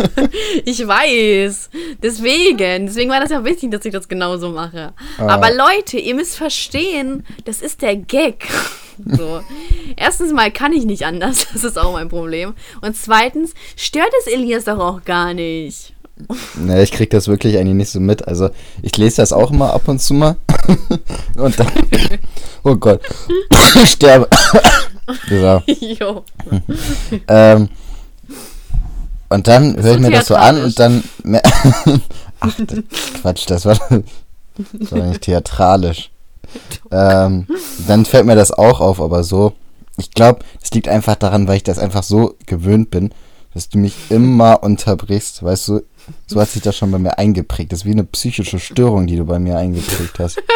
ich 0.64 0.86
weiß. 0.86 1.70
Deswegen, 2.02 2.86
deswegen 2.86 3.10
war 3.10 3.20
das 3.20 3.30
ja 3.30 3.44
wichtig, 3.44 3.70
dass 3.70 3.84
ich 3.84 3.92
das 3.92 4.08
genauso 4.08 4.50
mache. 4.50 4.92
Ah. 5.18 5.26
Aber 5.28 5.52
Leute, 5.52 5.98
ihr 5.98 6.14
müsst 6.14 6.36
verstehen, 6.36 7.24
das 7.44 7.62
ist 7.62 7.82
der 7.82 7.96
Gag. 7.96 8.46
So. 9.04 9.42
Erstens 9.96 10.32
mal 10.32 10.50
kann 10.50 10.72
ich 10.72 10.84
nicht 10.84 11.04
anders, 11.04 11.46
das 11.52 11.64
ist 11.64 11.78
auch 11.78 11.92
mein 11.92 12.08
Problem. 12.08 12.54
Und 12.80 12.96
zweitens 12.96 13.52
stört 13.76 14.10
es 14.20 14.32
Elias 14.32 14.64
doch 14.64 14.78
auch 14.78 15.04
gar 15.04 15.34
nicht. 15.34 15.92
Ne, 16.54 16.82
ich 16.82 16.92
krieg 16.92 17.10
das 17.10 17.28
wirklich 17.28 17.58
eigentlich 17.58 17.74
nicht 17.74 17.90
so 17.90 18.00
mit. 18.00 18.26
Also, 18.26 18.50
ich 18.82 18.96
lese 18.96 19.16
das 19.16 19.32
auch 19.32 19.50
immer 19.50 19.74
ab 19.74 19.86
und 19.86 20.00
zu 20.00 20.14
mal. 20.14 20.36
und 21.36 21.58
dann. 21.58 21.68
Oh 22.64 22.74
Gott. 22.74 23.00
Ich 23.82 23.90
sterbe. 23.90 24.28
so. 25.28 25.62
jo. 25.66 26.24
Ähm, 27.28 27.68
und 29.28 29.48
dann 29.48 29.76
höre 29.82 29.94
ich 29.94 30.00
mir 30.00 30.10
das 30.10 30.26
so 30.26 30.36
an 30.36 30.62
und 30.62 30.78
dann. 30.78 31.02
Ach, 32.40 32.54
Quatsch, 33.20 33.44
das 33.48 33.64
war, 33.64 33.78
das 34.72 34.92
war 34.92 35.06
nicht 35.06 35.22
theatralisch. 35.22 36.10
Ähm, 36.90 37.46
dann 37.86 38.04
fällt 38.04 38.26
mir 38.26 38.36
das 38.36 38.52
auch 38.52 38.80
auf, 38.80 39.00
aber 39.00 39.24
so. 39.24 39.52
Ich 39.98 40.10
glaube, 40.12 40.40
es 40.62 40.70
liegt 40.72 40.88
einfach 40.88 41.16
daran, 41.16 41.48
weil 41.48 41.56
ich 41.56 41.64
das 41.64 41.78
einfach 41.78 42.02
so 42.02 42.36
gewöhnt 42.46 42.90
bin, 42.90 43.12
dass 43.54 43.68
du 43.68 43.78
mich 43.78 43.94
immer 44.10 44.62
unterbrichst. 44.62 45.42
Weißt 45.42 45.68
du, 45.68 45.82
so 46.26 46.40
hat 46.40 46.48
sich 46.48 46.62
das 46.62 46.76
schon 46.76 46.90
bei 46.90 46.98
mir 46.98 47.18
eingeprägt. 47.18 47.72
Das 47.72 47.80
ist 47.80 47.84
wie 47.84 47.92
eine 47.92 48.04
psychische 48.04 48.58
Störung, 48.58 49.06
die 49.06 49.16
du 49.16 49.24
bei 49.24 49.38
mir 49.38 49.56
eingeprägt 49.58 50.18
hast. 50.18 50.42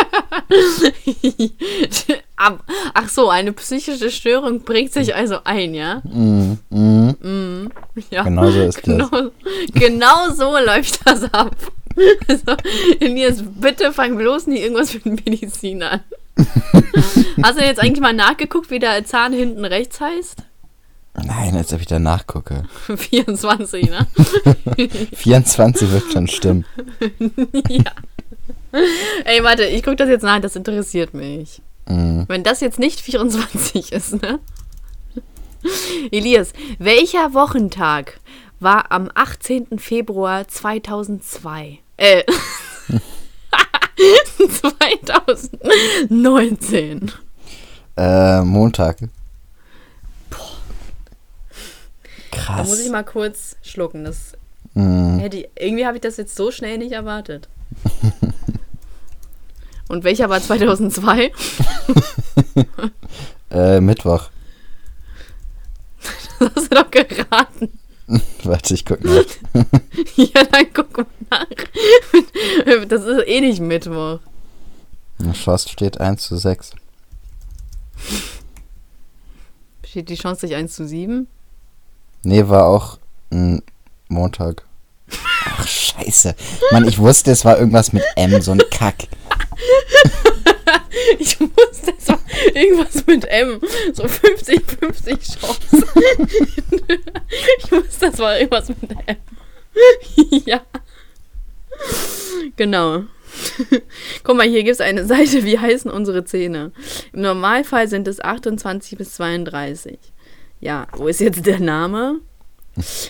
Ach 2.95 3.09
so, 3.09 3.29
eine 3.31 3.53
psychische 3.53 4.11
Störung 4.11 4.63
prägt 4.63 4.93
sich 4.95 5.15
also 5.15 5.39
ein, 5.45 5.75
ja? 5.75 6.03
Mm, 6.05 6.59
mm, 6.71 7.71
ja. 8.11 8.23
genau 8.25 8.51
so 8.51 8.61
ist 8.61 8.77
das. 8.77 8.85
Genau, 8.85 9.31
genau 9.75 10.31
so 10.35 10.57
läuft 10.65 11.01
das 11.07 11.25
ab. 11.33 11.57
Also, 12.29 12.57
Elias, 13.01 13.43
bitte 13.43 13.93
fang 13.93 14.17
bloß 14.17 14.47
nie 14.47 14.59
irgendwas 14.59 14.95
mit 14.95 15.07
Medizin 15.27 15.83
an. 15.83 16.01
Hast 17.43 17.59
du 17.59 17.65
jetzt 17.65 17.81
eigentlich 17.81 18.01
mal 18.01 18.15
nachgeguckt, 18.15 18.71
wie 18.71 18.79
der 18.79 19.05
Zahn 19.05 19.33
hinten 19.33 19.65
rechts 19.65 20.01
heißt? 20.01 20.45
Nein, 21.15 21.57
als 21.57 21.73
ob 21.73 21.81
ich 21.81 21.87
da 21.87 21.99
nachgucke. 21.99 22.65
24, 22.95 23.91
ne? 23.91 24.07
24 25.15 25.91
wird 25.91 26.13
schon 26.13 26.29
stimmen. 26.29 26.65
ja. 27.69 27.91
Ey, 29.25 29.43
warte, 29.43 29.65
ich 29.65 29.83
guck 29.83 29.97
das 29.97 30.09
jetzt 30.09 30.23
nach, 30.23 30.41
das 30.41 30.55
interessiert 30.55 31.13
mich. 31.13 31.61
Mm. 31.87 32.23
Wenn 32.29 32.45
das 32.45 32.61
jetzt 32.61 32.79
nicht 32.79 33.01
24 33.01 33.91
ist, 33.93 34.23
ne? 34.23 34.39
Elias, 36.13 36.53
welcher 36.79 37.35
Wochentag 37.35 38.21
war 38.61 38.93
am 38.93 39.11
18. 39.15 39.79
Februar 39.79 40.47
2002? 40.47 41.79
Äh. 41.97 42.23
2019. 44.49 47.13
Äh, 47.97 48.43
Montag. 48.43 48.99
Da 52.31 52.37
Krass. 52.39 52.69
muss 52.69 52.81
ich 52.81 52.91
mal 52.91 53.05
kurz 53.05 53.57
schlucken. 53.63 54.05
Das 54.05 54.33
Mm. 54.75 55.19
hätte 55.19 55.49
irgendwie 55.59 55.85
habe 55.85 55.97
ich 55.97 56.01
das 56.01 56.17
jetzt 56.17 56.37
so 56.37 56.53
schnell 56.53 56.79
nicht 56.79 56.93
erwartet. 56.93 57.49
Und 59.89 60.05
welcher 60.05 60.31
war 60.31 60.41
2002? 60.41 61.33
Äh, 63.51 63.81
Mittwoch. 63.81 64.31
Das 66.39 66.51
hast 66.55 66.71
du 66.73 66.77
doch 66.77 66.91
geraten. 66.91 67.69
Warte, 68.45 68.75
ich 68.75 68.85
guck 68.87 69.03
mal. 69.05 69.27
Ja, 70.15 70.45
dann 70.45 70.67
guck 70.73 70.97
mal 70.97 71.07
nach. 71.31 71.47
Das 72.87 73.05
ist 73.05 73.27
eh 73.27 73.41
nicht 73.41 73.61
Mittwoch. 73.61 74.21
Fast 75.35 75.69
steht 75.71 76.01
1 76.01 76.23
zu 76.23 76.37
6. 76.37 76.71
Besteht 79.83 80.09
die 80.09 80.15
Chance 80.15 80.43
durch 80.47 80.55
1 80.55 80.75
zu 80.75 80.87
7? 80.87 81.27
Nee, 82.23 82.49
war 82.49 82.67
auch 82.67 82.99
ein 83.31 83.63
Montag. 84.09 84.65
Ach, 85.45 85.67
scheiße. 85.67 86.35
Mann, 86.73 86.87
ich 86.87 86.99
wusste, 86.99 87.31
es 87.31 87.45
war 87.45 87.59
irgendwas 87.59 87.93
mit 87.93 88.05
M, 88.17 88.41
so 88.41 88.53
ein 88.53 88.63
Kack. 88.71 88.97
Ich 91.19 91.41
wusste, 91.41 91.93
es 91.99 92.09
war 92.09 92.21
irgendwas 92.55 93.07
mit 93.07 93.25
M. 93.27 93.61
So 93.93 94.05
50-50 94.05 95.41
Chance. 95.41 95.87
Ich 97.59 97.73
wusste, 97.73 98.11
das 98.11 98.19
war 98.19 98.39
irgendwas 98.39 98.69
mit 98.69 98.91
M. 99.07 99.17
Ja. 100.47 100.61
Genau. 102.57 103.05
Guck 104.23 104.37
mal, 104.37 104.49
hier 104.49 104.63
gibt 104.63 104.75
es 104.75 104.81
eine 104.81 105.07
Seite, 105.07 105.45
wie 105.45 105.59
heißen 105.59 105.91
unsere 105.91 106.25
Zähne? 106.25 106.73
Im 107.13 107.23
Normalfall 107.23 107.89
sind 107.89 108.07
es 108.09 108.21
28 108.21 108.99
bis 108.99 109.15
32. 109.15 109.99
Ja, 110.61 110.87
wo 110.93 111.09
ist 111.09 111.21
jetzt 111.21 111.47
der 111.47 111.59
Name? 111.61 112.21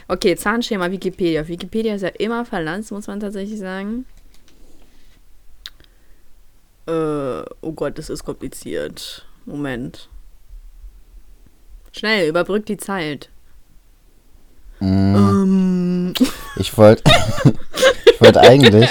Okay, 0.08 0.36
Zahnschema 0.36 0.90
Wikipedia. 0.90 1.46
Wikipedia 1.46 1.94
ist 1.94 2.02
ja 2.02 2.08
immer 2.08 2.44
verlanzt, 2.44 2.92
muss 2.92 3.06
man 3.06 3.20
tatsächlich 3.20 3.58
sagen. 3.58 4.06
Äh, 6.86 7.42
oh 7.60 7.72
Gott, 7.72 7.98
das 7.98 8.08
ist 8.10 8.24
kompliziert. 8.24 9.26
Moment. 9.46 10.08
Schnell, 11.92 12.28
überbrückt 12.28 12.68
die 12.68 12.76
Zeit. 12.76 13.30
Mm, 14.80 15.14
Ähm, 15.14 16.14
ich 16.56 16.76
wollte 16.78 17.02
ich 18.06 18.20
wollte 18.20 18.40
eigentlich 18.40 18.88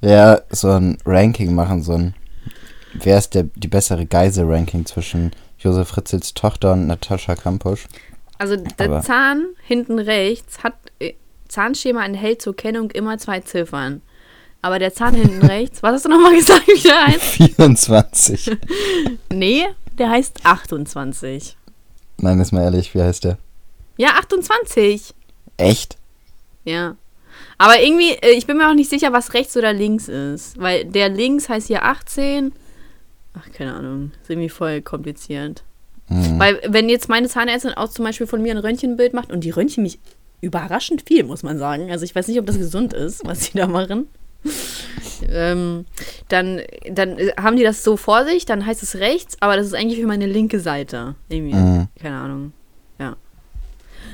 ja 0.00 0.40
so 0.50 0.70
ein 0.70 0.98
Ranking 1.04 1.54
machen, 1.54 1.82
so 1.82 1.92
ein 1.92 2.14
wer 2.94 3.18
ist 3.18 3.34
der 3.34 3.44
die 3.56 3.68
bessere 3.68 4.06
Geisel-Ranking 4.06 4.86
zwischen 4.86 5.32
Josef 5.64 5.88
Fritzels 5.88 6.34
Tochter 6.34 6.72
und 6.74 6.86
Natascha 6.86 7.34
Kampusch? 7.34 7.86
also 8.38 8.56
der 8.56 8.86
Aber- 8.86 9.00
Zahn 9.02 9.46
hinten 9.62 9.98
rechts 9.98 10.62
hat 10.62 10.74
äh, 10.98 11.14
Zahnschema 11.48 12.04
enthält 12.04 12.42
zur 12.42 12.54
Kennung 12.54 12.90
immer 12.90 13.16
zwei 13.18 13.40
Ziffern. 13.40 14.02
Aber 14.62 14.78
der 14.78 14.92
Zahn 14.94 15.14
hinten 15.14 15.44
rechts, 15.46 15.82
was 15.82 15.92
hast 15.94 16.04
du 16.04 16.08
nochmal 16.08 16.34
gesagt, 16.34 16.66
wie 16.66 16.80
der 16.82 17.06
heißt? 17.06 17.20
24. 17.22 18.50
Nee, 19.32 19.64
der 19.98 20.10
heißt 20.10 20.44
28. 20.44 21.56
Nein, 22.18 22.40
ist 22.40 22.52
mal 22.52 22.62
ehrlich, 22.62 22.94
wie 22.94 23.02
heißt 23.02 23.24
der? 23.24 23.38
Ja, 23.96 24.10
28. 24.18 25.14
Echt? 25.56 25.96
Ja. 26.64 26.96
Aber 27.58 27.80
irgendwie, 27.80 28.10
äh, 28.12 28.30
ich 28.32 28.46
bin 28.46 28.56
mir 28.56 28.68
auch 28.68 28.74
nicht 28.74 28.90
sicher, 28.90 29.12
was 29.12 29.34
rechts 29.34 29.56
oder 29.56 29.72
links 29.72 30.08
ist. 30.08 30.58
Weil 30.58 30.84
der 30.84 31.08
links 31.08 31.48
heißt 31.48 31.68
hier 31.68 31.84
18. 31.84 32.52
Ach, 33.34 33.50
keine 33.52 33.74
Ahnung. 33.74 34.12
Ist 34.22 34.30
irgendwie 34.30 34.48
voll 34.48 34.80
kompliziert. 34.80 35.64
Hm. 36.06 36.38
Weil, 36.38 36.60
wenn 36.66 36.88
jetzt 36.88 37.08
meine 37.08 37.28
Zahnärztin 37.28 37.72
auch 37.72 37.88
zum 37.88 38.04
Beispiel 38.04 38.26
von 38.26 38.42
mir 38.42 38.52
ein 38.52 38.58
Röntgenbild 38.58 39.14
macht 39.14 39.32
und 39.32 39.42
die 39.42 39.50
röntgen 39.50 39.82
mich 39.82 39.98
überraschend 40.40 41.02
viel, 41.06 41.24
muss 41.24 41.42
man 41.42 41.58
sagen. 41.58 41.90
Also 41.90 42.04
ich 42.04 42.14
weiß 42.14 42.28
nicht, 42.28 42.38
ob 42.38 42.46
das 42.46 42.58
gesund 42.58 42.92
ist, 42.92 43.26
was 43.26 43.46
sie 43.46 43.58
da 43.58 43.66
machen. 43.66 44.06
ähm, 45.28 45.86
dann, 46.28 46.60
dann 46.90 47.16
haben 47.38 47.56
die 47.56 47.62
das 47.62 47.82
so 47.82 47.96
vor 47.96 48.24
sich, 48.26 48.44
dann 48.44 48.66
heißt 48.66 48.82
es 48.82 48.96
rechts, 48.96 49.36
aber 49.40 49.56
das 49.56 49.66
ist 49.66 49.74
eigentlich 49.74 50.00
für 50.00 50.06
meine 50.06 50.26
linke 50.26 50.60
Seite. 50.60 51.14
Irgendwie. 51.28 51.54
Mhm. 51.54 51.88
Keine 52.00 52.16
Ahnung. 52.16 52.52
Ja. 52.98 53.16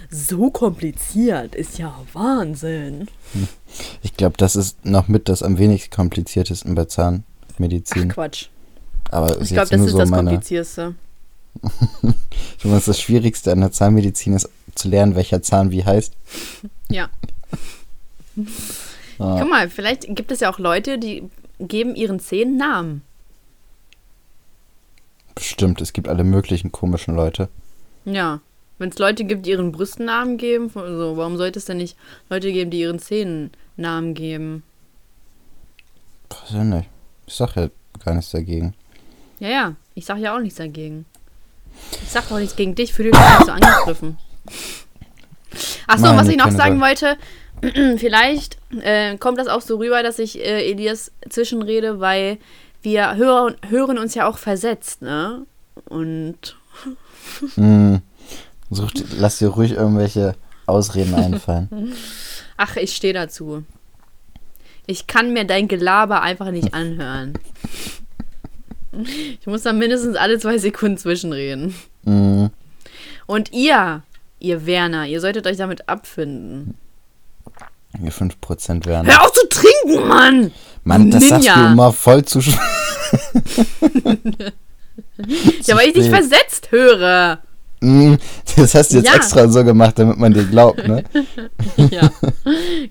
So 0.08 0.50
kompliziert 0.50 1.56
ist 1.56 1.78
ja 1.78 1.94
Wahnsinn. 2.12 3.08
Ich 4.02 4.16
glaube, 4.16 4.36
das 4.36 4.56
ist 4.56 4.84
noch 4.84 5.08
mit 5.08 5.28
das 5.28 5.42
am 5.42 5.58
wenigst 5.58 5.90
kompliziertesten 5.90 6.74
bei 6.74 6.84
Zahnmedizin. 6.84 8.10
Ach, 8.10 8.14
Quatsch. 8.14 8.48
Aber 9.10 9.40
Ich 9.40 9.48
glaube, 9.48 9.68
das 9.68 9.80
ist 9.80 9.90
so 9.92 9.98
das 9.98 10.10
meine. 10.10 10.30
Komplizierste. 10.30 10.94
Ich 12.58 12.66
meine, 12.66 12.82
das 12.84 13.00
Schwierigste 13.00 13.52
an 13.52 13.60
der 13.60 13.72
Zahnmedizin 13.72 14.34
ist 14.34 14.50
zu 14.74 14.88
lernen, 14.88 15.14
welcher 15.14 15.40
Zahn 15.40 15.70
wie 15.70 15.84
heißt. 15.84 16.12
Ja. 16.90 17.08
Ah. 19.18 19.36
Guck 19.38 19.50
mal, 19.50 19.68
vielleicht 19.68 20.06
gibt 20.16 20.32
es 20.32 20.40
ja 20.40 20.50
auch 20.50 20.58
Leute, 20.58 20.98
die 20.98 21.28
geben 21.58 21.94
ihren 21.94 22.20
Zähnen 22.20 22.56
Namen. 22.56 23.02
Bestimmt, 25.34 25.82
es 25.82 25.92
gibt 25.92 26.08
alle 26.08 26.24
möglichen 26.24 26.72
komischen 26.72 27.14
Leute. 27.14 27.50
Ja. 28.06 28.40
Wenn 28.78 28.88
es 28.88 28.98
Leute 28.98 29.24
gibt, 29.24 29.44
die 29.44 29.50
ihren 29.50 29.72
Brüsten 29.72 30.06
Namen 30.06 30.38
geben, 30.38 30.70
so, 30.70 31.18
warum 31.18 31.36
sollte 31.36 31.58
es 31.58 31.66
denn 31.66 31.76
nicht 31.76 31.98
Leute 32.30 32.50
geben, 32.50 32.70
die 32.70 32.80
ihren 32.80 32.98
Zähnen 32.98 33.50
Namen 33.76 34.14
geben? 34.14 34.62
Weiß 36.30 36.52
ich 36.52 36.56
nicht. 36.56 36.88
Ich 37.26 37.34
sag 37.34 37.56
ja 37.56 37.68
gar 38.02 38.14
nichts 38.14 38.30
dagegen. 38.30 38.72
Ja, 39.40 39.48
ja. 39.48 39.74
Ich 39.94 40.04
sag 40.06 40.18
ja 40.18 40.34
auch 40.36 40.40
nichts 40.40 40.58
dagegen. 40.58 41.04
Ich 42.02 42.10
sag 42.10 42.28
doch 42.28 42.38
nichts 42.38 42.56
gegen 42.56 42.74
dich, 42.74 42.92
fühle 42.92 43.10
dich 43.10 43.20
nicht 43.20 43.46
so 43.46 43.52
angegriffen. 43.52 44.18
Achso, 45.86 46.04
Nein, 46.06 46.16
was 46.16 46.28
ich 46.28 46.36
noch 46.36 46.50
sagen 46.50 46.80
wollte, 46.80 47.16
vielleicht 47.98 48.58
äh, 48.82 49.16
kommt 49.18 49.38
das 49.38 49.48
auch 49.48 49.60
so 49.60 49.76
rüber, 49.78 50.02
dass 50.02 50.18
ich 50.18 50.38
äh, 50.38 50.70
Elias 50.70 51.10
zwischenrede, 51.28 52.00
weil 52.00 52.38
wir 52.82 53.16
hören, 53.16 53.56
hören 53.68 53.98
uns 53.98 54.14
ja 54.14 54.26
auch 54.28 54.38
versetzt, 54.38 55.02
ne? 55.02 55.44
Und 55.88 56.56
Hm. 57.54 58.00
Such, 58.70 58.92
dir- 58.92 59.04
lass 59.18 59.38
dir 59.38 59.48
ruhig 59.48 59.72
irgendwelche 59.72 60.36
Ausreden 60.66 61.14
einfallen. 61.14 61.92
ach, 62.56 62.76
ich 62.76 62.94
stehe 62.94 63.12
dazu. 63.14 63.64
Ich 64.86 65.06
kann 65.06 65.32
mir 65.32 65.44
dein 65.44 65.66
Gelaber 65.68 66.22
einfach 66.22 66.50
nicht 66.50 66.72
anhören. 66.74 67.34
Ich 68.92 69.46
muss 69.46 69.62
da 69.62 69.72
mindestens 69.72 70.16
alle 70.16 70.38
zwei 70.38 70.58
Sekunden 70.58 70.98
zwischenreden. 70.98 71.74
Hm. 72.04 72.50
Und 73.26 73.52
ihr, 73.52 74.02
ihr 74.40 74.66
Werner, 74.66 75.06
ihr 75.06 75.20
solltet 75.20 75.46
euch 75.46 75.56
damit 75.58 75.88
abfinden. 75.88 76.74
Hier 78.00 78.12
5% 78.12 78.86
wären. 78.86 79.06
Hör 79.06 79.22
auf 79.22 79.32
zu 79.32 79.46
trinken, 79.48 80.08
Mann! 80.08 80.52
Mann, 80.84 81.10
das 81.10 81.28
sagst 81.28 81.48
du 81.48 81.52
Ninja. 81.52 81.72
immer 81.72 81.92
voll 81.92 82.24
zu 82.24 82.38
sch- 82.40 82.58
Ja, 85.64 85.76
weil 85.76 85.88
ich 85.88 85.94
dich 85.94 86.08
versetzt 86.08 86.70
höre. 86.70 87.38
Hm, 87.82 88.18
Das 88.56 88.74
hast 88.74 88.92
du 88.92 88.96
jetzt 88.98 89.06
Ja. 89.08 89.14
extra 89.14 89.48
so 89.48 89.64
gemacht, 89.64 89.98
damit 89.98 90.18
man 90.18 90.32
dir 90.34 90.44
glaubt, 90.44 90.86
ne? 90.86 91.04
Ja, 91.90 92.10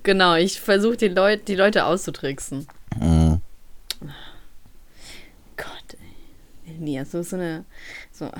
genau. 0.02 0.34
Ich 0.34 0.60
versuche 0.60 0.96
die, 0.96 1.08
Leut 1.08 1.46
die 1.48 1.54
Leute 1.54 1.84
auszutricksen. 1.84 2.66
Hm. 2.98 3.40
Gott, 5.56 5.96
ey. 6.80 6.86
Elias, 6.86 7.10
so 7.10 7.22
so 7.22 7.36
eine. 7.36 7.64
So. 8.12 8.30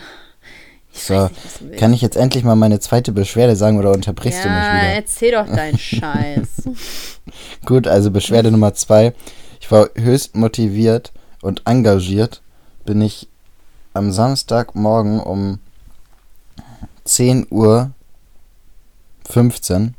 So, 0.92 1.30
nicht, 1.60 1.78
kann 1.78 1.92
ich 1.92 2.00
jetzt 2.00 2.16
endlich 2.16 2.42
mal 2.42 2.56
meine 2.56 2.80
zweite 2.80 3.12
Beschwerde 3.12 3.54
sagen 3.54 3.78
oder 3.78 3.92
unterbrichst 3.92 4.44
du 4.44 4.48
mich 4.48 4.58
ja, 4.58 4.74
wieder? 4.74 4.94
erzähl 4.94 5.30
doch 5.32 5.46
deinen 5.46 5.78
Scheiß. 5.78 6.68
Gut, 7.64 7.86
also 7.86 8.10
Beschwerde 8.10 8.50
Nummer 8.50 8.74
zwei. 8.74 9.14
Ich 9.60 9.70
war 9.70 9.88
höchst 9.94 10.34
motiviert 10.34 11.12
und 11.42 11.62
engagiert. 11.64 12.42
Bin 12.84 13.00
ich 13.02 13.28
am 13.94 14.10
Samstagmorgen 14.10 15.20
um 15.20 15.60
10 17.04 17.46
Uhr 17.50 17.92
15 19.28 19.94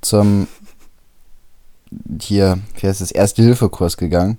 zum 0.00 0.46
hier, 2.20 2.58
wie 2.78 2.86
heißt 2.86 3.00
es, 3.00 3.10
Erste-Hilfe-Kurs 3.10 3.96
gegangen. 3.96 4.38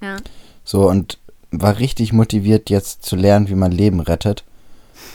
Ja. 0.00 0.16
So, 0.64 0.88
und 0.88 1.18
war 1.52 1.78
richtig 1.78 2.12
motiviert, 2.12 2.70
jetzt 2.70 3.04
zu 3.04 3.14
lernen, 3.16 3.48
wie 3.48 3.54
man 3.54 3.70
Leben 3.72 4.00
rettet. 4.00 4.44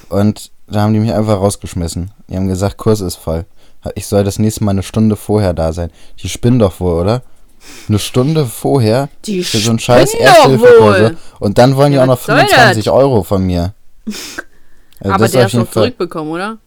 Und 0.10 0.52
da 0.68 0.82
haben 0.82 0.94
die 0.94 1.00
mich 1.00 1.14
einfach 1.14 1.38
rausgeschmissen. 1.40 2.12
Die 2.30 2.36
haben 2.36 2.48
gesagt, 2.48 2.78
Kurs 2.78 3.02
ist 3.02 3.16
voll. 3.16 3.46
Ich 3.96 4.08
soll 4.08 4.24
das 4.24 4.38
nächste 4.40 4.64
Mal 4.64 4.72
eine 4.72 4.84
Stunde 4.84 5.16
vorher 5.16 5.54
da 5.54 5.72
sein. 5.74 5.92
Die 6.22 6.30
spinnen 6.30 6.60
doch 6.60 6.80
wohl, 6.80 7.02
oder? 7.02 7.22
Eine 7.90 8.00
Stunde 8.00 8.46
vorher 8.46 9.10
Die 9.26 9.44
für 9.44 9.58
so 9.58 9.72
einen 9.72 9.80
scheiß 9.80 10.14
wohl. 10.60 11.18
Und 11.40 11.58
dann 11.58 11.76
wollen 11.76 11.92
die 11.92 11.98
Ja, 11.98 12.04
auch 12.04 12.08
noch 12.08 12.18
was 12.20 12.26
soll 12.26 12.38
25 12.38 12.90
Euro 12.92 13.24
von 13.24 13.46
mir. 13.46 13.74
Also 15.00 15.14
Aber 15.14 15.24
das 15.26 15.32
der 15.34 15.44
hast 15.44 15.52
Fall- 15.52 15.74
zurückbekommen, 15.84 16.32
oder? 16.32 16.58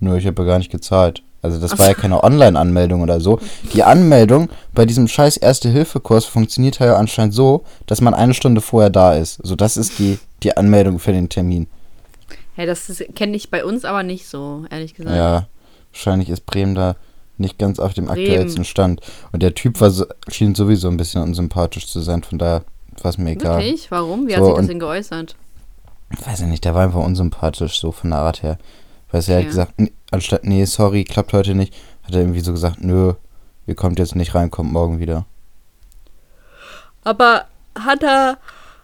Nö, 0.00 0.16
ich 0.16 0.26
habe 0.26 0.40
ja 0.42 0.48
gar 0.48 0.58
nicht 0.58 0.72
gezahlt. 0.72 1.22
Also 1.44 1.60
das 1.60 1.78
war 1.78 1.88
ja 1.88 1.94
keine 1.94 2.24
Online-Anmeldung 2.24 3.02
oder 3.02 3.20
so. 3.20 3.38
Die 3.74 3.82
Anmeldung 3.82 4.48
bei 4.72 4.86
diesem 4.86 5.08
scheiß 5.08 5.36
Erste-Hilfe-Kurs 5.36 6.24
funktioniert 6.24 6.78
ja 6.78 6.96
anscheinend 6.96 7.34
so, 7.34 7.64
dass 7.86 8.00
man 8.00 8.14
eine 8.14 8.32
Stunde 8.32 8.62
vorher 8.62 8.88
da 8.88 9.12
ist. 9.12 9.40
So, 9.42 9.54
das 9.54 9.76
ist 9.76 9.98
die, 9.98 10.18
die 10.42 10.56
Anmeldung 10.56 10.98
für 10.98 11.12
den 11.12 11.28
Termin. 11.28 11.66
Ja, 12.56 12.64
das 12.64 12.90
kenne 13.14 13.36
ich 13.36 13.50
bei 13.50 13.62
uns 13.62 13.84
aber 13.84 14.02
nicht 14.02 14.26
so, 14.26 14.64
ehrlich 14.70 14.94
gesagt. 14.94 15.14
Ja, 15.14 15.46
wahrscheinlich 15.92 16.30
ist 16.30 16.46
Bremen 16.46 16.74
da 16.74 16.96
nicht 17.36 17.58
ganz 17.58 17.78
auf 17.78 17.92
dem 17.92 18.06
Bremen. 18.06 18.20
aktuellsten 18.26 18.64
Stand. 18.64 19.02
Und 19.32 19.42
der 19.42 19.54
Typ 19.54 19.82
war 19.82 19.90
so, 19.90 20.06
schien 20.28 20.54
sowieso 20.54 20.88
ein 20.88 20.96
bisschen 20.96 21.22
unsympathisch 21.22 21.86
zu 21.88 22.00
sein, 22.00 22.22
von 22.22 22.38
daher 22.38 22.64
war 23.02 23.10
es 23.10 23.18
mir 23.18 23.32
egal. 23.32 23.58
Wirklich? 23.58 23.90
Warum? 23.90 24.28
Wie 24.28 24.32
So, 24.32 24.38
hat 24.38 24.46
sich 24.46 24.54
das 24.54 24.66
denn 24.68 24.78
geäußert? 24.78 25.36
Weiß 26.24 26.40
ich 26.40 26.46
nicht, 26.46 26.64
der 26.64 26.74
war 26.74 26.84
einfach 26.84 27.04
unsympathisch, 27.04 27.78
so 27.78 27.92
von 27.92 28.10
der 28.10 28.20
Art 28.20 28.42
her. 28.42 28.56
Weil 29.14 29.20
er 29.28 29.36
Okay. 29.36 29.42
hat 29.42 29.46
gesagt, 29.46 29.72
"Nee, 29.80 29.92
anstatt, 30.10 30.42
nee, 30.44 30.64
sorry, 30.64 31.04
klappt 31.04 31.32
heute 31.34 31.54
nicht, 31.54 31.72
hat 32.02 32.14
er 32.14 32.22
irgendwie 32.22 32.40
so 32.40 32.50
gesagt, 32.50 32.82
nö, 32.82 33.12
ihr 33.68 33.74
kommt 33.76 34.00
jetzt 34.00 34.16
nicht 34.16 34.34
rein, 34.34 34.50
kommt 34.50 34.72
morgen 34.72 34.98
wieder. 34.98 35.24
Aber 37.04 37.44
hat 37.78 38.02
er. 38.02 38.38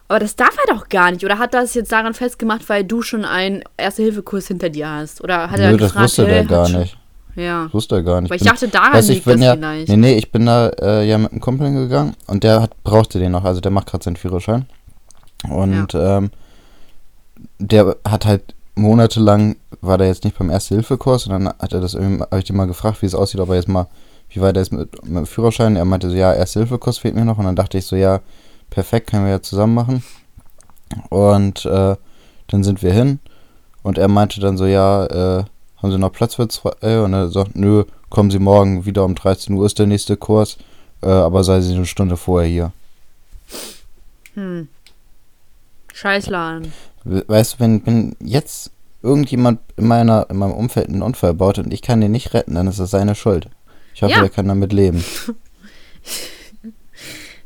Aber 0.09 0.18
das 0.18 0.35
darf 0.37 0.57
er 0.66 0.74
doch 0.74 0.89
gar 0.89 1.11
nicht. 1.12 1.24
Oder 1.24 1.39
hat 1.39 1.55
er 1.55 1.62
es 1.62 1.74
jetzt 1.74 1.91
daran 1.93 2.14
festgemacht, 2.14 2.68
weil 2.68 2.83
du 2.85 3.01
schon 3.03 3.24
einen 3.24 3.62
Erste-Hilfe-Kurs 3.76 4.47
hinter 4.49 4.68
dir 4.68 4.89
hast? 4.89 5.20
Oder 5.20 5.51
hat 5.51 5.59
er 5.61 5.70
nö, 5.70 5.76
das 5.76 5.89
gefragt, 5.91 6.05
wusste 6.05 6.22
hey, 6.26 6.31
der 6.33 6.41
hat 6.43 6.49
gar 6.49 6.78
nicht. 6.81 6.97
Ja. 7.37 7.64
Das 7.64 7.74
wusste 7.74 7.95
er 7.97 8.03
gar 8.03 8.20
nicht. 8.20 8.31
Weil 8.31 8.37
ich 8.37 8.43
Bin- 8.43 8.53
dachte, 8.53 8.68
daran 8.68 8.93
Weiß 8.93 9.09
ich, 9.09 9.22
bin 9.24 9.35
das 9.41 9.47
ja, 9.47 9.53
vielleicht. 9.55 9.89
nee, 9.89 9.97
nee, 9.97 10.14
ich 10.18 10.33
bin 10.33 10.47
da 10.47 10.68
äh, 10.81 11.09
ja 11.09 11.16
mit 11.18 11.31
einem 11.31 11.41
Kumpel 11.41 11.72
gegangen 11.72 12.14
und 12.26 12.43
der 12.45 12.61
hat, 12.62 12.83
brauchte 12.83 13.18
den 13.20 13.31
noch, 13.33 13.45
also 13.45 13.61
der 13.61 13.70
macht 13.70 13.87
gerade 13.89 14.03
seinen 14.05 14.16
Führerschein. 14.16 14.66
Und 15.49 15.95
ähm, 15.95 16.31
der 17.61 17.97
hat 18.07 18.26
halt 18.26 18.55
monatelang, 18.75 19.57
war 19.81 19.99
der 19.99 20.09
jetzt 20.09 20.25
nicht 20.25 20.39
beim 20.39 20.51
Erste-Hilfe-Kurs 20.51 21.27
und 21.27 21.33
dann 21.33 21.49
hat 21.49 21.73
er 21.73 21.81
das 21.81 21.95
irgendwie, 21.95 22.23
habe 22.23 22.39
ich 22.39 22.45
den 22.45 22.57
mal 22.57 22.66
gefragt, 22.66 23.03
wie 23.03 23.07
es 23.07 23.14
aussieht, 23.14 23.41
ob 23.41 23.51
er 23.51 23.57
jetzt 23.57 23.68
mal, 23.68 23.87
wie 24.31 24.41
weit 24.41 24.57
er 24.57 24.62
ist 24.62 24.73
mit, 24.73 25.05
mit 25.05 25.16
dem 25.16 25.27
Führerschein. 25.27 25.77
Er 25.77 25.85
meinte 25.85 26.11
so, 26.11 26.16
ja, 26.16 26.33
Erste-Hilfe-Kurs 26.33 26.99
fehlt 26.99 27.14
mir 27.14 27.25
noch 27.25 27.39
und 27.39 27.45
dann 27.45 27.57
dachte 27.57 27.79
ich 27.79 27.87
so, 27.87 27.97
ja, 27.97 28.21
perfekt, 28.71 29.11
können 29.11 29.25
wir 29.25 29.33
ja 29.33 29.43
zusammen 29.43 29.75
machen. 29.75 30.03
Und 31.09 31.64
äh, 31.66 31.97
dann 32.49 32.64
sind 32.64 32.83
wir 32.83 32.93
hin 32.93 33.21
und 33.83 33.99
er 33.99 34.09
meinte 34.09 34.41
dann 34.41 34.57
so, 34.57 34.66
ja, 34.66 35.07
äh, 35.07 35.45
haben 35.77 35.93
Sie 35.93 35.99
noch 35.99 36.12
Platz 36.12 36.35
für 36.35 36.49
zwei? 36.49 37.01
Und 37.01 37.14
er 37.14 37.29
sagt, 37.29 37.57
nö, 37.57 37.85
kommen 38.11 38.31
Sie 38.31 38.39
morgen 38.39 38.85
wieder 38.85 39.05
um 39.05 39.14
13 39.14 39.55
Uhr 39.55 39.66
ist 39.66 39.79
der 39.79 39.87
nächste 39.87 40.16
Kurs, 40.16 40.59
äh, 41.03 41.09
aber 41.09 41.45
sei 41.45 41.61
Sie 41.61 41.75
eine 41.75 41.87
Stunde 41.87 42.16
vorher 42.16 42.49
hier. 42.49 42.73
Hm. 44.35 44.68
Scheißladen. 45.93 46.73
We- 47.05 47.25
Weißt 47.27 47.55
du, 47.55 47.61
wenn, 47.61 47.87
wenn 47.87 48.17
jetzt 48.21 48.71
irgendjemand 49.03 49.61
in, 49.77 49.87
meiner, 49.87 50.27
in 50.31 50.37
meinem 50.37 50.53
Umfeld 50.53 50.89
einen 50.89 51.03
Unfall 51.03 51.35
baut 51.35 51.59
und 51.59 51.73
ich 51.73 51.83
kann 51.83 52.01
den 52.01 52.13
nicht 52.13 52.35
retten, 52.35 52.55
dann 52.55 52.67
ist 52.67 52.79
das 52.79 52.91
seine 52.91 53.15
Schuld. 53.15 53.49
Ich 53.95 54.03
hoffe, 54.03 54.13
Ja. 54.13 54.23
er 54.23 54.29
kann 54.29 54.49
damit 54.49 54.73
leben. 54.73 55.03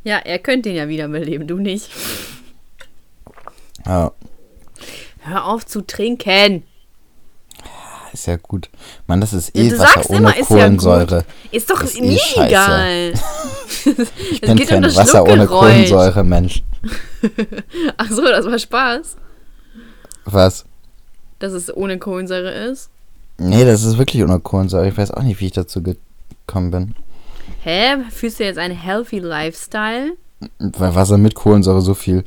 Ja, 0.07 0.19
er 0.19 0.39
könnte 0.39 0.69
ihn 0.69 0.77
ja 0.77 0.87
wieder 0.89 1.09
beleben, 1.09 1.47
du 1.47 1.57
nicht. 1.57 1.89
Ja, 3.87 4.13
Hör 5.21 5.47
auf 5.47 5.65
zu 5.65 5.81
trinken. 5.81 6.63
ist 8.13 8.27
ja 8.27 8.37
gut. 8.37 8.69
Mann, 9.07 9.23
das 9.23 9.33
ist 9.33 9.57
Ja, 9.57 9.63
eh 9.63 9.69
du 9.71 9.79
Wasser 9.79 9.93
sagst 9.95 10.11
ohne 10.11 10.19
immer, 10.19 10.31
ist 10.37 10.51
ja 10.51 10.57
Kohlensäure. 10.57 11.25
Ist 11.51 11.71
doch 11.71 11.83
Ist 11.83 11.97
eh 11.97 12.03
mir 12.03 12.19
scheiße. 12.19 12.47
egal. 12.49 13.15
ich 14.31 14.41
bin 14.43 14.57
geht 14.57 14.67
um 14.67 14.75
kein 14.75 14.83
das 14.83 14.97
Wasser 14.97 15.25
ohne. 15.25 15.47
Kohlensäure, 15.47 16.23
Mensch. 16.23 16.63
Ach 17.97 18.11
so, 18.11 18.23
das 18.25 18.45
war 18.45 18.59
Spaß. 18.59 19.17
Was? 20.25 20.65
Dass 21.39 21.53
es 21.53 21.75
ohne 21.75 21.99
Kohlensäure 21.99 22.51
ist. 22.53 22.91
Nee, 23.39 23.65
das 23.65 23.83
ist 23.85 23.99
wirklich 23.99 24.23
ohne 24.23 24.39
Kohlensäure. 24.41 24.89
Ich 24.89 24.97
weiß 24.97 25.11
auch 25.11 25.23
nicht, 25.23 25.41
wie 25.41 25.47
ich 25.47 25.53
dazu 25.53 25.83
gekommen 25.83 26.71
bin. 26.71 26.95
Hä? 27.63 27.97
Fühlst 28.11 28.39
du 28.41 28.45
jetzt 28.45 28.59
einen 28.59 28.77
healthy 28.77 29.19
Lifestyle? 29.19 30.13
Weil 30.59 30.95
Wasser 30.95 31.19
mit 31.19 31.35
Kohlensäure 31.35 31.81
so 31.83 31.95
viel 31.95 32.25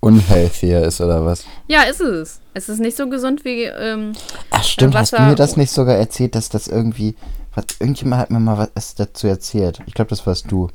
unhealthier 0.00 0.82
ist, 0.82 1.00
oder 1.00 1.24
was? 1.24 1.44
Ja, 1.68 1.82
ist 1.82 2.00
es. 2.00 2.40
Es 2.54 2.68
ist 2.68 2.80
nicht 2.80 2.96
so 2.96 3.08
gesund 3.08 3.44
wie. 3.44 3.64
Ähm, 3.64 4.12
Ach 4.50 4.64
stimmt, 4.64 4.94
hast 4.94 5.12
du 5.12 5.16
Wasser- 5.16 5.28
mir 5.28 5.34
das 5.36 5.56
nicht 5.56 5.70
sogar 5.70 5.96
erzählt, 5.96 6.34
dass 6.34 6.48
das 6.48 6.66
irgendwie... 6.68 7.14
Was, 7.54 7.64
irgendjemand 7.80 8.22
hat 8.22 8.30
mir 8.30 8.40
mal 8.40 8.70
was 8.74 8.94
dazu 8.94 9.26
erzählt. 9.26 9.80
Ich 9.86 9.92
glaube, 9.92 10.08
das 10.08 10.26
warst 10.26 10.50
du. 10.50 10.68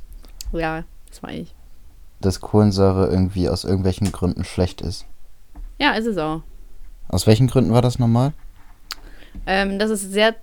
ja, 0.52 0.84
das 1.10 1.24
war 1.24 1.32
ich. 1.32 1.54
Dass 2.22 2.40
Kohlensäure 2.40 3.08
irgendwie 3.08 3.50
aus 3.50 3.64
irgendwelchen 3.64 4.12
Gründen 4.12 4.44
schlecht 4.44 4.82
ist. 4.82 5.06
Ja, 5.80 5.94
ist 5.94 6.08
es 6.08 6.18
auch. 6.18 6.42
Aus 7.08 7.28
welchen 7.28 7.48
Gründen 7.48 7.72
war 7.72 7.82
das 7.82 8.00
nochmal? 8.00 8.34
Ähm, 9.46 9.80
das 9.80 9.92
ist 9.92 10.12
sehr 10.12 10.36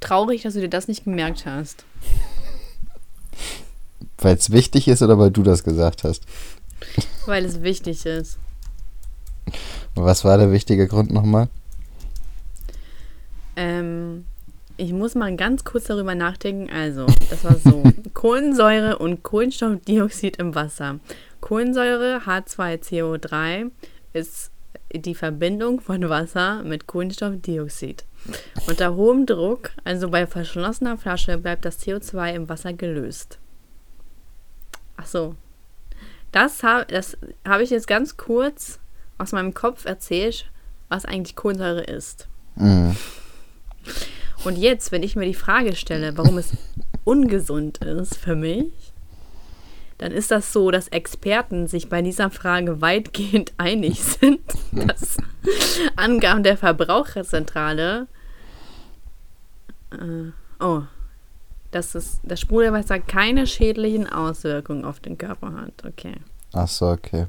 traurig, 0.00 0.42
dass 0.42 0.54
du 0.54 0.60
dir 0.60 0.68
das 0.68 0.88
nicht 0.88 1.04
gemerkt 1.04 1.46
hast. 1.46 1.84
Weil 4.18 4.36
es 4.36 4.50
wichtig 4.50 4.88
ist 4.88 5.02
oder 5.02 5.18
weil 5.18 5.30
du 5.30 5.42
das 5.42 5.64
gesagt 5.64 6.04
hast? 6.04 6.24
Weil 7.26 7.44
es 7.44 7.62
wichtig 7.62 8.04
ist. 8.04 8.38
Was 9.94 10.24
war 10.24 10.38
der 10.38 10.52
wichtige 10.52 10.86
Grund 10.86 11.10
nochmal? 11.10 11.48
Ähm, 13.56 14.24
ich 14.76 14.92
muss 14.92 15.14
mal 15.14 15.34
ganz 15.36 15.64
kurz 15.64 15.84
darüber 15.84 16.14
nachdenken. 16.14 16.70
Also, 16.70 17.06
das 17.28 17.44
war 17.44 17.56
so: 17.56 17.82
Kohlensäure 18.14 18.98
und 18.98 19.22
Kohlenstoffdioxid 19.22 20.36
im 20.36 20.54
Wasser. 20.54 21.00
Kohlensäure, 21.40 22.20
H2CO3, 22.26 23.70
ist 24.12 24.50
die 24.92 25.14
Verbindung 25.14 25.80
von 25.80 26.08
Wasser 26.08 26.62
mit 26.62 26.86
Kohlenstoffdioxid. 26.86 28.04
Unter 28.66 28.94
hohem 28.94 29.26
Druck, 29.26 29.70
also 29.84 30.08
bei 30.10 30.26
verschlossener 30.26 30.96
Flasche, 30.96 31.38
bleibt 31.38 31.64
das 31.64 31.80
CO2 31.80 32.34
im 32.34 32.48
Wasser 32.48 32.72
gelöst. 32.72 33.38
Ach 34.96 35.06
so. 35.06 35.34
Das 36.32 36.62
habe 36.62 36.86
das 36.86 37.16
hab 37.44 37.60
ich 37.60 37.70
jetzt 37.70 37.88
ganz 37.88 38.16
kurz 38.16 38.78
aus 39.18 39.32
meinem 39.32 39.54
Kopf 39.54 39.84
erzählt, 39.84 40.50
was 40.88 41.04
eigentlich 41.04 41.36
Kohlensäure 41.36 41.82
ist. 41.82 42.28
Mhm. 42.56 42.96
Und 44.44 44.56
jetzt, 44.56 44.92
wenn 44.92 45.02
ich 45.02 45.16
mir 45.16 45.26
die 45.26 45.34
Frage 45.34 45.74
stelle, 45.74 46.16
warum 46.16 46.38
es 46.38 46.52
ungesund 47.04 47.78
ist 47.78 48.16
für 48.16 48.36
mich, 48.36 48.89
dann 50.00 50.12
ist 50.12 50.30
das 50.30 50.50
so, 50.50 50.70
dass 50.70 50.88
Experten 50.88 51.66
sich 51.66 51.90
bei 51.90 52.00
dieser 52.00 52.30
Frage 52.30 52.80
weitgehend 52.80 53.52
einig 53.58 54.02
sind, 54.02 54.40
dass 54.72 55.18
Angaben 55.94 56.42
der 56.42 56.56
Verbraucherzentrale, 56.56 58.06
äh, 59.92 60.32
oh, 60.64 60.82
dass 61.70 61.94
es, 61.94 62.18
das 62.22 62.40
Sprudelwasser 62.40 62.98
keine 62.98 63.46
schädlichen 63.46 64.10
Auswirkungen 64.10 64.86
auf 64.86 65.00
den 65.00 65.18
Körper 65.18 65.52
hat. 65.52 65.84
Okay. 65.86 66.14
Ach 66.54 66.66
so, 66.66 66.88
okay. 66.88 67.26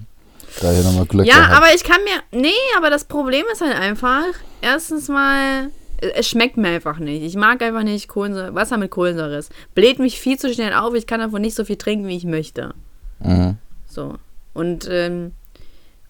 Da 0.61 0.72
hier 0.72 0.84
nochmal 0.84 1.05
Glück 1.05 1.28
Ja, 1.28 1.36
gehabt. 1.36 1.57
aber 1.57 1.76
ich 1.76 1.84
kann 1.84 2.01
mir. 2.05 2.39
Nee, 2.41 2.53
aber 2.78 2.89
das 2.89 3.03
Problem 3.03 3.43
ist 3.51 3.59
halt 3.61 3.76
einfach, 3.76 4.24
erstens 4.61 5.09
mal, 5.09 5.69
es 6.01 6.27
schmeckt 6.27 6.57
mir 6.57 6.69
einfach 6.69 6.99
nicht. 6.99 7.23
Ich 7.23 7.35
mag 7.35 7.61
einfach 7.61 7.83
nicht 7.83 8.07
Kohlensäure, 8.07 8.55
Wasser 8.55 8.77
mit 8.77 8.91
Kohlensäure. 8.91 9.35
Es 9.35 9.49
bläht 9.75 9.99
mich 9.99 10.19
viel 10.19 10.37
zu 10.37 10.53
schnell 10.53 10.73
auf. 10.73 10.93
Ich 10.95 11.07
kann 11.07 11.19
davon 11.19 11.41
nicht 11.41 11.55
so 11.55 11.63
viel 11.63 11.77
trinken, 11.77 12.07
wie 12.07 12.17
ich 12.17 12.25
möchte. 12.25 12.73
Mhm. 13.19 13.57
So. 13.87 14.15
Und, 14.53 14.87
ähm, 14.89 15.31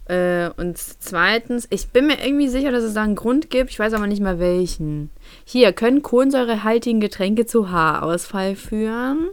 äh, 0.06 0.50
und 0.58 0.78
zweitens, 0.78 1.68
ich 1.70 1.90
bin 1.90 2.08
mir 2.08 2.26
irgendwie 2.26 2.48
sicher, 2.48 2.72
dass 2.72 2.84
es 2.84 2.94
da 2.94 3.04
einen 3.04 3.16
Grund 3.16 3.50
gibt. 3.50 3.70
Ich 3.70 3.80
weiß 3.80 3.94
aber 3.94 4.08
nicht 4.08 4.22
mal 4.22 4.40
welchen. 4.40 5.10
Hier, 5.44 5.74
können 5.74 6.02
kohlensäurehaltigen 6.02 7.02
Getränke 7.02 7.46
zu 7.46 7.70
Haarausfall 7.70 8.56
führen? 8.56 9.30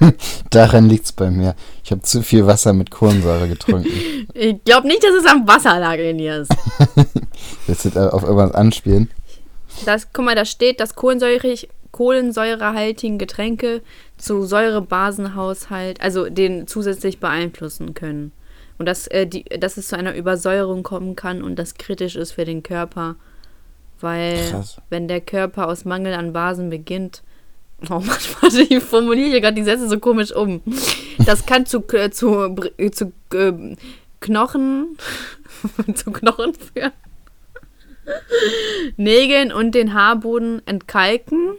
Daran 0.50 0.88
liegt's 0.88 1.12
bei 1.12 1.30
mir. 1.30 1.54
Ich 1.84 1.90
habe 1.90 2.02
zu 2.02 2.22
viel 2.22 2.46
Wasser 2.46 2.72
mit 2.72 2.90
Kohlensäure 2.90 3.48
getrunken. 3.48 3.90
Ich 4.38 4.62
glaube 4.64 4.86
nicht, 4.86 5.02
dass 5.02 5.14
es 5.14 5.24
am 5.24 5.48
Wasser 5.48 5.78
lag, 5.78 5.96
Elias. 5.96 6.48
Jetzt 7.66 7.86
wird 7.86 7.96
er 7.96 8.12
auf 8.12 8.22
irgendwas 8.22 8.50
anspielen. 8.50 9.08
Das, 9.84 10.12
guck 10.12 10.24
mal, 10.24 10.34
da 10.34 10.44
steht, 10.44 10.80
dass 10.80 10.94
kohlensäurig, 10.94 11.68
kohlensäurehaltigen 11.92 13.18
Getränke 13.18 13.82
zu 14.16 14.44
Säurebasenhaushalt, 14.44 16.00
also 16.00 16.28
den 16.28 16.66
zusätzlich 16.66 17.20
beeinflussen 17.20 17.94
können. 17.94 18.32
Und 18.78 18.86
dass, 18.86 19.06
äh, 19.06 19.26
die, 19.26 19.44
dass 19.44 19.76
es 19.76 19.88
zu 19.88 19.96
einer 19.96 20.14
Übersäuerung 20.14 20.82
kommen 20.82 21.16
kann 21.16 21.42
und 21.42 21.56
das 21.56 21.74
kritisch 21.74 22.16
ist 22.16 22.32
für 22.32 22.44
den 22.44 22.62
Körper. 22.62 23.16
Weil, 24.00 24.50
Krass. 24.50 24.76
wenn 24.90 25.08
der 25.08 25.22
Körper 25.22 25.68
aus 25.68 25.84
Mangel 25.86 26.14
an 26.14 26.32
Basen 26.32 26.70
beginnt. 26.70 27.22
Oh 27.90 28.00
Mann, 28.00 28.18
warte, 28.40 28.62
ich 28.62 28.82
formuliere 28.82 29.28
hier 29.28 29.40
gerade 29.42 29.54
die 29.54 29.62
Sätze 29.62 29.86
so 29.86 29.98
komisch 29.98 30.32
um. 30.34 30.62
Das 31.26 31.44
kann 31.44 31.66
zu, 31.66 31.84
äh, 31.92 32.10
zu, 32.10 32.56
äh, 32.78 32.90
zu 32.90 33.12
äh, 33.34 33.52
Knochen, 34.20 34.96
zu 35.94 36.10
Knochen 36.10 36.54
führen. 36.54 36.92
Nägeln 38.96 39.52
und 39.52 39.74
den 39.74 39.94
Haarboden 39.94 40.62
entkalken. 40.66 41.54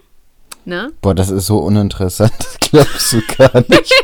Ne? 0.66 0.92
Boah, 1.02 1.16
das 1.16 1.30
ist 1.30 1.46
so 1.48 1.60
uninteressant. 1.60 2.34
Das 2.40 2.58
glaubst 2.60 3.14
du 3.14 3.22
gar 3.38 3.64
nicht. 3.70 3.94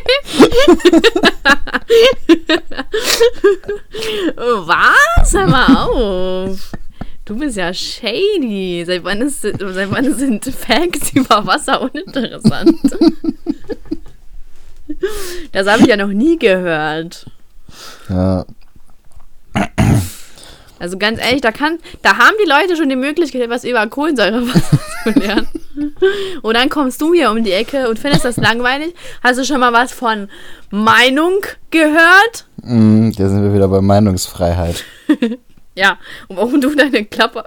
Oh, 4.37 4.67
Was? 4.67 5.33
Hör 5.33 5.47
mal 5.47 5.75
auf. 6.47 6.71
Du 7.25 7.37
bist 7.37 7.57
ja 7.57 7.73
shady. 7.73 8.83
Seit 8.85 9.03
wann, 9.03 9.21
ist, 9.21 9.41
seit 9.41 9.59
wann 9.59 10.13
sind 10.15 10.45
Facts 10.45 11.11
über 11.13 11.45
Wasser 11.45 11.81
uninteressant? 11.81 12.75
Das 15.51 15.67
habe 15.67 15.83
ich 15.83 15.87
ja 15.87 15.97
noch 15.97 16.07
nie 16.07 16.37
gehört. 16.37 17.25
Ja, 18.09 18.45
Also 20.83 20.97
ganz 20.97 21.17
ehrlich, 21.21 21.39
da 21.39 21.53
kann, 21.53 21.79
da 22.01 22.17
haben 22.17 22.35
die 22.43 22.49
Leute 22.49 22.75
schon 22.75 22.89
die 22.89 22.97
Möglichkeit, 22.97 23.49
was 23.49 23.63
über 23.63 23.87
Kohlensäurewasser 23.87 24.79
zu 25.03 25.09
lernen. 25.17 25.47
Und 26.41 26.55
dann 26.57 26.67
kommst 26.67 26.99
du 26.99 27.13
hier 27.13 27.31
um 27.31 27.41
die 27.41 27.53
Ecke 27.53 27.87
und 27.87 27.97
findest 27.99 28.25
das 28.25 28.35
langweilig. 28.35 28.93
Hast 29.23 29.39
du 29.39 29.45
schon 29.45 29.61
mal 29.61 29.71
was 29.71 29.93
von 29.93 30.27
Meinung 30.71 31.39
gehört? 31.71 32.47
mm, 32.63 33.11
da 33.11 33.29
sind 33.29 33.43
wir 33.43 33.53
wieder 33.53 33.69
bei 33.69 33.79
Meinungsfreiheit. 33.79 34.83
Ja, 35.75 35.97
und 36.27 36.35
warum 36.35 36.59
du 36.59 36.75
deine 36.75 37.05
Klappe, 37.05 37.45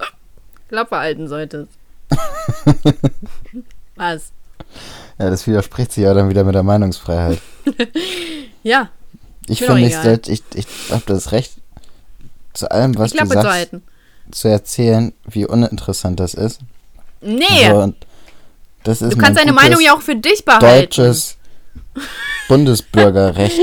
Klappe 0.68 0.96
halten 0.96 1.28
solltest. 1.28 1.70
Was? 3.96 4.32
Ja, 5.18 5.30
das 5.30 5.46
widerspricht 5.46 5.92
sich 5.92 6.04
ja 6.04 6.14
dann 6.14 6.28
wieder 6.30 6.42
mit 6.42 6.54
der 6.54 6.64
Meinungsfreiheit. 6.64 7.38
Ja, 8.64 8.88
Ich 9.46 9.60
finde, 9.62 9.86
ich, 9.86 10.28
ich, 10.28 10.42
ich 10.54 10.66
habe 10.90 11.04
das 11.06 11.30
Recht, 11.30 11.52
zu 12.56 12.70
allem, 12.70 12.96
was 12.98 13.12
du 13.12 13.18
zu 13.18 13.26
sagst, 13.26 13.48
halten. 13.48 13.82
zu 14.30 14.48
erzählen, 14.48 15.12
wie 15.26 15.46
uninteressant 15.46 16.18
das 16.20 16.34
ist. 16.34 16.60
Nee, 17.20 17.68
So, 17.70 17.76
und 17.76 17.96
das 18.84 19.02
ist 19.02 19.12
du 19.14 19.18
kannst 19.18 19.38
deine 19.40 19.52
Meinung 19.52 19.80
ja 19.80 19.94
auch 19.94 20.02
für 20.02 20.16
dich 20.16 20.44
behalten. 20.44 20.64
deutsches 20.66 21.36
Bundesbürgerrecht, 22.48 23.58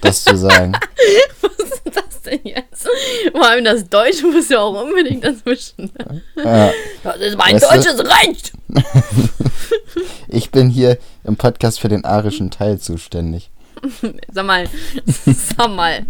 das 0.00 0.24
zu 0.24 0.36
sagen. 0.36 0.72
Was 1.40 1.58
ist 1.68 1.82
das 1.94 2.22
denn 2.22 2.40
jetzt? 2.44 2.86
Vor 3.32 3.46
allem 3.46 3.64
das 3.64 3.88
Deutsche 3.88 4.26
muss 4.26 4.48
ja 4.50 4.60
auch 4.60 4.82
unbedingt 4.82 5.24
dazwischen. 5.24 5.90
Ja, 6.36 6.70
Das 7.02 7.16
ist 7.18 7.36
mein 7.38 7.54
Weißt 7.54 7.64
du- 7.64 7.74
deutsches 7.74 8.00
Recht. 8.00 8.52
ich 10.28 10.50
bin 10.50 10.68
hier 10.68 10.98
im 11.24 11.36
Podcast 11.36 11.80
für 11.80 11.88
den 11.88 12.04
arischen 12.04 12.50
Teil 12.50 12.78
zuständig. 12.78 13.50
Sag 14.32 14.46
mal, 14.46 14.68
sag 15.26 15.70
mal, 15.70 16.06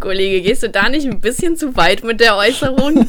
Kollege, 0.00 0.42
gehst 0.42 0.62
du 0.62 0.70
da 0.70 0.88
nicht 0.88 1.06
ein 1.06 1.20
bisschen 1.20 1.56
zu 1.56 1.76
weit 1.76 2.04
mit 2.04 2.20
der 2.20 2.36
Äußerung? 2.36 3.08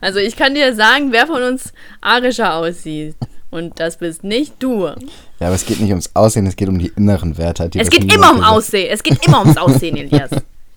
Also 0.00 0.18
ich 0.18 0.36
kann 0.36 0.54
dir 0.54 0.74
sagen, 0.74 1.12
wer 1.12 1.26
von 1.26 1.42
uns 1.42 1.72
arischer 2.00 2.54
aussieht. 2.54 3.16
Und 3.50 3.78
das 3.78 3.98
bist 3.98 4.24
nicht 4.24 4.54
du. 4.60 4.86
Ja, 4.86 4.94
aber 5.40 5.54
es 5.54 5.66
geht 5.66 5.78
nicht 5.78 5.90
ums 5.90 6.10
Aussehen, 6.14 6.46
es 6.46 6.56
geht 6.56 6.68
um 6.68 6.78
die 6.78 6.90
inneren 6.96 7.36
Werte. 7.36 7.68
die 7.68 7.80
Es 7.80 7.90
geht 7.90 8.10
immer 8.12 8.30
um 8.30 8.36
gesagt. 8.36 8.52
Aussehen. 8.52 8.90
Es 8.90 9.02
geht 9.02 9.26
immer 9.26 9.40
ums 9.40 9.58
Aussehen, 9.58 9.96
Elias. 9.96 10.30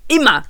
Immer. 0.10 0.44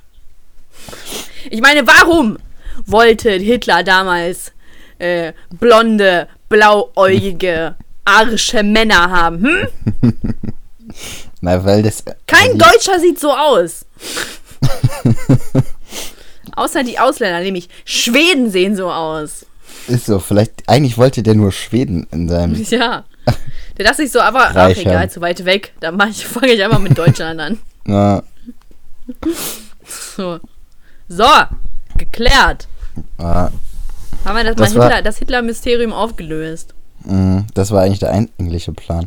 Ich 1.48 1.60
meine, 1.60 1.86
warum 1.86 2.36
wollte 2.84 3.30
Hitler 3.30 3.84
damals 3.84 4.52
äh, 4.98 5.32
blonde, 5.50 6.26
blauäugige, 6.48 7.76
arische 8.04 8.64
Männer 8.64 9.08
haben? 9.08 9.44
Hm? 9.44 10.12
Na, 11.40 11.64
weil 11.64 11.82
das. 11.82 12.02
Kein 12.26 12.52
die, 12.52 12.58
Deutscher 12.58 12.98
sieht 13.00 13.18
so 13.20 13.32
aus. 13.32 13.84
Außer 16.56 16.82
die 16.84 16.98
Ausländer, 16.98 17.40
nämlich 17.40 17.68
Schweden 17.84 18.50
sehen 18.50 18.76
so 18.76 18.90
aus. 18.90 19.44
Ist 19.88 20.06
so, 20.06 20.18
vielleicht. 20.18 20.62
Eigentlich 20.66 20.96
wollte 20.98 21.22
der 21.22 21.34
nur 21.34 21.52
Schweden 21.52 22.06
in 22.10 22.28
seinem. 22.28 22.54
Ja. 22.70 23.04
Der 23.76 23.84
dachte 23.84 23.98
sich 24.02 24.12
so, 24.12 24.20
aber 24.20 24.50
ach 24.54 24.68
egal, 24.70 25.10
zu 25.10 25.20
weit 25.20 25.44
weg. 25.44 25.72
Da 25.80 25.92
ich, 26.08 26.24
fange 26.26 26.52
ich 26.52 26.62
einfach 26.64 26.78
mit 26.78 26.96
Deutschland 26.96 27.38
an. 27.40 27.58
Na, 27.84 28.22
So. 29.84 30.40
So, 31.08 31.28
geklärt. 31.98 32.66
ah, 33.18 33.50
Haben 34.24 34.36
wir 34.36 34.44
das, 34.44 34.56
Das 34.56 34.74
mal 34.74 34.84
Hitler, 34.84 35.02
das 35.02 35.18
Hitler-Mysterium 35.18 35.92
aufgelöst. 35.92 36.74
mh, 37.04 37.44
das 37.54 37.70
war 37.70 37.82
eigentlich 37.82 37.98
der 38.00 38.12
eigentliche 38.12 38.72
Plan. 38.72 39.06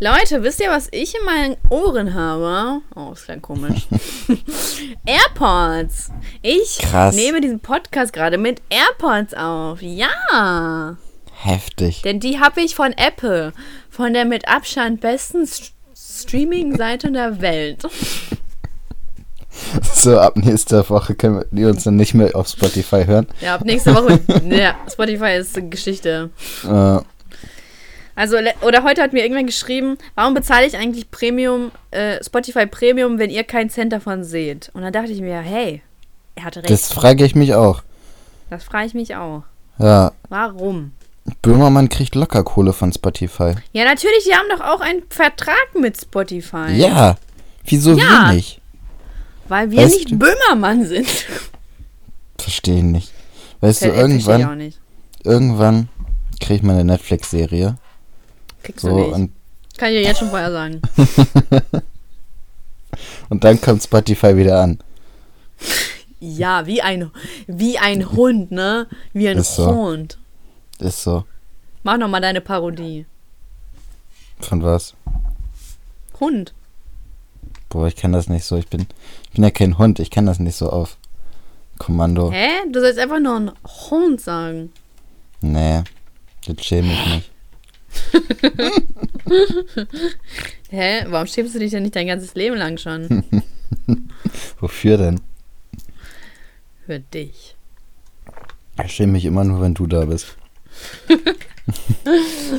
Leute, 0.00 0.42
wisst 0.42 0.60
ihr, 0.60 0.70
was 0.70 0.88
ich 0.90 1.14
in 1.14 1.24
meinen 1.24 1.56
Ohren 1.70 2.14
habe? 2.14 2.80
Oh, 2.94 3.12
ist 3.12 3.24
klang 3.24 3.42
komisch. 3.42 3.86
AirPods. 5.06 6.10
Ich 6.42 6.78
Krass. 6.78 7.14
nehme 7.14 7.40
diesen 7.40 7.60
Podcast 7.60 8.12
gerade 8.12 8.38
mit 8.38 8.60
AirPods 8.70 9.34
auf. 9.34 9.80
Ja. 9.82 10.96
Heftig. 11.42 12.02
Denn 12.02 12.20
die 12.20 12.40
habe 12.40 12.60
ich 12.60 12.74
von 12.74 12.92
Apple. 12.92 13.52
Von 13.90 14.14
der 14.14 14.24
mit 14.24 14.48
Abstand 14.48 15.00
besten 15.00 15.46
St 15.46 15.72
Streaming-Seite 15.96 17.12
der 17.12 17.40
Welt. 17.40 17.82
So, 19.94 20.18
ab 20.18 20.36
nächster 20.36 20.88
Woche 20.90 21.14
können 21.14 21.36
wir 21.36 21.46
die 21.50 21.64
uns 21.64 21.84
dann 21.84 21.94
nicht 21.96 22.12
mehr 22.12 22.34
auf 22.34 22.48
Spotify 22.48 23.04
hören. 23.04 23.28
Ja, 23.40 23.54
ab 23.54 23.64
nächste 23.64 23.94
Woche. 23.94 24.20
ja, 24.50 24.74
Spotify 24.90 25.36
ist 25.38 25.58
Geschichte. 25.70 26.30
Äh, 26.64 26.98
Also, 28.16 28.36
oder 28.62 28.84
heute 28.84 29.02
hat 29.02 29.12
mir 29.12 29.22
irgendwann 29.22 29.46
geschrieben, 29.46 29.98
warum 30.14 30.34
bezahle 30.34 30.66
ich 30.66 30.76
eigentlich 30.76 31.10
Premium, 31.10 31.72
äh, 31.90 32.22
Spotify 32.22 32.64
Premium, 32.66 33.18
wenn 33.18 33.30
ihr 33.30 33.42
keinen 33.44 33.70
Cent 33.70 33.92
davon 33.92 34.22
seht? 34.22 34.70
Und 34.74 34.82
dann 34.82 34.92
dachte 34.92 35.10
ich 35.10 35.20
mir, 35.20 35.40
hey, 35.40 35.82
er 36.36 36.44
hatte 36.44 36.60
recht. 36.60 36.70
Das 36.70 36.92
frage 36.92 37.24
ich 37.24 37.34
mich 37.34 37.54
auch. 37.54 37.82
Das 38.50 38.62
frage 38.62 38.86
ich 38.86 38.94
mich 38.94 39.16
auch. 39.16 39.42
Ja, 39.78 40.12
Warum? 40.28 40.92
Böhmermann 41.42 41.88
kriegt 41.88 42.14
locker 42.14 42.44
Kohle 42.44 42.72
von 42.72 42.92
Spotify. 42.92 43.54
Ja, 43.72 43.84
natürlich, 43.84 44.24
die 44.26 44.34
haben 44.34 44.46
doch 44.50 44.60
auch 44.60 44.80
einen 44.80 45.02
Vertrag 45.08 45.74
mit 45.80 45.98
Spotify. 46.00 46.70
Ja, 46.74 47.16
wieso 47.64 47.92
Ja. 47.92 47.96
wir 48.28 48.32
nicht? 48.34 48.60
Weil 49.48 49.70
wir 49.70 49.78
Weißt 49.78 49.94
nicht 49.96 50.10
du- 50.12 50.18
Böhmermann 50.18 50.84
sind. 50.86 51.08
Verstehe 52.38 52.76
ich 52.78 52.82
nicht. 52.84 53.12
Weißt 53.60 53.82
du, 53.82 53.86
Verstehe 53.92 54.16
ich 54.16 54.26
irgendwann, 54.28 54.72
irgendwann 55.24 55.88
kriege 56.40 56.54
ich 56.56 56.62
mal 56.62 56.74
eine 56.74 56.84
Netflix-Serie. 56.84 57.76
Kriegst 58.64 58.84
du 58.84 58.88
So, 58.88 58.96
nicht. 58.98 59.14
und, 59.14 59.32
Kann 59.76 59.90
ich 59.92 60.00
dir 60.02 60.08
jetzt 60.08 60.18
schon 60.18 60.30
vorher 60.30 60.50
sagen. 60.50 60.82
und 63.28 63.44
dann 63.44 63.60
kommt 63.60 63.82
Spotify 63.82 64.36
wieder 64.36 64.60
an. 64.60 64.78
Ja, 66.20 66.66
wie 66.66 66.82
ein, 66.82 67.10
wie 67.46 67.78
ein 67.78 68.10
Hund, 68.12 68.50
ne? 68.50 68.88
Wie 69.12 69.28
ein 69.28 69.38
Ist 69.38 69.54
so. 69.56 69.66
Hund. 69.72 70.18
Ist 70.78 71.02
so. 71.02 71.24
Mach 71.82 71.98
noch 71.98 72.08
mal 72.08 72.20
deine 72.20 72.40
Parodie. 72.40 73.06
Von 74.40 74.62
was? 74.62 74.94
Hund. 76.18 76.54
Boah, 77.68 77.86
ich 77.86 77.96
kann 77.96 78.12
das 78.12 78.28
nicht 78.28 78.44
so. 78.44 78.56
Ich 78.56 78.68
bin, 78.68 78.86
ich 79.24 79.30
bin 79.32 79.44
ja 79.44 79.50
kein 79.50 79.78
Hund. 79.78 79.98
Ich 79.98 80.10
kann 80.10 80.26
das 80.26 80.38
nicht 80.38 80.56
so 80.56 80.70
auf 80.70 80.96
Kommando. 81.78 82.30
Hä? 82.32 82.48
Du 82.72 82.80
sollst 82.80 82.98
einfach 82.98 83.20
nur 83.20 83.36
ein 83.36 83.52
Hund 83.90 84.20
sagen. 84.20 84.72
Nee, 85.40 85.82
das 86.46 86.64
schäme 86.64 86.92
ich 86.92 87.06
nicht. 87.14 87.30
Hä? 90.70 91.04
Warum 91.08 91.26
schämst 91.26 91.54
du 91.54 91.58
dich 91.58 91.70
denn 91.70 91.82
nicht 91.82 91.96
dein 91.96 92.06
ganzes 92.06 92.34
Leben 92.34 92.56
lang 92.56 92.78
schon? 92.78 93.24
Wofür 94.60 94.96
denn? 94.98 95.20
Für 96.86 97.00
dich. 97.00 97.56
Ich 98.84 98.92
schäme 98.92 99.12
mich 99.12 99.24
immer 99.24 99.44
nur, 99.44 99.60
wenn 99.60 99.74
du 99.74 99.86
da 99.86 100.04
bist. 100.04 100.36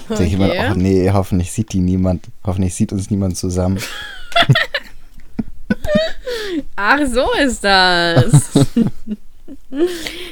Denke 0.10 0.24
ich 0.24 0.34
immer, 0.34 0.48
Okay. 0.50 0.60
ach 0.60 0.76
nee, 0.76 1.12
hoffentlich 1.12 1.52
sieht 1.52 1.74
die 1.74 1.80
niemand. 1.80 2.26
Hoffentlich 2.44 2.74
sieht 2.74 2.92
uns 2.92 3.12
niemand 3.12 3.38
zusammen. 3.38 3.80
Ach, 6.76 7.00
so 7.06 7.32
ist 7.34 7.64
das. 7.64 8.52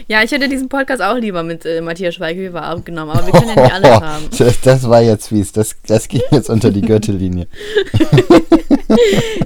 Ja, 0.08 0.24
ich 0.24 0.32
hätte 0.32 0.50
diesen 0.50 0.70
Podcast 0.70 1.02
auch 1.02 1.16
lieber 1.18 1.44
mit 1.44 1.66
äh, 1.66 1.82
Matthias 1.82 2.16
Schweighöfer 2.16 2.74
aufgenommen, 2.74 3.12
aber 3.12 3.26
wir 3.26 3.34
können 3.34 3.50
ja 3.56 3.62
nicht 3.64 3.74
alles 3.74 3.90
haben. 4.02 4.26
Das, 4.38 4.62
das 4.62 4.90
war 4.90 5.02
jetzt 5.02 5.28
fies. 5.28 5.52
Das, 5.52 5.76
das 5.86 6.08
ging 6.08 6.22
jetzt 6.32 6.50
unter 6.50 6.72
die 6.72 6.82
Gürtellinie. 6.82 7.48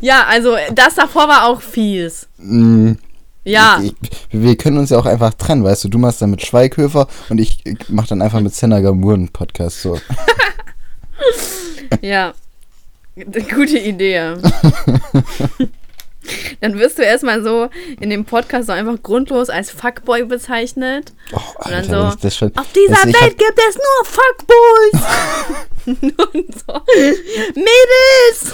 Ja, 0.02 0.26
also 0.28 0.56
das 0.74 0.96
davor 0.96 1.28
war 1.28 1.48
auch 1.48 1.62
fies. 1.62 2.28
Mm, 2.38 2.94
Ja, 3.44 3.82
Ich, 3.84 3.94
wir 4.32 4.56
können 4.58 4.78
uns 4.78 4.90
ja 4.90 4.98
auch 5.00 5.06
einfach 5.06 5.34
trennen, 5.34 5.64
weißt 5.64 5.86
du? 5.86 5.90
Du 5.90 5.98
machst 5.98 6.22
dann 6.22 6.32
mit 6.32 6.46
Schweighöfer 6.46 7.08
und 7.30 7.40
ich 7.40 7.64
mach 7.90 8.08
dann 8.08 8.22
einfach 8.22 8.40
mit 8.40 8.54
Senna 8.54 8.80
Gamur 8.82 9.14
einen 9.16 9.30
Podcast. 9.30 9.82
So. 9.82 10.00
ja. 12.02 12.34
Gute 13.16 13.80
Idee. 13.80 14.36
Dann 16.62 16.78
wirst 16.80 16.98
du 16.98 17.04
erstmal 17.04 17.44
so 17.44 17.70
in 18.00 18.10
dem 18.10 18.26
Podcast 18.26 18.68
so 18.68 18.74
einfach 18.74 19.02
grundlos 19.04 19.50
als 19.50 19.72
Fuckboy 19.72 20.26
bezeichnet. 20.26 21.14
Oh, 21.34 21.40
dann 21.64 21.74
Alter, 21.74 21.88
so, 21.88 22.04
wenn 22.04 22.10
ich 22.10 22.16
das 22.22 22.36
schon, 22.38 22.56
Auf 22.58 22.68
dieser 22.74 23.08
ich 23.10 23.22
Welt 23.22 23.38
gibt 23.38 23.60
es 23.70 23.76
nur 23.76 24.06
Fuckboys. 24.06 25.02
Und 26.34 26.60
so, 26.60 26.82
Mädels. 27.56 28.54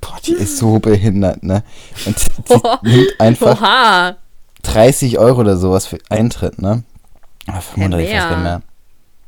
Boah, 0.00 0.18
die 0.24 0.32
ist 0.32 0.58
so 0.58 0.78
behindert, 0.78 1.42
ne? 1.42 1.62
Und 2.06 2.16
die 2.20 2.42
Boah. 2.58 2.80
nimmt 2.82 3.20
einfach 3.20 3.60
Oha. 3.60 4.16
30 4.62 5.18
Euro 5.18 5.40
oder 5.40 5.56
sowas 5.56 5.86
für 5.86 5.98
Eintritt, 6.08 6.60
ne? 6.60 6.82
Ah, 7.46 7.60
35, 7.60 8.10
Ja, 8.10 8.28
gar 8.30 8.30
mehr. 8.30 8.42
mehr. 8.42 8.62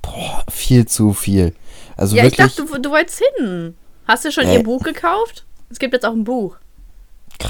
Boah, 0.03 0.45
viel 0.51 0.87
zu 0.87 1.13
viel. 1.13 1.55
Also 1.97 2.17
Ja, 2.17 2.25
ich 2.25 2.33
wirklich 2.39 2.55
dachte, 2.57 2.65
du, 2.71 2.79
du 2.79 2.91
wolltest 2.91 3.23
hin. 3.37 3.75
Hast 4.07 4.25
du 4.25 4.33
schon 4.33 4.47
Äh. 4.47 4.55
ihr 4.57 4.63
Buch 4.63 4.83
gekauft? 4.83 5.45
Es 5.71 5.79
gibt 5.79 5.93
jetzt 5.95 6.07
auch 6.07 6.13
ein 6.13 6.25
Buch. 6.25 6.57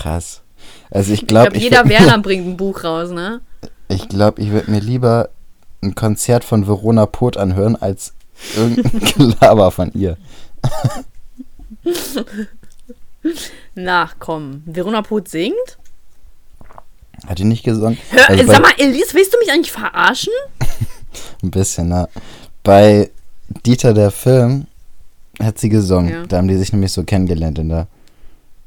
Krass. 0.07 0.43
Also 0.91 1.13
ich 1.13 1.27
glaube, 1.27 1.51
glaube, 1.51 1.57
ich, 1.59 1.65
jeder 1.65 1.89
Werner 1.89 2.19
bringt 2.19 2.47
ein 2.47 2.57
Buch 2.57 2.85
raus, 2.85 3.11
ne? 3.11 3.41
ich, 3.89 4.09
glaub, 4.09 4.39
ich 4.39 4.51
würde 4.51 4.71
mir 4.71 4.81
lieber 4.81 5.31
ein 5.83 5.95
Konzert 5.95 6.45
von 6.45 6.67
Verona 6.67 7.07
Pot 7.07 7.37
anhören, 7.37 7.77
als 7.77 8.15
irgendein 8.57 9.01
Gelaber 9.17 9.71
von 9.71 9.93
ihr. 9.93 10.17
Na, 13.75 14.11
komm. 14.19 14.63
Verona 14.67 15.03
Poth 15.03 15.29
singt? 15.29 15.79
Hat 17.27 17.39
die 17.39 17.45
nicht 17.45 17.65
gesungen? 17.65 17.99
Hör, 18.11 18.31
Also 18.31 18.47
sag 18.47 18.63
mal, 18.63 18.73
Elise, 18.79 19.15
willst 19.15 19.35
du 19.35 19.39
mich 19.39 19.51
eigentlich 19.51 19.73
verarschen? 19.73 20.33
Ein 21.43 21.51
bisschen, 21.51 21.89
ne? 21.89 22.09
Bei 22.63 23.11
Dieter 23.65 23.95
der 23.95 24.11
Film 24.11 24.67
hat 25.41 25.59
sie 25.59 25.69
gesungen. 25.69 26.11
Ja. 26.11 26.27
Da 26.27 26.39
haben 26.39 26.49
die 26.49 26.57
sich 26.57 26.73
nämlich 26.73 26.93
so 26.93 27.05
kennengelernt 27.05 27.59
in 27.59 27.69
der 27.69 27.89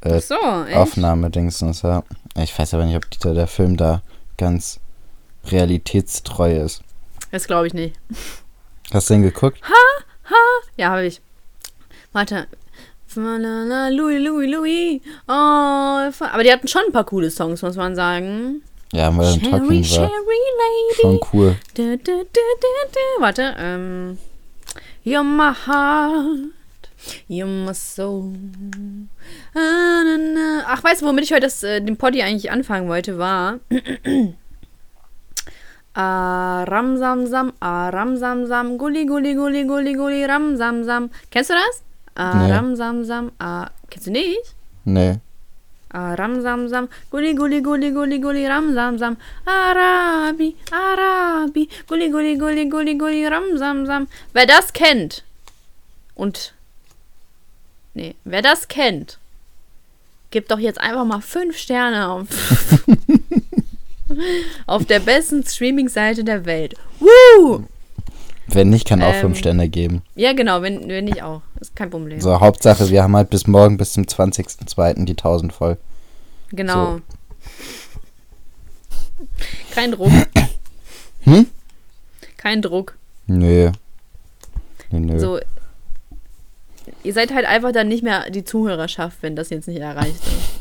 äh, 0.02 0.20
so? 0.20 0.36
Aufnahme-Dingsens, 0.36 1.82
ja. 1.82 2.04
Ich 2.38 2.58
weiß 2.58 2.74
aber 2.74 2.86
nicht, 2.86 2.96
ob 2.96 3.10
Dieter 3.10 3.34
der 3.34 3.48
Film 3.48 3.78
da 3.78 4.02
ganz 4.38 4.80
realitätstreu 5.46 6.62
ist. 6.64 6.82
Das 7.32 7.48
glaube 7.48 7.68
ich 7.68 7.74
nicht. 7.74 7.96
Hast 8.92 9.10
du 9.10 9.16
den 9.16 9.24
geguckt? 9.24 9.60
Ja, 10.78 10.90
habe 10.92 11.06
ich. 11.06 11.22
Warte. 12.14 12.48
Louis, 13.16 14.22
Louis, 14.24 14.50
Louis. 14.52 15.02
Oh, 15.28 15.32
aber 15.32 16.44
die 16.44 16.52
hatten 16.52 16.68
schon 16.68 16.84
ein 16.88 16.92
paar 16.94 17.06
coole 17.06 17.30
Songs, 17.32 17.62
muss 17.62 17.76
man 17.76 17.96
sagen. 17.96 18.62
Ja, 18.94 19.12
Modern 19.12 19.40
Cherry, 19.40 19.52
Talking 19.52 19.70
war 19.70 19.84
Cherry 19.84 20.40
Lady. 20.60 21.02
schon 21.02 21.20
cool. 21.34 21.56
Du, 21.74 21.98
du, 21.98 22.24
du. 22.24 22.40
Warte, 23.20 23.56
ähm. 23.58 24.18
You're 25.04 25.24
my 25.24 25.54
heart. 25.54 26.52
You're 27.28 27.46
my 27.46 27.74
soul. 27.74 28.34
Ah. 29.56 30.64
Ach, 30.68 30.84
weißt 30.84 31.02
du, 31.02 31.06
womit 31.08 31.24
ich 31.26 31.32
heute 31.32 31.42
das, 31.42 31.64
äh, 31.64 31.82
den 31.82 31.98
Poddy 31.98 32.22
eigentlich 32.22 32.52
anfangen 32.52 32.88
wollte, 32.88 33.18
war. 33.18 33.60
Ah, 35.96 36.64
ram 36.66 36.98
sam 36.98 37.26
sam, 37.28 37.54
ah, 37.60 37.90
ram 37.90 38.16
sam 38.18 38.46
sam, 38.48 38.78
gulli 38.78 39.06
gulli 39.06 39.34
gulli 39.34 39.64
gulli 39.66 39.94
gulli, 39.96 40.26
ram 40.26 40.56
sam 40.58 40.84
sam. 40.84 41.10
Kennst 41.32 41.50
du 41.50 41.56
das? 41.56 41.82
Ah, 42.16 42.34
Nee. 42.46 42.52
ram 42.52 42.76
sam 42.76 43.04
sam, 43.06 43.32
ah, 43.40 43.70
kennst 43.90 44.08
du 44.08 44.12
nicht? 44.12 44.54
Nee. 44.86 45.16
Ah, 45.92 46.14
ram 46.14 46.42
sam 46.42 46.70
sam, 46.70 46.88
gulli 47.10 47.34
gulli 47.34 47.62
gulli 47.62 47.92
gulli 47.92 48.20
gulli, 48.20 48.46
ram 48.48 48.74
sam 48.76 48.98
sam, 49.00 49.18
Arabi, 49.46 50.56
Arabi, 50.72 51.68
gulli 51.88 52.10
gulli 52.10 52.36
gulli 52.38 52.66
gulli 52.70 52.96
gulli, 52.96 53.28
ram 53.28 53.58
sam 53.58 53.86
sam. 53.88 54.08
Wer 54.34 54.46
das 54.46 54.72
kennt 54.74 55.24
und 56.16 56.54
nee, 57.96 58.14
wer 58.24 58.44
das 58.44 58.68
kennt, 58.68 59.18
gibt 60.32 60.52
doch 60.52 60.60
jetzt 60.60 60.80
einfach 60.80 61.06
mal 61.06 61.22
fünf 61.22 61.58
Sterne 61.58 62.10
auf 62.10 62.28
auf 64.68 64.86
der 64.86 65.00
besten 65.00 65.44
Streaming-Seite 65.44 66.24
der 66.24 66.46
Welt. 66.46 66.76
Woo! 67.00 67.64
Wenn 68.48 68.70
nicht, 68.70 68.88
kann 68.88 69.04
auch 69.04 69.14
Ähm. 69.14 69.22
fünf 69.22 69.38
Sterne 69.40 69.70
geben. 69.70 70.02
Ja, 70.16 70.34
genau, 70.34 70.62
wenn, 70.62 70.88
wenn 70.88 71.06
nicht 71.06 71.22
auch. 71.22 71.42
Ist 71.60 71.76
kein 71.76 71.90
Problem. 71.92 72.20
So, 72.20 72.40
Hauptsache, 72.40 72.90
wir 72.90 73.04
haben 73.04 73.16
halt 73.16 73.30
bis 73.30 73.46
morgen, 73.46 73.78
bis 73.78 73.94
zum 73.94 74.04
20.02. 74.06 75.06
die 75.06 75.12
1000 75.12 75.54
voll. 75.54 75.78
Genau. 76.52 76.96
So. 76.96 77.02
Kein 79.76 79.92
Druck. 79.92 80.12
Hm? 81.24 81.48
Kein 82.38 82.62
Druck. 82.62 82.96
Nö. 83.28 83.72
Nö, 84.90 85.00
nö. 85.00 85.20
So. 85.20 85.40
Ihr 87.04 87.14
seid 87.14 87.34
halt 87.34 87.46
einfach 87.46 87.72
dann 87.72 87.88
nicht 87.88 88.04
mehr 88.04 88.30
die 88.30 88.44
Zuhörerschaft, 88.44 89.18
wenn 89.22 89.36
das 89.36 89.50
jetzt 89.50 89.68
nicht 89.68 89.80
erreicht 89.80 90.22
ist. 90.22 90.60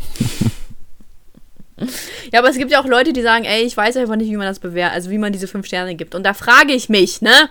ja, 2.33 2.39
aber 2.39 2.49
es 2.49 2.57
gibt 2.57 2.71
ja 2.71 2.81
auch 2.81 2.87
Leute, 2.87 3.13
die 3.13 3.23
sagen, 3.23 3.45
ey, 3.45 3.63
ich 3.63 3.77
weiß 3.77 3.97
einfach 3.97 4.17
nicht, 4.17 4.31
wie 4.31 4.37
man 4.37 4.47
das 4.47 4.59
bewertet, 4.59 4.95
also 4.95 5.11
wie 5.11 5.19
man 5.19 5.33
diese 5.33 5.49
fünf 5.49 5.67
Sterne 5.67 5.95
gibt. 5.95 6.15
Und 6.15 6.25
da 6.25 6.35
frage 6.35 6.73
ich 6.73 6.89
mich, 6.89 7.23
ne? 7.23 7.49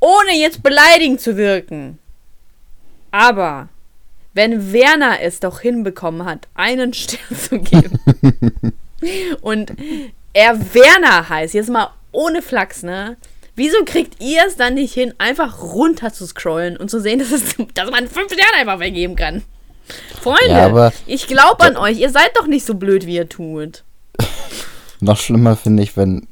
Ohne 0.00 0.36
jetzt 0.38 0.62
beleidigend 0.62 1.20
zu 1.20 1.36
wirken. 1.36 1.98
Aber 3.10 3.68
wenn 4.34 4.72
Werner 4.72 5.20
es 5.20 5.40
doch 5.40 5.60
hinbekommen 5.60 6.26
hat, 6.26 6.48
einen 6.54 6.92
Stern 6.92 7.38
zu 7.38 7.60
geben 7.60 7.98
und 9.40 9.72
er 10.32 10.74
Werner 10.74 11.28
heißt, 11.28 11.54
jetzt 11.54 11.70
mal 11.70 11.90
ohne 12.10 12.42
Flachs, 12.42 12.82
ne? 12.82 13.16
Wieso 13.56 13.78
kriegt 13.84 14.20
ihr 14.22 14.42
es 14.46 14.56
dann 14.56 14.74
nicht 14.74 14.94
hin, 14.94 15.14
einfach 15.18 15.62
runter 15.62 16.12
zu 16.12 16.26
scrollen 16.26 16.76
und 16.76 16.90
zu 16.90 17.00
sehen, 17.00 17.20
dass, 17.20 17.30
es, 17.30 17.54
dass 17.74 17.90
man 17.90 18.08
fünf 18.08 18.32
Sterne 18.32 18.56
einfach 18.60 18.78
vergeben 18.78 19.14
kann? 19.16 19.42
Freunde, 20.20 20.48
Ja, 20.48 20.92
ich 21.06 21.26
glaube 21.26 21.62
an 21.64 21.76
euch. 21.76 21.98
Ihr 21.98 22.10
seid 22.10 22.30
doch 22.36 22.46
nicht 22.46 22.64
so 22.64 22.74
blöd, 22.74 23.06
wie 23.06 23.16
ihr 23.16 23.28
tut. 23.28 23.84
Noch 25.00 25.18
schlimmer 25.18 25.56
finde 25.56 25.82
ich, 25.82 25.96
wenn 25.96 26.26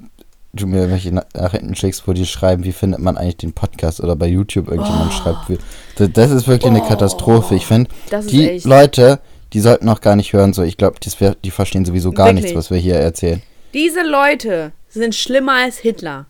du 0.55 0.67
mir 0.67 0.91
welche 0.91 1.13
Nachrichten 1.13 1.75
schickst, 1.75 2.07
wo 2.09 2.13
die 2.13 2.27
schreiben, 2.27 2.65
wie 2.65 2.73
findet 2.73 3.01
man 3.01 3.17
eigentlich 3.17 3.37
den 3.39 3.53
Podcast 3.53 4.01
oder 4.01 4.17
bei 4.17 4.27
YouTube 4.27 4.69
irgendjemand 4.69 5.13
Oh. 5.13 5.17
schreibt, 5.23 5.49
wie, 5.49 5.59
das, 5.97 6.09
das 6.13 6.31
ist 6.31 6.49
wirklich 6.49 6.71
eine 6.71 6.83
Oh. 6.83 6.89
Katastrophe. 6.89 7.55
Ich 7.55 7.67
finde, 7.67 7.91
die 8.29 8.49
echt. 8.51 8.65
Leute, 8.67 9.21
die 9.53 9.61
sollten 9.61 9.89
auch 9.89 10.01
gar 10.01 10.17
nicht 10.17 10.33
hören, 10.33 10.53
so 10.55 10.63
ich 10.63 10.77
glaube, 10.77 10.97
die 11.45 11.51
verstehen 11.51 11.85
sowieso 11.85 12.11
gar 12.13 12.29
Wirklich. 12.29 12.45
nichts, 12.45 12.57
was 12.59 12.71
wir 12.71 12.79
hier 12.79 12.97
erzählen. 12.97 13.43
Diese 13.75 14.03
Leute 14.03 14.73
sind 14.89 15.15
schlimmer 15.15 15.55
als 15.65 15.79
Hitler. 15.79 16.27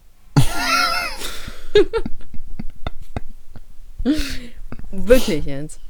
Wirklich 4.91 5.45
jetzt. 5.47 5.81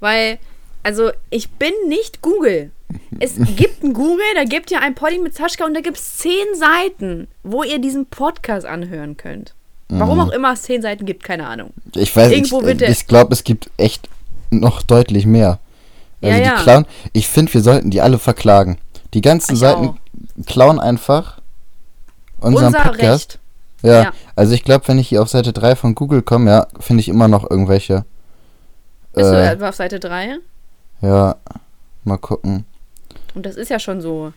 Weil, 0.00 0.38
also, 0.82 1.10
ich 1.30 1.50
bin 1.50 1.72
nicht 1.88 2.22
Google. 2.22 2.70
Es 3.18 3.34
gibt 3.56 3.82
ein 3.82 3.92
Google, 3.92 4.24
da 4.36 4.44
gibt 4.44 4.70
ihr 4.70 4.80
ein 4.80 4.94
Poddy 4.94 5.18
mit 5.18 5.34
Saschka 5.34 5.64
und 5.66 5.74
da 5.74 5.80
gibt 5.80 5.96
es 5.96 6.18
zehn 6.18 6.46
Seiten, 6.54 7.26
wo 7.42 7.62
ihr 7.64 7.78
diesen 7.80 8.06
Podcast 8.06 8.64
anhören 8.64 9.16
könnt. 9.16 9.54
Warum 9.88 10.18
auch 10.20 10.30
immer 10.30 10.52
es 10.52 10.62
zehn 10.62 10.82
Seiten 10.82 11.04
gibt, 11.06 11.22
keine 11.24 11.46
Ahnung. 11.46 11.72
Ich 11.94 12.14
weiß, 12.14 12.32
Irgendwo 12.32 12.62
wird 12.62 12.82
ich, 12.82 12.88
ich 12.90 13.06
glaube, 13.06 13.32
es 13.32 13.44
gibt 13.44 13.70
echt 13.76 14.08
noch 14.50 14.82
deutlich 14.82 15.26
mehr. 15.26 15.58
Ja, 16.20 16.30
Also 16.30 16.42
ja. 16.42 16.56
die 16.56 16.62
klauen, 16.62 16.86
ich 17.12 17.28
finde, 17.28 17.54
wir 17.54 17.60
sollten 17.60 17.90
die 17.90 18.00
alle 18.00 18.18
verklagen. 18.18 18.78
Die 19.14 19.20
ganzen 19.20 19.54
Ich 19.54 19.60
Seiten 19.60 19.88
auch. 19.88 19.96
klauen 20.46 20.80
einfach 20.80 21.40
unseren 22.40 22.66
Unser 22.66 22.80
Podcast. 22.80 23.28
Recht. 23.34 23.38
Ja, 23.86 24.02
Ja. 24.02 24.12
also 24.34 24.52
ich 24.54 24.64
glaube, 24.64 24.86
wenn 24.88 24.98
ich 24.98 25.08
hier 25.08 25.22
auf 25.22 25.28
Seite 25.28 25.52
3 25.52 25.76
von 25.76 25.94
Google 25.94 26.22
komme, 26.22 26.50
ja, 26.50 26.66
finde 26.80 27.00
ich 27.00 27.08
immer 27.08 27.28
noch 27.28 27.48
irgendwelche. 27.48 28.04
Bist 29.12 29.30
du 29.30 29.34
Äh, 29.36 29.52
etwa 29.52 29.68
auf 29.70 29.76
Seite 29.76 30.00
3? 30.00 30.38
ja, 31.02 31.36
mal 32.04 32.16
gucken. 32.18 32.64
Und 33.34 33.44
das 33.46 33.56
ist 33.56 33.68
ja 33.70 33.78
schon 33.78 34.00
so. 34.00 34.32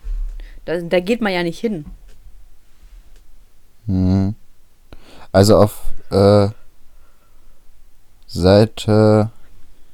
Da, 0.66 0.78
da 0.80 1.00
geht 1.00 1.20
man 1.22 1.32
ja 1.32 1.42
nicht 1.42 1.58
hin. 1.58 1.86
Hm. 3.86 4.34
Also 5.32 5.56
auf 5.56 5.80
äh, 6.10 6.48
Seite 8.26 9.30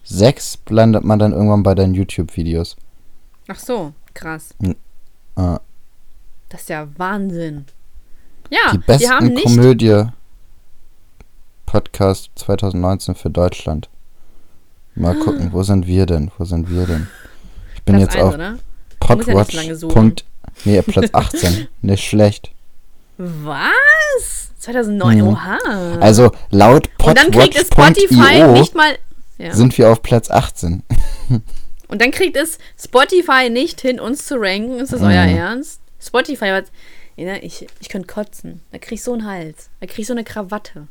6 0.05 0.59
landet 0.69 1.05
man 1.05 1.19
dann 1.19 1.33
irgendwann 1.33 1.63
bei 1.63 1.75
deinen 1.75 1.95
YouTube-Videos. 1.95 2.77
Ach 3.49 3.59
so, 3.59 3.93
krass. 4.15 4.55
Ah, 5.37 5.61
Das 6.49 6.63
ist 6.63 6.69
ja 6.69 6.87
Wahnsinn. 6.97 7.67
Ja, 8.51 8.73
die 8.73 8.79
besten 8.79 9.11
haben 9.11 9.27
nicht. 9.29 9.45
Komödie 9.45 10.05
Podcast 11.67 12.31
2019 12.37 13.15
für 13.15 13.31
Deutschland. 13.31 13.89
Mal 14.95 15.15
gucken, 15.17 15.53
wo 15.53 15.63
sind 15.63 15.87
wir 15.87 16.07
denn? 16.07 16.31
Wo 16.39 16.45
sind 16.45 16.71
wir 16.71 16.87
denn? 16.87 17.09
Ich 17.75 17.83
bin 17.83 17.97
Platz 17.97 18.15
jetzt 18.15 18.23
auf 18.23 18.37
muss 18.37 18.47
ja. 18.47 18.57
Podwatch. 19.01 19.57
Nee, 20.65 20.83
Platz 20.83 21.11
18. 21.13 21.69
Nicht 21.83 22.05
schlecht. 22.05 22.51
Was? 23.19 24.51
2009, 24.61 25.19
Mhm. 25.19 25.29
oha. 25.29 25.59
Also 26.01 26.33
laut 26.51 26.89
Und 27.05 27.17
dann 27.19 27.31
kriegt 27.31 27.57
es 27.57 27.67
Spotify 27.69 28.45
nicht 28.53 28.75
mal. 28.75 28.97
Ja. 29.39 29.55
sind 29.55 29.77
wir 29.77 29.91
auf 29.91 30.03
Platz 30.03 30.31
18. 30.31 30.83
Und 31.89 32.01
dann 32.01 32.11
kriegt 32.11 32.37
es 32.39 32.59
Spotify 32.83 33.51
nicht 33.51 33.83
hin, 33.83 34.01
uns 34.01 34.27
zu 34.27 34.37
ranken. 34.37 34.79
Ist 34.79 34.93
das 34.95 35.01
Mhm. 35.01 35.07
euer 35.09 35.25
Ernst? 35.27 35.81
Spotify 36.01 36.47
hat. 36.49 36.65
Ja, 37.17 37.37
ich, 37.37 37.67
ich 37.81 37.89
könnte 37.89 38.07
kotzen. 38.07 38.61
Da 38.73 38.79
krieg 38.79 38.93
ich 38.93 39.03
so 39.03 39.15
einen 39.15 39.27
Hals. 39.27 39.71
Da 39.81 39.87
krieg 39.87 40.01
ich 40.01 40.07
so 40.07 40.13
eine 40.13 40.25
Krawatte. 40.25 40.87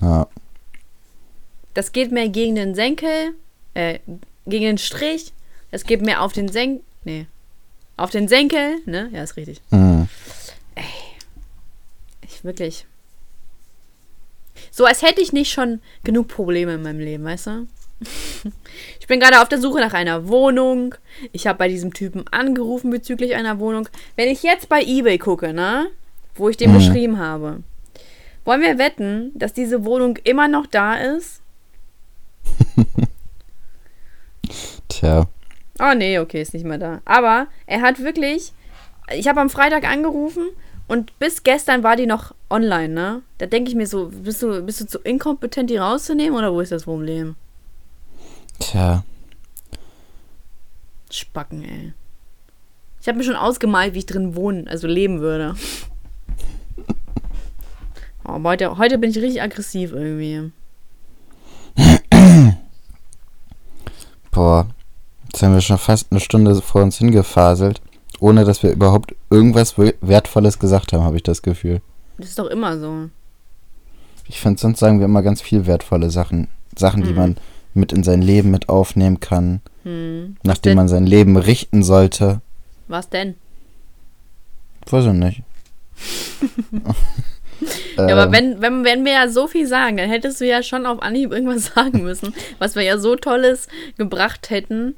Ja. 0.00 0.26
Das 1.74 1.92
geht 1.92 2.10
mehr 2.12 2.28
gegen 2.28 2.56
den 2.56 2.74
Senkel, 2.74 3.34
äh, 3.74 4.00
gegen 4.46 4.64
den 4.64 4.78
Strich. 4.78 5.32
Das 5.70 5.84
geht 5.84 6.02
mehr 6.02 6.22
auf 6.22 6.32
den 6.32 6.48
Senkel. 6.48 6.84
Nee. 7.04 7.26
Auf 7.96 8.10
den 8.10 8.28
Senkel, 8.28 8.80
ne? 8.86 9.08
Ja, 9.12 9.22
ist 9.22 9.36
richtig. 9.36 9.60
Mhm. 9.70 10.08
Ich 12.26 12.44
wirklich. 12.44 12.86
So, 14.70 14.84
als 14.84 15.02
hätte 15.02 15.20
ich 15.20 15.32
nicht 15.32 15.52
schon 15.52 15.80
genug 16.02 16.28
Probleme 16.28 16.74
in 16.74 16.82
meinem 16.82 16.98
Leben, 16.98 17.24
weißt 17.24 17.46
du? 17.46 17.68
Ich 19.00 19.06
bin 19.06 19.20
gerade 19.20 19.40
auf 19.42 19.48
der 19.48 19.60
Suche 19.60 19.80
nach 19.80 19.92
einer 19.94 20.28
Wohnung. 20.28 20.94
Ich 21.32 21.46
habe 21.46 21.58
bei 21.58 21.68
diesem 21.68 21.92
Typen 21.92 22.24
angerufen 22.30 22.90
bezüglich 22.90 23.34
einer 23.34 23.58
Wohnung. 23.58 23.88
Wenn 24.16 24.28
ich 24.28 24.42
jetzt 24.42 24.68
bei 24.68 24.82
eBay 24.82 25.18
gucke, 25.18 25.52
ne? 25.52 25.88
Wo 26.34 26.48
ich 26.48 26.56
dem 26.56 26.70
Mhm. 26.72 26.74
geschrieben 26.76 27.18
habe. 27.18 27.62
Wollen 28.44 28.60
wir 28.62 28.78
wetten, 28.78 29.30
dass 29.34 29.52
diese 29.52 29.84
Wohnung 29.84 30.18
immer 30.24 30.48
noch 30.48 30.66
da 30.66 30.94
ist? 30.96 31.40
Tja. 34.88 35.26
Oh 35.80 35.92
nee, 35.96 36.18
okay, 36.18 36.42
ist 36.42 36.54
nicht 36.54 36.66
mehr 36.66 36.78
da. 36.78 37.00
Aber 37.04 37.46
er 37.66 37.80
hat 37.82 38.00
wirklich. 38.00 38.52
Ich 39.14 39.28
habe 39.28 39.40
am 39.40 39.50
Freitag 39.50 39.84
angerufen 39.84 40.48
und 40.88 41.18
bis 41.18 41.42
gestern 41.42 41.82
war 41.82 41.96
die 41.96 42.06
noch 42.06 42.34
online, 42.50 42.88
ne? 42.88 43.22
Da 43.38 43.46
denke 43.46 43.68
ich 43.70 43.74
mir 43.76 43.86
so, 43.86 44.10
bist 44.12 44.42
du, 44.42 44.62
bist 44.62 44.80
du 44.80 44.86
zu 44.86 44.98
inkompetent, 45.00 45.70
die 45.70 45.76
rauszunehmen 45.76 46.36
oder 46.38 46.52
wo 46.52 46.60
ist 46.60 46.72
das 46.72 46.84
Problem? 46.84 47.34
Tja. 48.58 49.04
Spacken, 51.10 51.62
ey. 51.64 51.92
Ich 53.00 53.08
habe 53.08 53.18
mir 53.18 53.24
schon 53.24 53.36
ausgemalt, 53.36 53.94
wie 53.94 53.98
ich 53.98 54.06
drin 54.06 54.34
wohnen, 54.34 54.68
also 54.68 54.86
leben 54.86 55.20
würde. 55.20 55.54
Oh, 58.24 58.34
aber 58.34 58.50
heute, 58.50 58.78
heute 58.78 58.98
bin 58.98 59.10
ich 59.10 59.16
richtig 59.18 59.42
aggressiv 59.42 59.90
irgendwie. 59.90 60.52
Boah. 64.30 64.68
Jetzt 65.24 65.42
haben 65.42 65.54
wir 65.54 65.60
schon 65.60 65.76
fast 65.78 66.12
eine 66.12 66.20
Stunde 66.20 66.54
vor 66.62 66.82
uns 66.82 66.98
hingefaselt, 66.98 67.80
ohne 68.20 68.44
dass 68.44 68.62
wir 68.62 68.70
überhaupt 68.70 69.16
irgendwas 69.28 69.76
we- 69.76 69.96
Wertvolles 70.02 70.60
gesagt 70.60 70.92
haben, 70.92 71.02
habe 71.02 71.16
ich 71.16 71.24
das 71.24 71.42
Gefühl. 71.42 71.82
Das 72.18 72.28
ist 72.28 72.38
doch 72.38 72.46
immer 72.46 72.78
so. 72.78 73.08
Ich 74.28 74.38
finde, 74.40 74.60
sonst 74.60 74.78
sagen 74.78 75.00
wir 75.00 75.06
immer 75.06 75.22
ganz 75.22 75.42
viel 75.42 75.66
wertvolle 75.66 76.08
Sachen. 76.10 76.46
Sachen, 76.78 77.02
die 77.02 77.10
Mhm. 77.10 77.16
man 77.16 77.36
mit 77.74 77.92
in 77.92 78.02
sein 78.04 78.22
Leben 78.22 78.50
mit 78.50 78.68
aufnehmen 78.68 79.20
kann, 79.20 79.60
Hm. 79.84 80.36
nach 80.42 80.52
Was 80.54 80.60
dem 80.60 80.70
denn? 80.70 80.76
man 80.76 80.88
sein 80.88 81.06
Leben 81.06 81.36
richten 81.36 81.82
sollte. 81.82 82.40
Was 82.88 83.08
denn? 83.08 83.34
Weiß 84.90 85.06
ich 85.06 85.12
nicht. 85.12 85.42
Ja, 87.96 88.08
aber 88.08 88.24
Ähm, 88.26 88.32
wenn, 88.32 88.60
wenn, 88.60 88.84
wenn 88.84 89.04
wir 89.04 89.12
ja 89.12 89.28
so 89.28 89.46
viel 89.46 89.68
sagen, 89.68 89.96
dann 89.96 90.08
hättest 90.10 90.40
du 90.40 90.44
ja 90.46 90.64
schon 90.64 90.84
auf 90.84 91.00
Anhieb 91.00 91.30
irgendwas 91.30 91.66
sagen 91.76 92.02
müssen, 92.02 92.34
was 92.58 92.74
wir 92.74 92.82
ja 92.82 92.98
so 92.98 93.14
Tolles 93.14 93.68
gebracht 93.98 94.50
hätten, 94.50 94.96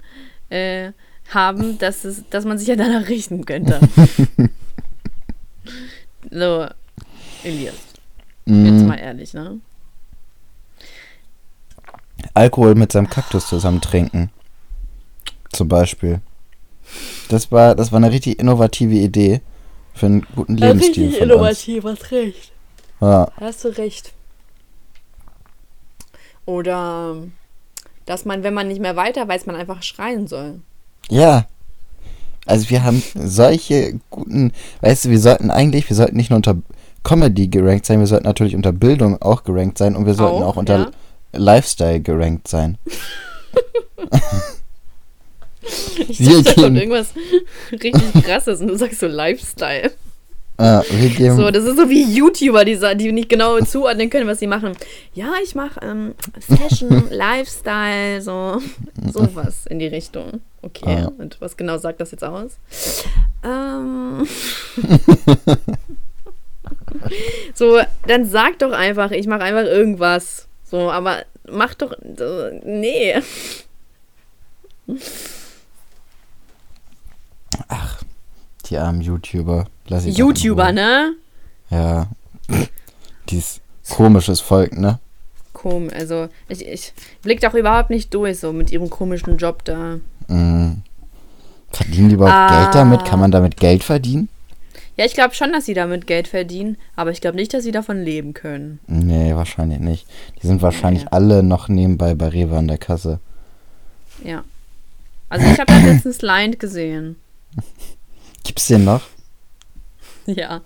äh, 0.49 0.93
haben, 1.29 1.77
dass, 1.77 2.05
es, 2.07 2.25
dass 2.31 2.47
man 2.47 2.57
sich 2.57 2.69
ja 2.69 2.77
danach 2.77 3.09
richten 3.11 3.45
könnte. 3.45 3.81
so, 6.31 6.67
Elias, 7.43 7.75
jetzt 8.47 8.47
mh, 8.47 8.85
mal 8.85 8.97
ehrlich, 8.99 9.35
ne? 9.35 9.59
Alkohol 12.35 12.75
mit 12.75 12.93
seinem 12.93 13.09
Kaktus 13.09 13.47
zusammen 13.49 13.81
trinken. 13.81 14.31
Zum 15.53 15.69
Beispiel. 15.69 16.21
Das 17.29 17.51
war, 17.53 17.75
das 17.75 17.93
war 17.93 17.99
eine 17.99 18.11
richtig 18.11 18.39
innovative 18.39 18.95
Idee 18.95 19.41
für 19.95 20.07
einen 20.07 20.27
guten 20.35 20.57
Lebensstil 20.57 21.13
von 21.13 21.31
uns. 21.31 21.67
hast 21.91 22.11
recht. 22.11 22.53
Ja, 23.01 23.29
Hast 23.41 23.65
du 23.65 23.69
recht. 23.69 24.13
Oder, 26.47 27.17
dass 28.07 28.25
man, 28.25 28.43
wenn 28.43 28.55
man 28.55 28.69
nicht 28.69 28.81
mehr 28.81 28.97
weiter 28.97 29.27
weiß, 29.27 29.47
man 29.47 29.57
einfach 29.57 29.83
schreien 29.83 30.27
soll. 30.27 30.61
ja. 31.09 31.47
Also 32.47 32.69
wir 32.69 32.85
haben 32.85 33.03
solche 33.15 33.99
guten, 34.11 34.53
weißt 34.83 35.07
du, 35.07 35.09
wir 35.09 35.19
sollten 35.19 35.51
eigentlich, 35.51 35.89
wir 35.89 35.97
sollten 35.97 36.15
nicht 36.19 36.29
nur 36.29 36.37
unter 36.37 36.59
Comedy 37.03 37.49
gerankt 37.49 37.87
sein, 37.87 38.01
wir 38.01 38.07
sollten 38.07 38.27
natürlich 38.27 38.55
unter 38.55 38.71
Bildung 38.71 39.23
auch 39.23 39.45
gerankt 39.45 39.79
sein 39.79 39.97
und 39.97 40.05
wir 40.05 40.13
sollten 40.13 40.43
Auch, 40.43 40.49
auch, 40.49 40.57
unter 40.57 40.77
ja. 40.77 40.91
Lifestyle 41.37 42.01
gerankt 42.01 42.49
sein. 42.49 42.79
Ich 46.09 46.21
Wir 46.21 46.43
dachte, 46.43 46.61
da 46.61 46.69
gehen- 46.69 46.77
irgendwas 46.81 47.15
richtig 47.73 48.23
krasses 48.25 48.61
und 48.61 48.67
du 48.69 48.77
sagst 48.77 49.01
so 49.01 49.07
Lifestyle. 49.07 49.93
Ah, 50.59 50.83
wir 50.91 51.09
geben, 51.09 51.37
So, 51.37 51.51
das 51.51 51.65
ist 51.65 51.77
so 51.77 51.89
wie 51.89 52.05
YouTuber, 52.05 52.65
die, 52.65 52.79
die 52.97 53.11
nicht 53.13 53.29
genau 53.29 53.59
zuordnen 53.61 54.09
können, 54.11 54.29
was 54.29 54.39
sie 54.39 54.47
machen. 54.47 54.77
Ja, 55.15 55.33
ich 55.43 55.55
mache 55.57 55.81
ähm, 55.83 56.15
Fashion, 56.39 57.09
Lifestyle, 57.11 58.21
so 58.23 58.61
sowas 59.13 59.67
in 59.67 59.79
die 59.81 59.87
Richtung. 59.89 60.43
Okay, 60.63 61.07
Ah. 61.07 61.13
und 61.19 61.41
was 61.41 61.57
genau 61.57 61.79
sagt 61.79 62.01
das 62.01 62.13
jetzt 62.13 62.23
aus? 62.23 62.53
Ähm, 63.43 64.27
so, 67.55 67.81
dann 68.07 68.25
sag 68.27 68.59
doch 68.61 68.73
einfach, 68.73 69.11
ich 69.11 69.27
mache 69.27 69.43
einfach 69.43 69.65
irgendwas. 69.65 70.47
So, 70.75 70.91
aber 70.91 71.25
mach 71.49 71.73
doch, 71.75 71.93
äh, 71.93 72.61
nee. 72.65 73.15
die 78.67 78.77
armen 78.77 79.01
YouTuber. 79.01 79.67
Lass 79.87 80.05
ich 80.05 80.19
YouTuber, 80.19 80.73
ne? 80.73 81.15
Ja. 81.71 82.09
Dies 83.29 83.61
komisches 83.89 84.41
Volk, 84.41 84.77
ne? 84.77 84.99
Komisch, 85.53 85.93
also 85.95 86.29
ich, 86.49 86.67
ich 86.67 86.93
blick 87.23 87.41
doch 87.41 87.55
überhaupt 87.55 87.91
nicht 87.91 88.13
durch, 88.13 88.41
so 88.41 88.53
mit 88.53 88.73
ihrem 88.73 88.91
komischen 88.91 89.37
Job 89.37 89.65
da. 89.65 90.01
Mm. 90.27 90.83
Verdienen 91.71 92.09
die 92.09 92.17
überhaupt 92.17 92.51
Ah. 92.53 92.63
Geld 92.63 92.75
damit? 92.75 93.05
Kann 93.05 93.21
man 93.21 93.31
damit 93.31 93.59
Geld 93.59 93.85
verdienen? 93.85 94.29
Ja, 94.97 95.05
ich 95.05 95.15
glaube 95.15 95.35
schon, 95.35 95.53
dass 95.53 95.67
sie 95.67 95.75
damit 95.75 96.07
Geld 96.07 96.29
verdienen, 96.29 96.77
aber 96.95 97.11
ich 97.11 97.21
glaube 97.21 97.37
nicht, 97.37 97.53
dass 97.53 97.65
sie 97.65 97.73
davon 97.73 98.03
leben 98.03 98.33
können. 98.33 98.79
Nee, 98.87 99.35
wahrscheinlich 99.35 99.81
nicht. 99.81 100.07
Die 100.43 100.47
sind 100.47 100.63
wahrscheinlich 100.63 101.03
Nee. 101.05 101.09
alle 101.11 101.43
noch 101.43 101.69
nebenbei 101.69 102.15
bei 102.15 102.29
Rewe 102.29 102.57
an 102.57 102.69
der 102.69 102.79
Kasse. 102.79 103.19
Ja. 104.23 104.45
Also 105.29 105.47
ich 105.47 105.59
habe 105.59 105.73
das 105.73 105.83
letztens 105.85 106.23
Lined 106.23 106.61
gesehen. 106.61 107.17
Gibt's 108.45 108.69
den 108.69 108.85
noch? 108.85 109.03
Ja. 110.27 110.61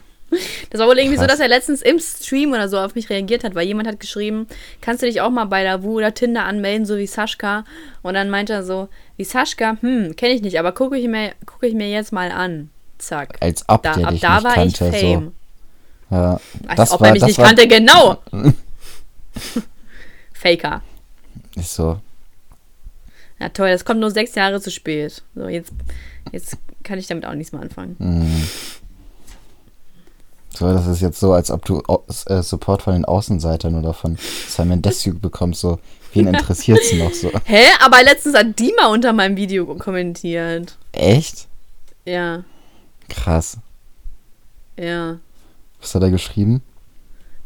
Das 0.69 0.79
war 0.79 0.89
wohl 0.89 0.99
irgendwie 0.99 1.17
so, 1.17 1.23
Krass. 1.23 1.33
dass 1.39 1.41
er 1.41 1.49
letztens 1.49 1.81
im 1.81 1.99
Stream 1.99 2.53
oder 2.53 2.69
so 2.69 2.79
auf 2.79 2.95
mich 2.95 3.09
reagiert 3.09 3.45
hat, 3.45 3.55
weil 3.55 3.67
jemand 3.67 3.89
hat 3.89 3.99
geschrieben, 3.99 4.47
kannst 4.83 5.01
du 5.03 5.07
dich 5.07 5.23
auch 5.23 5.31
mal 5.31 5.47
bei 5.47 5.65
Lavu 5.65 5.97
oder 5.97 6.13
Tinder 6.13 6.45
anmelden, 6.45 6.85
so 6.85 6.99
wie 6.99 7.07
Sascha? 7.07 7.65
Und 8.03 8.13
dann 8.13 8.29
meinte 8.29 8.53
er 8.53 8.63
so, 8.63 8.89
wie 9.17 9.25
Sascha, 9.25 9.79
hm, 9.81 10.17
kenne 10.17 10.35
ich 10.35 10.43
nicht, 10.43 10.59
aber 10.59 10.73
gucke 10.73 10.99
ich, 10.99 11.09
mir- 11.09 11.33
gucke 11.47 11.67
ich 11.67 11.73
mir 11.73 11.89
jetzt 11.89 12.13
mal 12.13 12.31
an. 12.31 12.69
Zack. 12.99 13.37
Als 13.41 13.65
ob 13.69 13.83
Da, 13.83 13.95
der 13.95 14.07
ab 14.07 14.13
dich 14.13 14.21
da 14.21 14.35
nicht 14.35 14.45
war 14.45 14.55
kannte. 14.55 14.89
ich 14.89 15.01
Fame. 15.01 15.33
So. 16.11 16.17
Ja. 16.17 16.41
Als 16.67 16.77
Das 16.77 16.91
ob 16.93 17.01
war, 17.01 17.09
er 17.09 17.13
mich 17.13 17.21
das 17.21 17.29
nicht 17.29 17.39
war, 17.39 17.47
kannte, 17.47 17.69
genau. 17.69 18.19
Faker. 20.33 20.83
Ist 21.57 21.75
so. 21.75 22.01
Ja, 23.41 23.49
toll, 23.51 23.71
das 23.71 23.85
kommt 23.85 24.01
nur 24.01 24.11
sechs 24.11 24.35
Jahre 24.35 24.61
zu 24.61 24.71
spät. 24.71 25.23
So, 25.35 25.49
jetzt, 25.49 25.73
jetzt 26.33 26.57
kann 26.83 26.99
ich 26.99 27.07
damit 27.07 27.25
auch 27.27 27.35
nichts 27.35 27.53
mehr 27.53 27.63
anfangen. 27.63 27.97
Mhm. 27.99 28.49
So, 30.55 30.73
das 30.73 30.87
ist 30.89 31.01
jetzt 31.03 31.21
so, 31.21 31.33
als 31.35 31.51
ob 31.53 31.65
du 31.65 31.83
äh, 32.27 32.43
Support 32.43 32.83
von 32.83 32.95
den 32.95 33.05
Außenseitern 33.05 33.77
oder 33.77 33.95
von 33.95 34.19
Simon 34.49 34.83
Desue 34.83 35.15
bekommst. 35.15 35.61
So, 35.61 35.79
wen 36.15 36.27
interessiert's 36.35 36.93
noch 36.95 37.13
so? 37.13 37.31
Hä? 37.45 37.65
Aber 37.81 38.03
letztens 38.03 38.35
hat 38.37 38.59
Dima 38.59 38.89
unter 38.89 39.13
meinem 39.13 39.37
Video 39.37 39.67
kommentiert. 39.77 40.77
Echt? 40.93 41.47
Ja, 42.05 42.43
Krass. 43.09 43.59
ja. 44.77 45.19
Was 45.81 45.95
hat 45.95 46.03
er 46.03 46.11
geschrieben? 46.11 46.61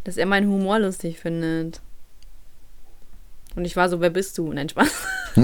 Dass 0.05 0.17
er 0.17 0.25
meinen 0.25 0.49
Humor 0.49 0.79
lustig 0.79 1.19
findet. 1.19 1.81
Und 3.55 3.67
ich 3.67 3.77
war 3.77 3.91
so, 3.91 4.01
wer 4.01 4.09
bist 4.09 4.39
du? 4.39 4.51
Nein, 4.53 4.71
Spaß. 4.71 4.91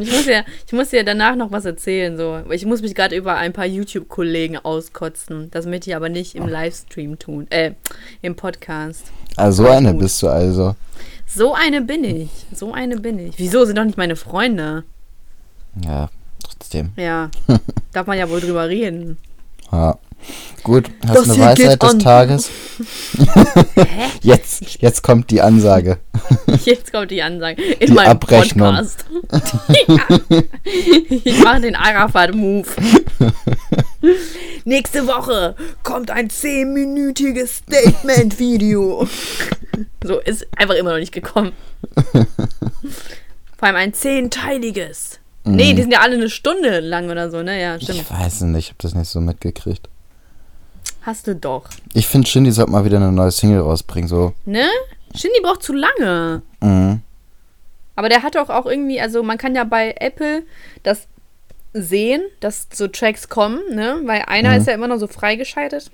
Ich 0.00 0.10
muss 0.10 0.26
ja, 0.26 0.44
ich 0.66 0.72
muss 0.72 0.90
dir 0.90 1.04
danach 1.04 1.36
noch 1.36 1.52
was 1.52 1.64
erzählen. 1.64 2.16
So. 2.16 2.42
Ich 2.50 2.64
muss 2.64 2.82
mich 2.82 2.94
gerade 2.94 3.16
über 3.16 3.36
ein 3.36 3.52
paar 3.52 3.66
YouTube-Kollegen 3.66 4.56
auskotzen. 4.58 5.50
Das 5.50 5.66
möchte 5.66 5.90
ich 5.90 5.96
aber 5.96 6.08
nicht 6.08 6.34
im 6.34 6.48
Livestream 6.48 7.18
tun. 7.18 7.46
Äh, 7.50 7.72
im 8.22 8.34
Podcast. 8.34 9.10
Ah, 9.36 9.52
so 9.52 9.68
eine 9.68 9.92
gut. 9.92 10.02
bist 10.02 10.22
du 10.22 10.28
also. 10.28 10.74
So 11.26 11.54
eine 11.54 11.80
bin 11.82 12.02
ich. 12.04 12.30
So 12.52 12.72
eine 12.72 12.96
bin 12.98 13.18
ich. 13.18 13.38
Wieso 13.38 13.64
sind 13.64 13.78
doch 13.78 13.84
nicht 13.84 13.98
meine 13.98 14.16
Freunde? 14.16 14.84
Ja, 15.84 16.08
trotzdem. 16.42 16.92
Ja. 16.96 17.30
Darf 17.92 18.06
man 18.06 18.18
ja 18.18 18.28
wohl 18.28 18.40
drüber 18.40 18.68
reden. 18.68 19.18
Ja. 19.72 19.98
Gut, 20.62 20.90
hast 21.06 21.16
Das 21.16 21.30
eine 21.30 21.38
Weisheit 21.42 21.82
des 21.82 21.90
an. 21.90 21.98
Tages? 21.98 22.50
Hä? 23.16 24.08
Jetzt, 24.22 24.82
jetzt 24.82 25.02
kommt 25.02 25.30
die 25.30 25.40
Ansage. 25.40 25.96
Jetzt 26.64 26.92
kommt 26.92 27.10
die 27.10 27.22
Ansage. 27.22 27.62
In 27.62 27.86
Die 27.86 27.92
meinem 27.94 28.10
Abrechnung. 28.10 28.74
Podcast. 28.74 29.06
ja. 29.88 30.20
Ich 31.24 31.42
mache 31.42 31.60
den 31.62 31.74
Arafat-Move. 31.74 32.66
Nächste 34.66 35.06
Woche 35.06 35.54
kommt 35.84 36.10
ein 36.10 36.28
10-minütiges 36.28 37.62
Statement-Video. 37.62 39.08
So, 40.04 40.18
ist 40.18 40.46
einfach 40.56 40.74
immer 40.74 40.90
noch 40.92 40.98
nicht 40.98 41.12
gekommen. 41.12 41.52
Vor 42.12 43.68
allem 43.68 43.76
ein 43.76 43.94
zehnteiliges. 43.94 45.19
Nee, 45.44 45.72
die 45.74 45.82
sind 45.82 45.92
ja 45.92 46.00
alle 46.00 46.16
eine 46.16 46.28
Stunde 46.28 46.80
lang 46.80 47.08
oder 47.10 47.30
so, 47.30 47.42
ne? 47.42 47.60
Ja, 47.60 47.80
stimmt. 47.80 48.00
Ich 48.00 48.10
weiß 48.10 48.42
nicht, 48.42 48.66
ich 48.66 48.70
hab 48.70 48.78
das 48.78 48.94
nicht 48.94 49.08
so 49.08 49.20
mitgekriegt. 49.20 49.88
Hast 51.02 51.26
du 51.26 51.34
doch. 51.34 51.64
Ich 51.94 52.06
finde, 52.06 52.28
Shindy 52.28 52.50
sollte 52.52 52.70
mal 52.72 52.84
wieder 52.84 52.98
eine 52.98 53.10
neue 53.10 53.30
Single 53.30 53.60
rausbringen, 53.60 54.08
so. 54.08 54.34
Ne? 54.44 54.66
Shindy 55.14 55.40
braucht 55.42 55.62
zu 55.62 55.72
lange. 55.72 56.42
Mhm. 56.60 57.00
Aber 57.96 58.08
der 58.08 58.22
hat 58.22 58.34
doch 58.34 58.50
auch 58.50 58.66
irgendwie, 58.66 59.00
also 59.00 59.22
man 59.22 59.38
kann 59.38 59.54
ja 59.54 59.64
bei 59.64 59.94
Apple 59.98 60.42
das 60.82 61.06
sehen, 61.72 62.22
dass 62.40 62.66
so 62.72 62.88
Tracks 62.88 63.28
kommen, 63.28 63.60
ne? 63.74 64.00
Weil 64.04 64.22
einer 64.26 64.50
Mhm. 64.50 64.56
ist 64.58 64.66
ja 64.66 64.74
immer 64.74 64.88
noch 64.88 64.98
so 64.98 65.06
freigeschaltet. 65.06 65.90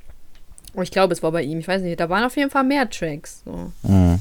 Oh, 0.75 0.83
ich 0.83 0.91
glaube, 0.91 1.13
es 1.13 1.23
war 1.23 1.33
bei 1.33 1.43
ihm, 1.43 1.59
ich 1.61 1.69
weiß 1.69 1.83
nicht, 1.83 1.99
da 2.01 2.09
waren 2.09 2.25
auf 2.25 2.37
jeden 2.37 2.51
Fall 2.51 2.65
mehr 2.65 2.89
Tracks. 2.91 3.43
So. 3.45 3.71
Mhm. 3.83 4.21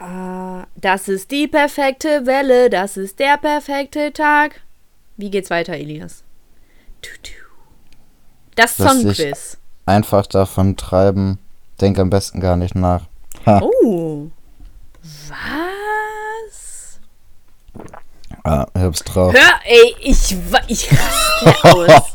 Ah, 0.00 0.66
das 0.76 1.08
ist 1.08 1.32
die 1.32 1.48
perfekte 1.48 2.24
Welle, 2.24 2.70
das 2.70 2.96
ist 2.96 3.18
der 3.18 3.36
perfekte 3.36 4.12
Tag. 4.12 4.60
Wie 5.16 5.28
geht's 5.28 5.50
weiter, 5.50 5.72
Elias? 5.72 6.22
Das 8.54 8.76
Songquiz. 8.76 9.58
Einfach 9.86 10.26
davon 10.26 10.76
treiben, 10.76 11.40
denk 11.80 11.98
am 11.98 12.10
besten 12.10 12.40
gar 12.40 12.56
nicht 12.56 12.76
nach. 12.76 13.06
Ha. 13.44 13.60
Oh. 13.60 14.30
Was? 15.28 17.00
Ah, 18.44 18.66
ich 18.74 18.82
hab's 18.82 19.02
drauf. 19.02 19.34
Hör, 19.34 19.60
ey, 19.64 19.96
ich, 20.00 20.36
ich 20.68 20.92
raste 20.92 21.64
aus. 21.64 21.88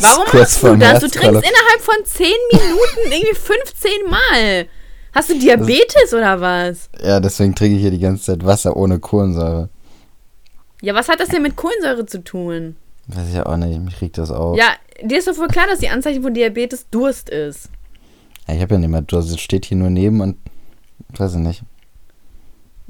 Warum 0.00 0.24
machst 0.32 0.62
du 0.62 0.76
das? 0.76 1.00
Du 1.00 1.10
trinkst 1.10 1.42
innerhalb 1.42 1.80
von 1.80 2.04
10 2.04 2.26
Minuten 2.52 3.12
irgendwie 3.12 3.34
15 3.34 3.90
Mal. 4.08 4.66
Hast 5.12 5.30
du 5.30 5.38
Diabetes 5.38 6.14
oder 6.14 6.40
was? 6.40 6.88
Ja, 7.02 7.20
deswegen 7.20 7.54
trinke 7.54 7.76
ich 7.76 7.82
hier 7.82 7.90
die 7.90 7.98
ganze 7.98 8.24
Zeit 8.24 8.44
Wasser 8.44 8.76
ohne 8.76 8.98
Kohlensäure. 8.98 9.68
Ja, 10.82 10.94
was 10.94 11.08
hat 11.08 11.20
das 11.20 11.28
denn 11.28 11.42
mit 11.42 11.56
Kohlensäure 11.56 12.06
zu 12.06 12.22
tun? 12.22 12.76
Weiß 13.06 13.28
ich 13.28 13.34
ja 13.34 13.46
auch 13.46 13.56
nicht, 13.56 13.80
mich 13.80 14.00
regt 14.00 14.18
das 14.18 14.30
auf. 14.30 14.56
Ja, 14.56 14.68
dir 15.02 15.18
ist 15.18 15.26
doch 15.26 15.34
voll 15.34 15.48
klar, 15.48 15.66
dass 15.66 15.80
die 15.80 15.88
Anzeichen 15.88 16.22
von 16.22 16.32
Diabetes 16.32 16.86
Durst 16.90 17.28
ist. 17.28 17.70
Ja, 18.46 18.54
ich 18.54 18.62
habe 18.62 18.74
ja 18.74 18.80
nicht 18.80 18.88
mehr 18.88 19.02
Durst, 19.02 19.30
es 19.30 19.40
steht 19.40 19.66
hier 19.66 19.76
nur 19.76 19.90
neben 19.90 20.20
und 20.20 20.36
weiß 21.16 21.34
ich 21.34 21.40
nicht. 21.40 21.62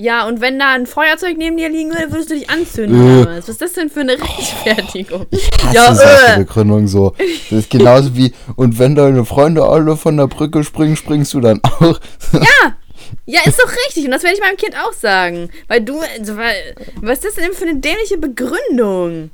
Ja, 0.00 0.26
und 0.26 0.40
wenn 0.40 0.58
da 0.58 0.72
ein 0.72 0.86
Feuerzeug 0.86 1.36
neben 1.36 1.58
dir 1.58 1.68
liegen 1.68 1.90
würde, 1.90 2.10
würdest 2.10 2.30
du 2.30 2.34
dich 2.34 2.48
anzünden 2.48 3.22
Äh. 3.22 3.26
was? 3.26 3.50
Ist 3.50 3.60
das 3.60 3.74
denn 3.74 3.90
für 3.90 4.00
eine 4.00 4.12
Rechtfertigung? 4.12 5.26
Ich 5.30 5.50
hasse 5.62 5.74
Ja, 5.74 5.94
solche 5.94 6.32
äh. 6.32 6.38
Begründungen 6.38 6.88
so. 6.88 7.14
Das 7.50 7.58
ist 7.58 7.70
genauso 7.70 8.16
wie, 8.16 8.32
und 8.56 8.78
wenn 8.78 8.94
deine 8.94 9.26
Freunde 9.26 9.62
alle 9.62 9.98
von 9.98 10.16
der 10.16 10.26
Brücke 10.26 10.64
springen, 10.64 10.96
springst 10.96 11.34
du 11.34 11.40
dann 11.40 11.60
auch. 11.62 12.00
Ja! 12.32 12.76
Ja, 13.26 13.40
ist 13.44 13.58
doch 13.60 13.70
richtig. 13.86 14.06
Und 14.06 14.12
das 14.12 14.22
werde 14.22 14.36
ich 14.36 14.42
meinem 14.42 14.56
Kind 14.56 14.74
auch 14.76 14.92
sagen. 14.94 15.50
Weil 15.68 15.82
du, 15.82 16.00
also, 16.00 16.36
weil, 16.36 16.54
was 17.02 17.18
ist 17.18 17.24
das 17.24 17.34
denn 17.34 17.52
für 17.52 17.64
eine 17.64 17.78
dämliche 17.78 18.16
Begründung? 18.16 19.30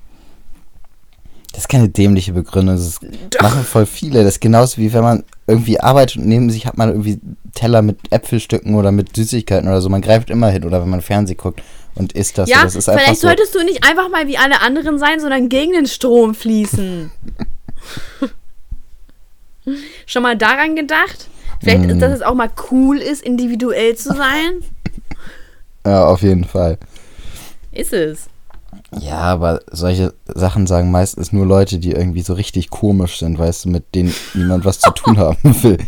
Das 1.53 1.61
ist 1.61 1.69
keine 1.69 1.89
dämliche 1.89 2.33
Begründung. 2.33 2.75
Das 2.75 2.85
ist, 2.87 3.01
machen 3.41 3.65
voll 3.65 3.87
viele. 3.87 4.25
Das 4.25 4.35
ist 4.35 4.41
genauso 4.41 4.79
wie 4.79 4.93
wenn 4.93 5.03
man 5.03 5.25
irgendwie 5.47 5.79
arbeitet 5.81 6.17
und 6.19 6.27
neben 6.27 6.51
sich 6.51 6.67
hat 6.67 6.77
man 6.77 6.89
irgendwie 6.91 7.21
Teller 7.55 7.83
mit 7.83 7.99
Äpfelstücken 8.11 8.75
oder 8.75 8.91
mit 8.93 9.15
Süßigkeiten 9.15 9.69
oder 9.69 9.81
so. 9.81 9.89
Man 9.89 10.03
greift 10.03 10.29
immer 10.31 10.51
hin 10.51 10.65
oder 10.65 10.83
wenn 10.83 10.89
man 10.91 11.01
Fernsehen 11.03 11.37
guckt 11.37 11.63
und 11.95 12.13
isst 12.13 12.37
das. 12.39 12.49
so. 12.49 12.55
ja, 12.55 12.65
das 12.65 12.75
ist 12.75 12.85
vielleicht 12.87 13.21
so. 13.21 13.29
solltest 13.29 13.55
du 13.55 13.63
nicht 13.65 13.85
einfach 13.85 14.09
mal 14.11 14.27
wie 14.27 14.39
alle 14.39 14.61
anderen 14.61 14.99
sein, 14.99 15.21
sondern 15.21 15.49
gegen 15.49 15.73
den 15.73 15.87
Strom 15.87 16.35
fließen. 16.35 17.11
Schon 20.07 20.23
mal 20.23 20.37
daran 20.37 20.77
gedacht? 20.77 21.29
Vielleicht, 21.61 21.87
Mm. 21.87 21.91
ist, 21.91 22.03
dass 22.03 22.13
es 22.15 22.23
auch 22.23 22.35
mal 22.35 22.51
cool 22.71 22.99
ist, 22.99 23.23
individuell 23.23 23.97
zu 23.97 24.11
sein? 24.15 24.61
Ja, 25.87 26.09
auf 26.09 26.23
jeden 26.23 26.43
Fall. 26.43 26.79
Ist 27.71 27.93
es. 27.93 28.27
Ja, 29.01 29.19
aber 29.19 29.61
solche 29.71 30.15
Sachen 30.33 30.67
sagen 30.67 30.91
meistens 30.91 31.33
nur 31.33 31.45
Leute, 31.45 31.79
die 31.79 31.93
irgendwie 31.93 32.23
so 32.23 32.35
richtig 32.35 32.71
komisch 32.71 33.19
sind, 33.19 33.39
weißt 33.39 33.65
du, 33.65 33.71
mit 33.71 33.95
denen 33.95 34.15
niemand 34.35 34.65
was 34.65 34.79
zu 34.79 34.91
tun 34.93 35.19
haben 35.19 35.39
will. 35.63 35.79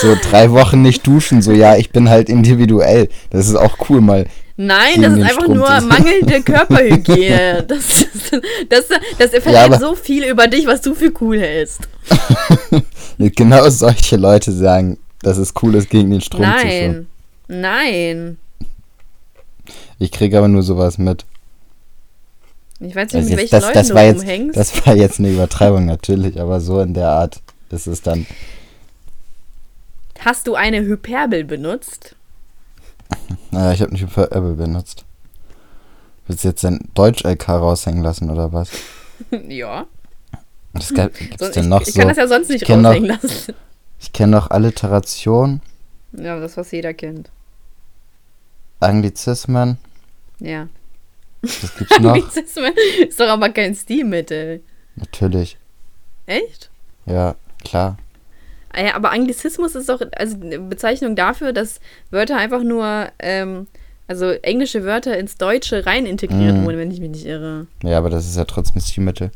so 0.00 0.16
drei 0.30 0.50
Wochen 0.52 0.82
nicht 0.82 1.06
duschen, 1.06 1.42
so 1.42 1.52
ja, 1.52 1.76
ich 1.76 1.90
bin 1.90 2.08
halt 2.08 2.28
individuell. 2.28 3.08
Das 3.30 3.46
ist 3.48 3.54
auch 3.56 3.76
cool 3.88 4.00
mal. 4.00 4.26
Nein, 4.56 5.00
das 5.02 5.12
ist 5.14 5.22
einfach 5.22 5.42
Strom 5.42 5.56
nur 5.56 5.66
sein. 5.66 5.88
mangelnde 5.88 6.42
Körperhygiene. 6.44 7.64
Das, 7.68 8.06
das, 8.68 8.88
das, 9.18 9.30
das 9.32 9.44
Ja, 9.52 9.64
aber- 9.64 9.78
so 9.78 9.94
viel 9.94 10.24
über 10.24 10.46
dich, 10.48 10.66
was 10.66 10.80
du 10.80 10.94
für 10.94 11.12
cool 11.20 11.38
hältst. 11.40 11.80
Genau 13.18 13.68
solche 13.68 14.16
Leute 14.16 14.50
sagen, 14.50 14.96
dass 15.22 15.36
es 15.36 15.52
cool 15.62 15.74
ist, 15.74 15.90
gegen 15.90 16.10
den 16.10 16.22
Strom 16.22 16.42
zu 16.42 16.60
schwimmen. 16.60 17.06
Nein. 17.48 18.38
Ich 20.00 20.10
kriege 20.10 20.38
aber 20.38 20.48
nur 20.48 20.62
sowas 20.64 20.98
mit. 20.98 21.24
Ich 22.80 22.96
weiß 22.96 23.12
nicht, 23.12 23.14
Also 23.16 23.28
mit 23.28 23.38
welchen 23.38 23.50
das, 23.52 23.62
Leuten 23.64 23.74
das, 23.74 23.88
du 23.88 23.94
war 23.94 24.02
jetzt, 24.04 24.20
rumhängst. 24.22 24.56
das 24.56 24.86
war 24.86 24.96
jetzt 24.96 25.18
eine 25.20 25.30
Übertreibung 25.30 25.84
natürlich, 25.84 26.40
aber 26.40 26.60
so 26.60 26.80
in 26.80 26.94
der 26.94 27.10
Art 27.10 27.40
ist 27.68 27.86
es 27.86 28.00
dann. 28.02 28.26
Hast 30.18 30.46
du 30.46 30.54
eine 30.54 30.80
Hyperbel 30.80 31.44
benutzt? 31.44 32.16
Naja, 33.50 33.72
ich 33.72 33.82
habe 33.82 33.92
nicht 33.92 34.08
für 34.10 34.30
Apple 34.32 34.54
benutzt. 34.54 35.04
Willst 36.26 36.44
du 36.44 36.48
jetzt 36.48 36.64
dein 36.64 36.80
Deutsch-LK 36.94 37.48
raushängen 37.48 38.02
lassen 38.02 38.30
oder 38.30 38.52
was? 38.52 38.70
ja. 39.48 39.86
Das 40.72 40.88
gibt 40.94 41.20
es 41.20 41.38
Sonst, 41.38 41.56
denn 41.56 41.64
ich, 41.64 41.68
noch 41.68 41.80
ich 41.82 41.92
so? 41.92 41.98
kann 41.98 42.08
das 42.08 42.16
ja 42.16 42.28
sonst 42.28 42.48
nicht 42.48 42.62
ich 42.62 42.66
kenn 42.66 42.80
noch- 42.82 42.90
raushängen 42.90 43.08
lassen. 43.20 43.54
Ich 43.98 44.12
kenne 44.12 44.32
noch 44.32 44.50
Alliteration, 44.50 45.60
Ja, 46.12 46.40
das, 46.40 46.56
was 46.56 46.70
jeder 46.70 46.94
kennt. 46.94 47.28
Anglizismen. 48.78 49.76
Ja. 50.40 50.68
Das 51.42 51.74
gibt's 51.76 51.98
noch. 52.00 52.16
Ist 52.16 53.20
doch 53.20 53.28
aber 53.28 53.48
kein 53.50 53.74
Stilmittel. 53.74 54.62
Natürlich. 54.96 55.56
Echt? 56.26 56.70
Ja, 57.06 57.34
klar. 57.64 57.96
Ah 58.72 58.94
aber 58.94 59.10
Anglizismus 59.12 59.74
ist 59.74 59.88
doch 59.88 60.00
also 60.16 60.36
eine 60.40 60.58
Bezeichnung 60.60 61.16
dafür, 61.16 61.52
dass 61.52 61.80
Wörter 62.10 62.36
einfach 62.36 62.62
nur, 62.62 63.08
ähm, 63.18 63.66
also 64.06 64.26
englische 64.30 64.84
Wörter 64.84 65.18
ins 65.18 65.36
Deutsche 65.38 65.86
rein 65.86 66.06
integriert 66.06 66.56
Mhm. 66.56 66.64
wurden, 66.64 66.78
wenn 66.78 66.90
ich 66.90 67.00
mich 67.00 67.10
nicht 67.10 67.26
irre. 67.26 67.66
Ja, 67.82 67.98
aber 67.98 68.10
das 68.10 68.26
ist 68.28 68.36
ja 68.36 68.44
trotzdem 68.44 68.80
Stilmittel. 68.80 69.30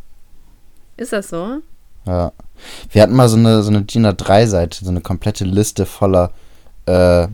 Ist 0.96 1.12
das 1.12 1.30
so? 1.30 1.58
Ja. 2.06 2.32
Wir 2.92 3.02
hatten 3.02 3.14
mal 3.14 3.28
so 3.28 3.36
eine, 3.36 3.62
so 3.62 3.70
eine 3.70 3.82
DIN 3.82 4.06
A3-Seite, 4.06 4.84
so 4.84 4.90
eine 4.90 5.00
komplette 5.00 5.44
Liste 5.44 5.86
voller 5.86 6.30
äh, 6.86 7.26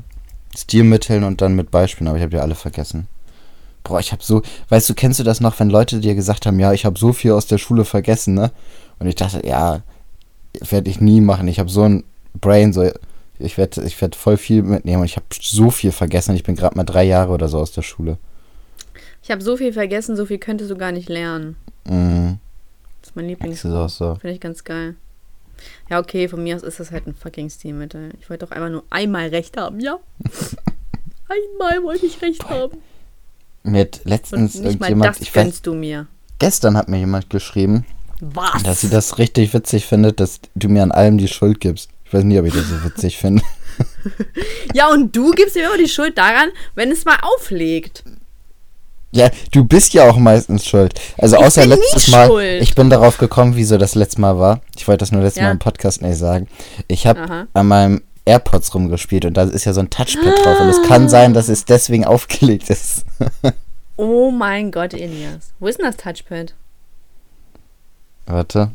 Stilmitteln 0.56 1.24
und 1.24 1.40
dann 1.42 1.54
mit 1.54 1.70
Beispielen, 1.70 2.08
aber 2.08 2.16
ich 2.16 2.22
habe 2.22 2.30
die 2.34 2.40
alle 2.40 2.54
vergessen. 2.54 3.08
Boah, 3.82 4.00
ich 4.00 4.12
habe 4.12 4.22
so, 4.22 4.42
weißt 4.68 4.88
du, 4.90 4.94
kennst 4.94 5.18
du 5.20 5.24
das 5.24 5.40
noch, 5.40 5.58
wenn 5.58 5.70
Leute 5.70 6.00
dir 6.00 6.14
gesagt 6.14 6.46
haben, 6.46 6.60
ja, 6.60 6.72
ich 6.72 6.84
habe 6.84 6.98
so 6.98 7.12
viel 7.12 7.32
aus 7.32 7.46
der 7.46 7.58
Schule 7.58 7.84
vergessen, 7.84 8.34
ne? 8.34 8.50
Und 8.98 9.06
ich 9.06 9.14
dachte, 9.14 9.46
ja, 9.46 9.80
werde 10.68 10.90
ich 10.90 11.00
nie 11.00 11.20
machen. 11.20 11.48
Ich 11.48 11.58
habe 11.58 11.70
so 11.70 11.82
ein 11.82 12.04
Brain, 12.38 12.72
so, 12.72 12.90
ich 13.38 13.56
werde 13.56 13.82
ich 13.82 14.00
werd 14.00 14.14
voll 14.16 14.36
viel 14.36 14.62
mitnehmen 14.62 15.00
und 15.00 15.06
ich 15.06 15.16
habe 15.16 15.26
so 15.40 15.70
viel 15.70 15.92
vergessen. 15.92 16.34
Ich 16.34 16.42
bin 16.42 16.56
gerade 16.56 16.76
mal 16.76 16.84
drei 16.84 17.04
Jahre 17.04 17.32
oder 17.32 17.48
so 17.48 17.58
aus 17.58 17.72
der 17.72 17.82
Schule. 17.82 18.18
Ich 19.22 19.30
habe 19.30 19.42
so 19.42 19.56
viel 19.56 19.72
vergessen, 19.72 20.16
so 20.16 20.26
viel 20.26 20.38
könntest 20.38 20.70
du 20.70 20.76
gar 20.76 20.92
nicht 20.92 21.08
lernen. 21.08 21.56
Mhm. 21.86 22.38
Das 23.00 23.10
ist 23.10 23.16
mein 23.16 23.24
Das 23.26 23.30
Lieblings. 23.30 23.64
ist 23.64 23.72
auch 23.72 23.88
so. 23.88 24.14
Finde 24.16 24.34
ich 24.34 24.40
ganz 24.40 24.62
geil. 24.64 24.94
Ja, 25.88 25.98
okay, 26.00 26.28
von 26.28 26.42
mir 26.42 26.56
aus 26.56 26.62
ist 26.62 26.80
das 26.80 26.90
halt 26.90 27.06
ein 27.06 27.14
fucking 27.14 27.48
Stilmittel. 27.50 28.10
Ich 28.20 28.28
wollte 28.30 28.46
doch 28.46 28.52
einfach 28.52 28.70
nur 28.70 28.84
einmal 28.90 29.28
recht 29.28 29.56
haben, 29.56 29.80
ja? 29.80 29.98
einmal 31.28 31.82
wollte 31.82 32.06
ich 32.06 32.20
recht 32.22 32.48
haben. 32.48 32.78
Mir 33.62 33.82
hat 33.82 34.00
Und 34.04 34.10
letztens 34.10 34.54
nicht 34.54 34.62
mal 34.80 34.86
irgendjemand, 34.88 35.16
das 35.16 35.20
ich 35.20 35.32
gönnst 35.32 35.66
du 35.66 35.74
mir. 35.74 36.06
gestern 36.38 36.76
hat 36.76 36.88
mir 36.88 36.98
jemand 36.98 37.28
geschrieben, 37.30 37.84
Was? 38.20 38.62
dass 38.62 38.80
sie 38.80 38.88
das 38.90 39.18
richtig 39.18 39.52
witzig 39.54 39.86
findet, 39.86 40.20
dass 40.20 40.40
du 40.54 40.68
mir 40.68 40.82
an 40.82 40.92
allem 40.92 41.18
die 41.18 41.28
Schuld 41.28 41.60
gibst. 41.60 41.90
Ich 42.04 42.12
weiß 42.12 42.24
nie, 42.24 42.38
ob 42.38 42.46
ich 42.46 42.54
das 42.54 42.66
so 42.68 42.82
witzig 42.84 43.18
finde. 43.18 43.42
Ja, 44.74 44.88
und 44.90 45.14
du 45.16 45.30
gibst 45.30 45.54
mir 45.56 45.66
immer 45.66 45.78
die 45.78 45.88
Schuld 45.88 46.18
daran, 46.18 46.50
wenn 46.74 46.90
es 46.90 47.04
mal 47.06 47.16
auflegt. 47.22 48.04
Ja, 49.12 49.30
du 49.52 49.64
bist 49.64 49.94
ja 49.94 50.08
auch 50.08 50.18
meistens 50.18 50.66
schuld. 50.66 51.00
Also 51.18 51.36
Ich 51.36 51.42
außer 51.44 51.66
letztes 51.66 52.08
Mal, 52.08 52.26
schuld. 52.28 52.62
ich 52.62 52.74
bin 52.74 52.90
darauf 52.90 53.16
gekommen, 53.18 53.56
wieso 53.56 53.76
das 53.78 53.94
letzte 53.94 54.20
Mal 54.20 54.38
war. 54.38 54.60
Ich 54.76 54.86
wollte 54.86 54.98
das 54.98 55.12
nur 55.12 55.22
letztes 55.22 55.40
Ja. 55.40 55.46
Mal 55.46 55.52
im 55.52 55.58
Podcast 55.58 56.02
nicht 56.02 56.16
sagen. 56.18 56.46
Ich 56.88 57.06
habe 57.06 57.48
an 57.52 57.66
meinem 57.66 58.02
AirPods 58.30 58.74
rumgespielt 58.74 59.24
und 59.24 59.34
da 59.34 59.42
ist 59.42 59.64
ja 59.64 59.72
so 59.72 59.80
ein 59.80 59.90
Touchpad 59.90 60.44
drauf 60.44 60.60
und 60.60 60.68
es 60.68 60.82
kann 60.82 61.08
sein, 61.08 61.34
dass 61.34 61.48
es 61.48 61.64
deswegen 61.64 62.04
aufgelegt 62.04 62.70
ist. 62.70 63.04
Oh 63.96 64.30
mein 64.30 64.70
Gott, 64.70 64.94
Elias. 64.94 65.52
Wo 65.58 65.66
ist 65.66 65.78
denn 65.78 65.84
das 65.84 65.96
Touchpad? 65.96 66.54
Warte. 68.26 68.70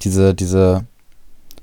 Diese, 0.00 0.34
diese, 0.34 0.84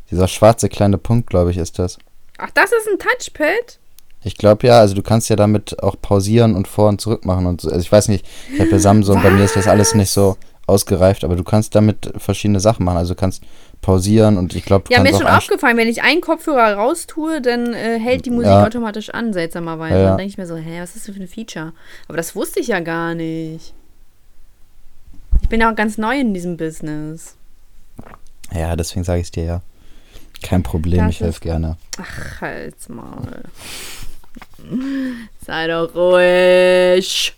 dieser 0.10 0.28
schwarze 0.28 0.70
kleine 0.70 0.98
Punkt, 0.98 1.30
glaube 1.30 1.52
ich, 1.52 1.58
ist 1.58 1.78
das. 1.78 2.00
Ach, 2.39 2.50
das 2.56 2.72
ist 2.72 2.88
ein 2.91 2.98
Touchpad? 2.98 3.80
Ich 4.24 4.38
glaube 4.38 4.68
ja, 4.68 4.80
also 4.80 4.95
du 4.95 5.04
kannst 5.04 5.30
ja 5.30 5.36
damit 5.36 5.82
auch 5.84 5.95
pausieren 6.02 6.56
und 6.56 6.68
vor 6.68 6.89
und 6.89 7.00
zurück 7.00 7.26
machen 7.26 7.45
und 7.45 7.62
so. 7.62 7.70
Also 7.70 7.82
ich 7.82 7.91
weiß 7.91 8.08
nicht, 8.08 8.26
ich 8.52 8.60
habe 8.60 8.72
ja 8.72 8.80
Samsung, 8.80 9.22
bei 9.22 9.30
mir 9.30 9.43
ist 9.43 9.56
das 9.56 9.68
alles 9.68 9.93
nicht 9.93 10.10
so 10.10 10.38
ausgereift, 10.68 11.24
aber 11.24 11.36
du 11.36 11.43
kannst 11.43 11.74
damit 11.76 12.11
verschiedene 12.18 12.59
Sachen 12.59 12.86
machen. 12.86 12.97
Also 12.97 13.13
du 13.13 13.20
kannst 13.20 13.41
pausieren 13.82 14.38
und 14.38 14.53
ich 14.55 14.65
glaube, 14.65 14.86
du 14.88 14.93
Ja, 14.93 15.01
mir 15.01 15.09
ist 15.11 15.18
schon 15.18 15.28
aufgefallen, 15.28 15.78
wenn 15.78 15.88
ich 15.88 16.03
einen 16.03 16.22
Kopfhörer 16.22 16.74
raustue, 16.76 17.41
dann 17.41 17.74
äh, 17.74 17.99
hält 17.99 18.26
die 18.26 18.32
Musik 18.32 18.47
Ja. 18.49 18.65
automatisch 18.65 19.09
an, 19.11 19.34
seltsamerweise. 19.34 19.95
Ja, 19.95 20.01
ja. 20.01 20.07
Dann 20.09 20.18
denke 20.18 20.32
ich 20.32 20.38
mir 20.38 20.45
so, 20.47 20.55
hä, 20.57 20.82
was 20.82 20.95
ist 20.95 21.07
das 21.07 21.15
für 21.15 21.22
ein 21.22 21.28
Feature? 21.28 21.74
Aber 22.07 22.18
das 22.18 22.36
wusste 22.36 22.59
ich 22.59 22.68
ja 22.68 22.80
gar 22.82 23.15
nicht. 23.15 23.74
Ich 25.41 25.49
bin 25.49 25.61
ja 25.61 25.72
auch 25.72 25.76
ganz 25.76 25.97
neu 25.97 26.20
in 26.20 26.34
diesem 26.34 26.57
Business. 26.57 27.36
Ja, 28.53 28.76
deswegen 28.76 29.03
sage 29.03 29.20
ich 29.22 29.28
es 29.28 29.32
dir 29.32 29.43
ja. 29.43 29.61
Kein 30.43 30.63
Problem, 30.63 31.05
Das 31.05 31.15
ich 31.15 31.22
helfe 31.22 31.39
gerne. 31.41 31.78
Ach, 32.01 32.41
halt's 32.41 32.89
mal. 32.89 33.43
Sei 35.45 35.68
doch 35.68 35.95
ruhig. 35.95 37.34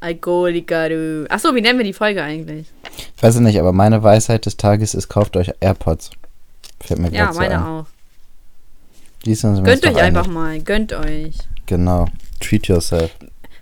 Alkoholiker, 0.00 0.88
du. 0.88 1.26
Achso, 1.28 1.54
wie 1.54 1.60
nennen 1.60 1.78
wir 1.78 1.84
die 1.84 1.92
Folge 1.92 2.22
eigentlich? 2.22 2.66
Ich 3.16 3.22
weiß 3.22 3.34
es 3.34 3.40
nicht, 3.40 3.58
aber 3.60 3.72
meine 3.72 4.02
Weisheit 4.02 4.46
des 4.46 4.56
Tages 4.56 4.94
ist, 4.94 5.08
kauft 5.08 5.36
euch 5.36 5.52
AirPods. 5.60 6.10
Fällt 6.80 7.00
mir 7.00 7.10
Ja, 7.12 7.32
so 7.32 7.38
meine 7.38 7.58
ein. 7.58 7.62
auch. 7.62 7.86
Die 9.26 9.34
sind 9.34 9.62
Gönnt 9.62 9.84
euch 9.84 9.90
einig. 9.96 10.02
einfach 10.02 10.26
mal. 10.26 10.58
Gönnt 10.60 10.94
euch. 10.94 11.34
Genau. 11.66 12.06
Treat 12.40 12.66
yourself. 12.68 13.10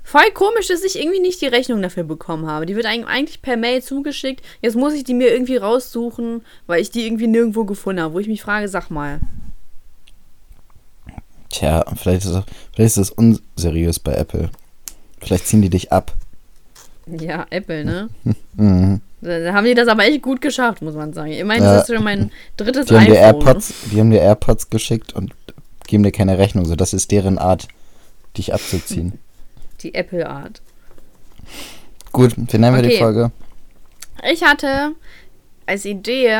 Voll 0.04 0.30
komisch, 0.32 0.68
dass 0.68 0.84
ich 0.84 0.96
irgendwie 0.98 1.20
nicht 1.20 1.40
die 1.42 1.46
Rechnung 1.48 1.82
dafür 1.82 2.04
bekommen 2.04 2.46
habe. 2.46 2.64
Die 2.64 2.76
wird 2.76 2.86
eig- 2.86 3.04
eigentlich 3.04 3.42
per 3.42 3.56
Mail 3.56 3.82
zugeschickt. 3.82 4.42
Jetzt 4.62 4.76
muss 4.76 4.94
ich 4.94 5.02
die 5.04 5.12
mir 5.14 5.32
irgendwie 5.32 5.56
raussuchen, 5.56 6.42
weil 6.66 6.80
ich 6.80 6.90
die 6.92 7.04
irgendwie 7.04 7.26
nirgendwo 7.26 7.64
gefunden 7.64 8.00
habe. 8.00 8.14
Wo 8.14 8.18
ich 8.20 8.28
mich 8.28 8.40
frage, 8.40 8.68
sag 8.68 8.88
mal. 8.90 9.20
Tja, 11.50 11.84
vielleicht 11.96 12.24
ist, 12.24 12.30
es- 12.30 12.44
vielleicht 12.74 12.96
ist 12.96 12.98
es 12.98 13.10
unseriös 13.10 13.98
bei 13.98 14.14
Apple. 14.14 14.50
Vielleicht 15.20 15.46
ziehen 15.46 15.62
die 15.62 15.70
dich 15.70 15.92
ab. 15.92 16.14
Ja, 17.20 17.46
Apple, 17.50 17.84
ne? 17.84 18.08
Mhm. 18.56 19.00
Da 19.20 19.52
haben 19.52 19.64
die 19.66 19.74
das 19.74 19.88
aber 19.88 20.04
echt 20.04 20.22
gut 20.22 20.40
geschafft, 20.40 20.80
muss 20.82 20.94
man 20.94 21.12
sagen. 21.12 21.32
Immerhin 21.32 21.62
Ja. 21.64 21.76
ist 21.80 21.88
das 21.88 21.96
schon 21.96 22.04
mein 22.04 22.30
drittes 22.56 22.86
Die 22.86 22.94
haben, 22.94 23.02
iPhone. 23.02 23.14
dir 23.14 23.20
AirPods, 23.20 23.74
die 23.90 23.98
haben 24.00 24.10
dir 24.10 24.20
AirPods 24.20 24.70
geschickt 24.70 25.12
und 25.12 25.34
geben 25.88 26.02
dir 26.04 26.12
keine 26.12 26.38
Rechnung. 26.38 26.64
So, 26.66 26.76
das 26.76 26.92
ist 26.94 27.10
deren 27.10 27.38
Art, 27.38 27.66
dich 28.36 28.52
abzuziehen. 28.54 29.18
Die 29.80 29.94
Apple-Art. 29.94 30.60
Gut, 32.12 32.34
wie 32.36 32.58
nennen 32.58 32.74
wir 32.76 32.82
die 32.82 32.88
Okay. 32.88 32.98
Folge? 32.98 33.30
Ich 34.30 34.42
hatte 34.42 34.92
als 35.66 35.84
Idee 35.84 36.36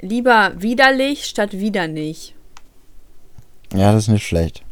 lieber 0.00 0.52
widerlich 0.56 1.26
statt 1.26 1.52
wieder 1.52 1.86
nicht. 1.86 2.34
Ja, 3.72 3.92
das 3.92 4.04
ist 4.04 4.08
nicht 4.08 4.26
schlecht. 4.26 4.62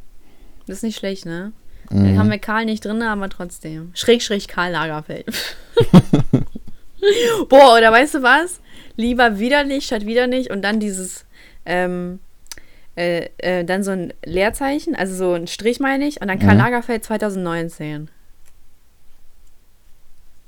Das 0.66 0.78
ist 0.78 0.82
nicht 0.82 0.98
schlecht, 0.98 1.24
ne? 1.26 1.52
Dann 1.90 2.14
Mhm. 2.14 2.18
haben 2.18 2.30
wir 2.30 2.38
Karl 2.38 2.64
nicht 2.64 2.84
drin, 2.84 3.02
aber 3.02 3.28
trotzdem. 3.28 3.90
Schräg, 3.94 4.22
schräg 4.22 4.48
Karl 4.48 4.72
Lagerfeld. 4.72 5.26
Boah, 7.48 7.76
oder 7.76 7.92
weißt 7.92 8.14
du 8.14 8.22
was? 8.22 8.60
Lieber 8.96 9.38
widerlich 9.38 9.86
statt 9.86 10.06
wieder 10.06 10.26
nicht 10.26 10.50
und 10.50 10.62
dann 10.62 10.80
dieses, 10.80 11.24
ähm, 11.66 12.20
äh, 12.96 13.28
äh, 13.38 13.64
dann 13.64 13.82
so 13.82 13.90
ein 13.90 14.12
Leerzeichen, 14.24 14.96
also 14.96 15.14
so 15.14 15.34
ein 15.34 15.46
Strich 15.46 15.80
meine 15.80 16.06
ich, 16.06 16.20
und 16.20 16.28
dann 16.28 16.38
Karl 16.38 16.54
Mhm. 16.54 16.60
Lagerfeld 16.60 17.04
2019. 17.04 18.08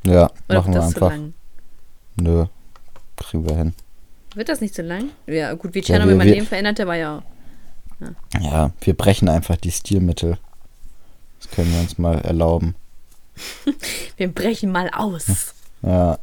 Ja, 0.04 0.30
Oder 0.48 0.58
machen 0.60 0.72
wir 0.72 0.80
das 0.80 0.90
zu 0.90 0.96
einfach. 1.04 1.10
lang? 1.10 1.34
Nö, 2.16 2.46
kriegen 3.16 3.48
wir 3.48 3.56
hin. 3.56 3.74
Wird 4.34 4.48
das 4.48 4.60
nicht 4.60 4.74
zu 4.74 4.82
lang? 4.82 5.10
Ja, 5.26 5.52
gut, 5.54 5.74
wie 5.74 5.80
Ja, 5.80 5.84
Tschernobyl 5.84 6.12
wir- 6.14 6.18
mein 6.18 6.28
Leben 6.28 6.46
veränderte, 6.46 6.86
war 6.86 6.96
ja. 6.96 7.22
Ja, 8.40 8.70
wir 8.80 8.94
brechen 8.94 9.28
einfach 9.28 9.56
die 9.56 9.72
Stilmittel. 9.72 10.38
Das 11.40 11.50
können 11.50 11.72
wir 11.72 11.80
uns 11.80 11.98
mal 11.98 12.18
erlauben. 12.20 12.74
Wir 14.16 14.28
brechen 14.28 14.72
mal 14.72 14.90
aus. 14.92 15.54
Ja, 15.82 16.18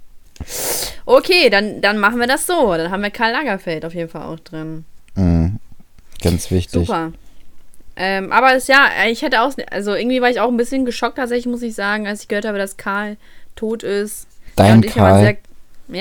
Okay, 1.05 1.49
dann, 1.49 1.81
dann 1.81 1.97
machen 1.97 2.19
wir 2.19 2.27
das 2.27 2.45
so. 2.45 2.75
Dann 2.75 2.91
haben 2.91 3.03
wir 3.03 3.11
Karl 3.11 3.31
Lagerfeld 3.31 3.85
auf 3.85 3.93
jeden 3.93 4.09
Fall 4.09 4.23
auch 4.23 4.39
drin. 4.39 4.85
mhm. 5.15 5.59
ganz 6.21 6.51
wichtig. 6.51 6.87
Super. 6.87 7.11
Ähm, 7.97 8.33
aber 8.33 8.53
es 8.55 8.67
ja, 8.67 8.89
ich 9.09 9.21
hätte 9.21 9.41
auch, 9.41 9.53
also 9.71 9.93
irgendwie 9.93 10.21
war 10.21 10.29
ich 10.29 10.41
auch 10.41 10.49
ein 10.49 10.57
bisschen 10.57 10.83
geschockt 10.83 11.17
tatsächlich, 11.17 11.45
muss 11.45 11.61
ich 11.61 11.75
sagen, 11.75 12.07
als 12.07 12.23
ich 12.23 12.27
gehört 12.27 12.45
habe, 12.45 12.57
dass 12.57 12.75
Karl 12.75 13.15
tot 13.55 13.83
ist. 13.83 14.27
Dein 14.57 14.83
waren 14.83 14.93
Karl. 14.93 15.23
sehr, 15.23 15.37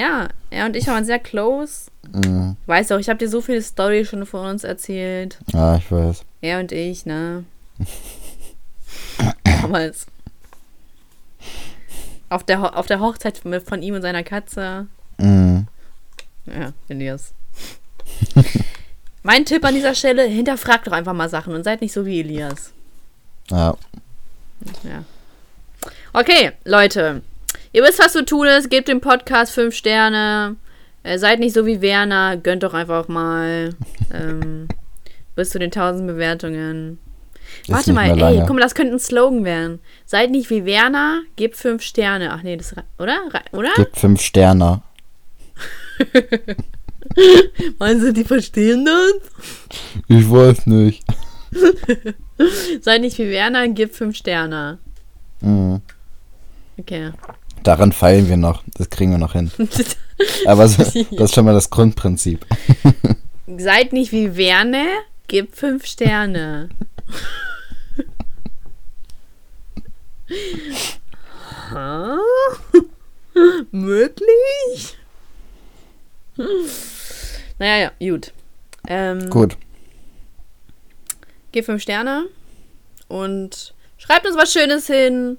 ja, 0.00 0.28
er 0.50 0.66
und 0.66 0.74
ich 0.74 0.88
waren 0.88 1.04
sehr 1.04 1.20
close. 1.20 1.90
Mhm. 2.12 2.56
Weißt 2.66 2.90
du, 2.90 2.96
ich 2.96 3.08
habe 3.08 3.18
dir 3.18 3.28
so 3.28 3.40
viele 3.40 3.62
Storys 3.62 4.08
schon 4.08 4.26
von 4.26 4.46
uns 4.46 4.64
erzählt. 4.64 5.38
Ja, 5.52 5.76
ich 5.76 5.90
weiß. 5.90 6.24
Er 6.40 6.58
und 6.58 6.72
ich, 6.72 7.06
ne? 7.06 7.44
Damals. 9.44 10.06
Auf 12.28 12.44
der, 12.44 12.60
Ho 12.60 12.66
auf 12.66 12.86
der 12.86 13.00
Hochzeit 13.00 13.44
mit, 13.44 13.62
von 13.68 13.82
ihm 13.82 13.94
und 13.94 14.02
seiner 14.02 14.22
Katze. 14.22 14.86
Mhm. 15.18 15.66
Ja, 16.46 16.72
Elias. 16.88 17.32
mein 19.22 19.44
Tipp 19.44 19.64
an 19.64 19.74
dieser 19.74 19.94
Stelle, 19.94 20.24
hinterfragt 20.24 20.86
doch 20.86 20.92
einfach 20.92 21.12
mal 21.12 21.28
Sachen 21.28 21.54
und 21.54 21.64
seid 21.64 21.80
nicht 21.80 21.92
so 21.92 22.04
wie 22.06 22.20
Elias. 22.20 22.72
Ja, 23.50 23.76
Ja. 24.82 25.04
Okay, 26.12 26.52
Leute. 26.64 27.22
Ihr 27.72 27.82
wisst, 27.82 27.98
was 27.98 28.12
zu 28.12 28.24
tun 28.24 28.46
ist. 28.46 28.70
Gebt 28.70 28.88
dem 28.88 29.00
Podcast 29.00 29.52
5 29.52 29.74
Sterne. 29.74 30.56
Äh, 31.02 31.18
seid 31.18 31.40
nicht 31.40 31.54
so 31.54 31.66
wie 31.66 31.80
Werner. 31.80 32.36
Gönnt 32.36 32.62
doch 32.62 32.74
einfach 32.74 33.08
mal. 33.08 33.74
ähm, 34.12 34.68
bis 35.34 35.50
zu 35.50 35.58
den 35.58 35.72
1000 35.72 36.06
Bewertungen. 36.06 36.98
Ist 37.62 37.70
Warte 37.70 37.92
mal, 37.92 38.20
ey, 38.20 38.40
guck 38.40 38.54
mal, 38.54 38.60
das 38.60 38.74
könnte 38.74 38.94
ein 38.94 39.00
Slogan 39.00 39.44
werden. 39.44 39.80
Seid 40.04 40.30
nicht 40.30 40.50
wie 40.50 40.64
Werner, 40.64 41.22
gebt 41.36 41.56
5 41.56 41.82
Sterne. 41.82 42.32
Ach 42.32 42.42
nee, 42.42 42.56
das 42.56 42.74
oder? 42.98 43.18
Oder? 43.52 43.70
Gibt 43.76 43.96
fünf 43.96 44.20
Sterne. 44.20 44.82
Meinen 47.78 48.00
Sie, 48.00 48.12
die 48.12 48.24
verstehen 48.24 48.84
das? 48.84 49.14
Ich 50.08 50.28
weiß 50.28 50.66
nicht. 50.66 51.04
Seid 52.80 53.00
nicht 53.02 53.18
wie 53.18 53.30
Werner, 53.30 53.68
gib 53.68 53.94
fünf 53.94 54.16
Sterne. 54.16 54.78
Mhm. 55.40 55.80
Okay. 56.76 57.12
Daran 57.62 57.92
feilen 57.92 58.28
wir 58.28 58.36
noch. 58.36 58.62
Das 58.74 58.90
kriegen 58.90 59.12
wir 59.12 59.18
noch 59.18 59.32
hin. 59.32 59.50
Aber 60.46 60.68
so, 60.68 60.82
das 60.82 60.94
ist 60.94 61.34
schon 61.34 61.44
mal 61.44 61.54
das 61.54 61.70
Grundprinzip. 61.70 62.44
Seid 63.56 63.92
nicht 63.92 64.12
wie 64.12 64.36
Werner, 64.36 64.86
gib 65.28 65.54
fünf 65.54 65.86
Sterne. 65.86 66.68
Ha? 71.70 72.18
Möglich? 73.70 74.96
Naja, 77.58 77.92
ja, 78.00 78.10
gut. 78.10 78.32
Ähm, 78.86 79.30
Gut. 79.30 79.56
Gebt 81.52 81.66
fünf 81.66 81.82
Sterne 81.82 82.26
und 83.08 83.74
schreibt 83.96 84.26
uns 84.26 84.36
was 84.36 84.52
Schönes 84.52 84.86
hin 84.86 85.38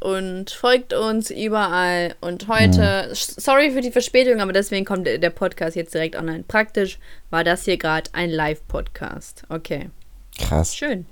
und 0.00 0.50
folgt 0.50 0.92
uns 0.92 1.30
überall. 1.30 2.16
Und 2.20 2.48
heute, 2.48 3.10
sorry 3.12 3.70
für 3.70 3.80
die 3.80 3.92
Verspätung, 3.92 4.40
aber 4.40 4.52
deswegen 4.52 4.84
kommt 4.84 5.06
der 5.06 5.18
der 5.18 5.30
Podcast 5.30 5.76
jetzt 5.76 5.94
direkt 5.94 6.16
online. 6.16 6.44
Praktisch 6.46 6.98
war 7.30 7.44
das 7.44 7.64
hier 7.64 7.76
gerade 7.76 8.10
ein 8.12 8.30
Live-Podcast. 8.30 9.44
Okay. 9.48 9.90
Krass. 10.38 10.74
Schön. 10.74 11.06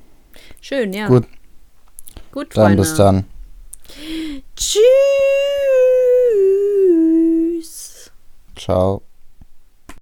Schön, 0.60 0.92
ja. 0.92 1.06
Gut, 1.06 1.26
Gut 2.32 2.56
dann 2.56 2.64
Freunde. 2.64 2.82
bis 2.82 2.94
dann. 2.94 3.24
Tschüss. 4.56 4.80
Ciao. 8.56 9.02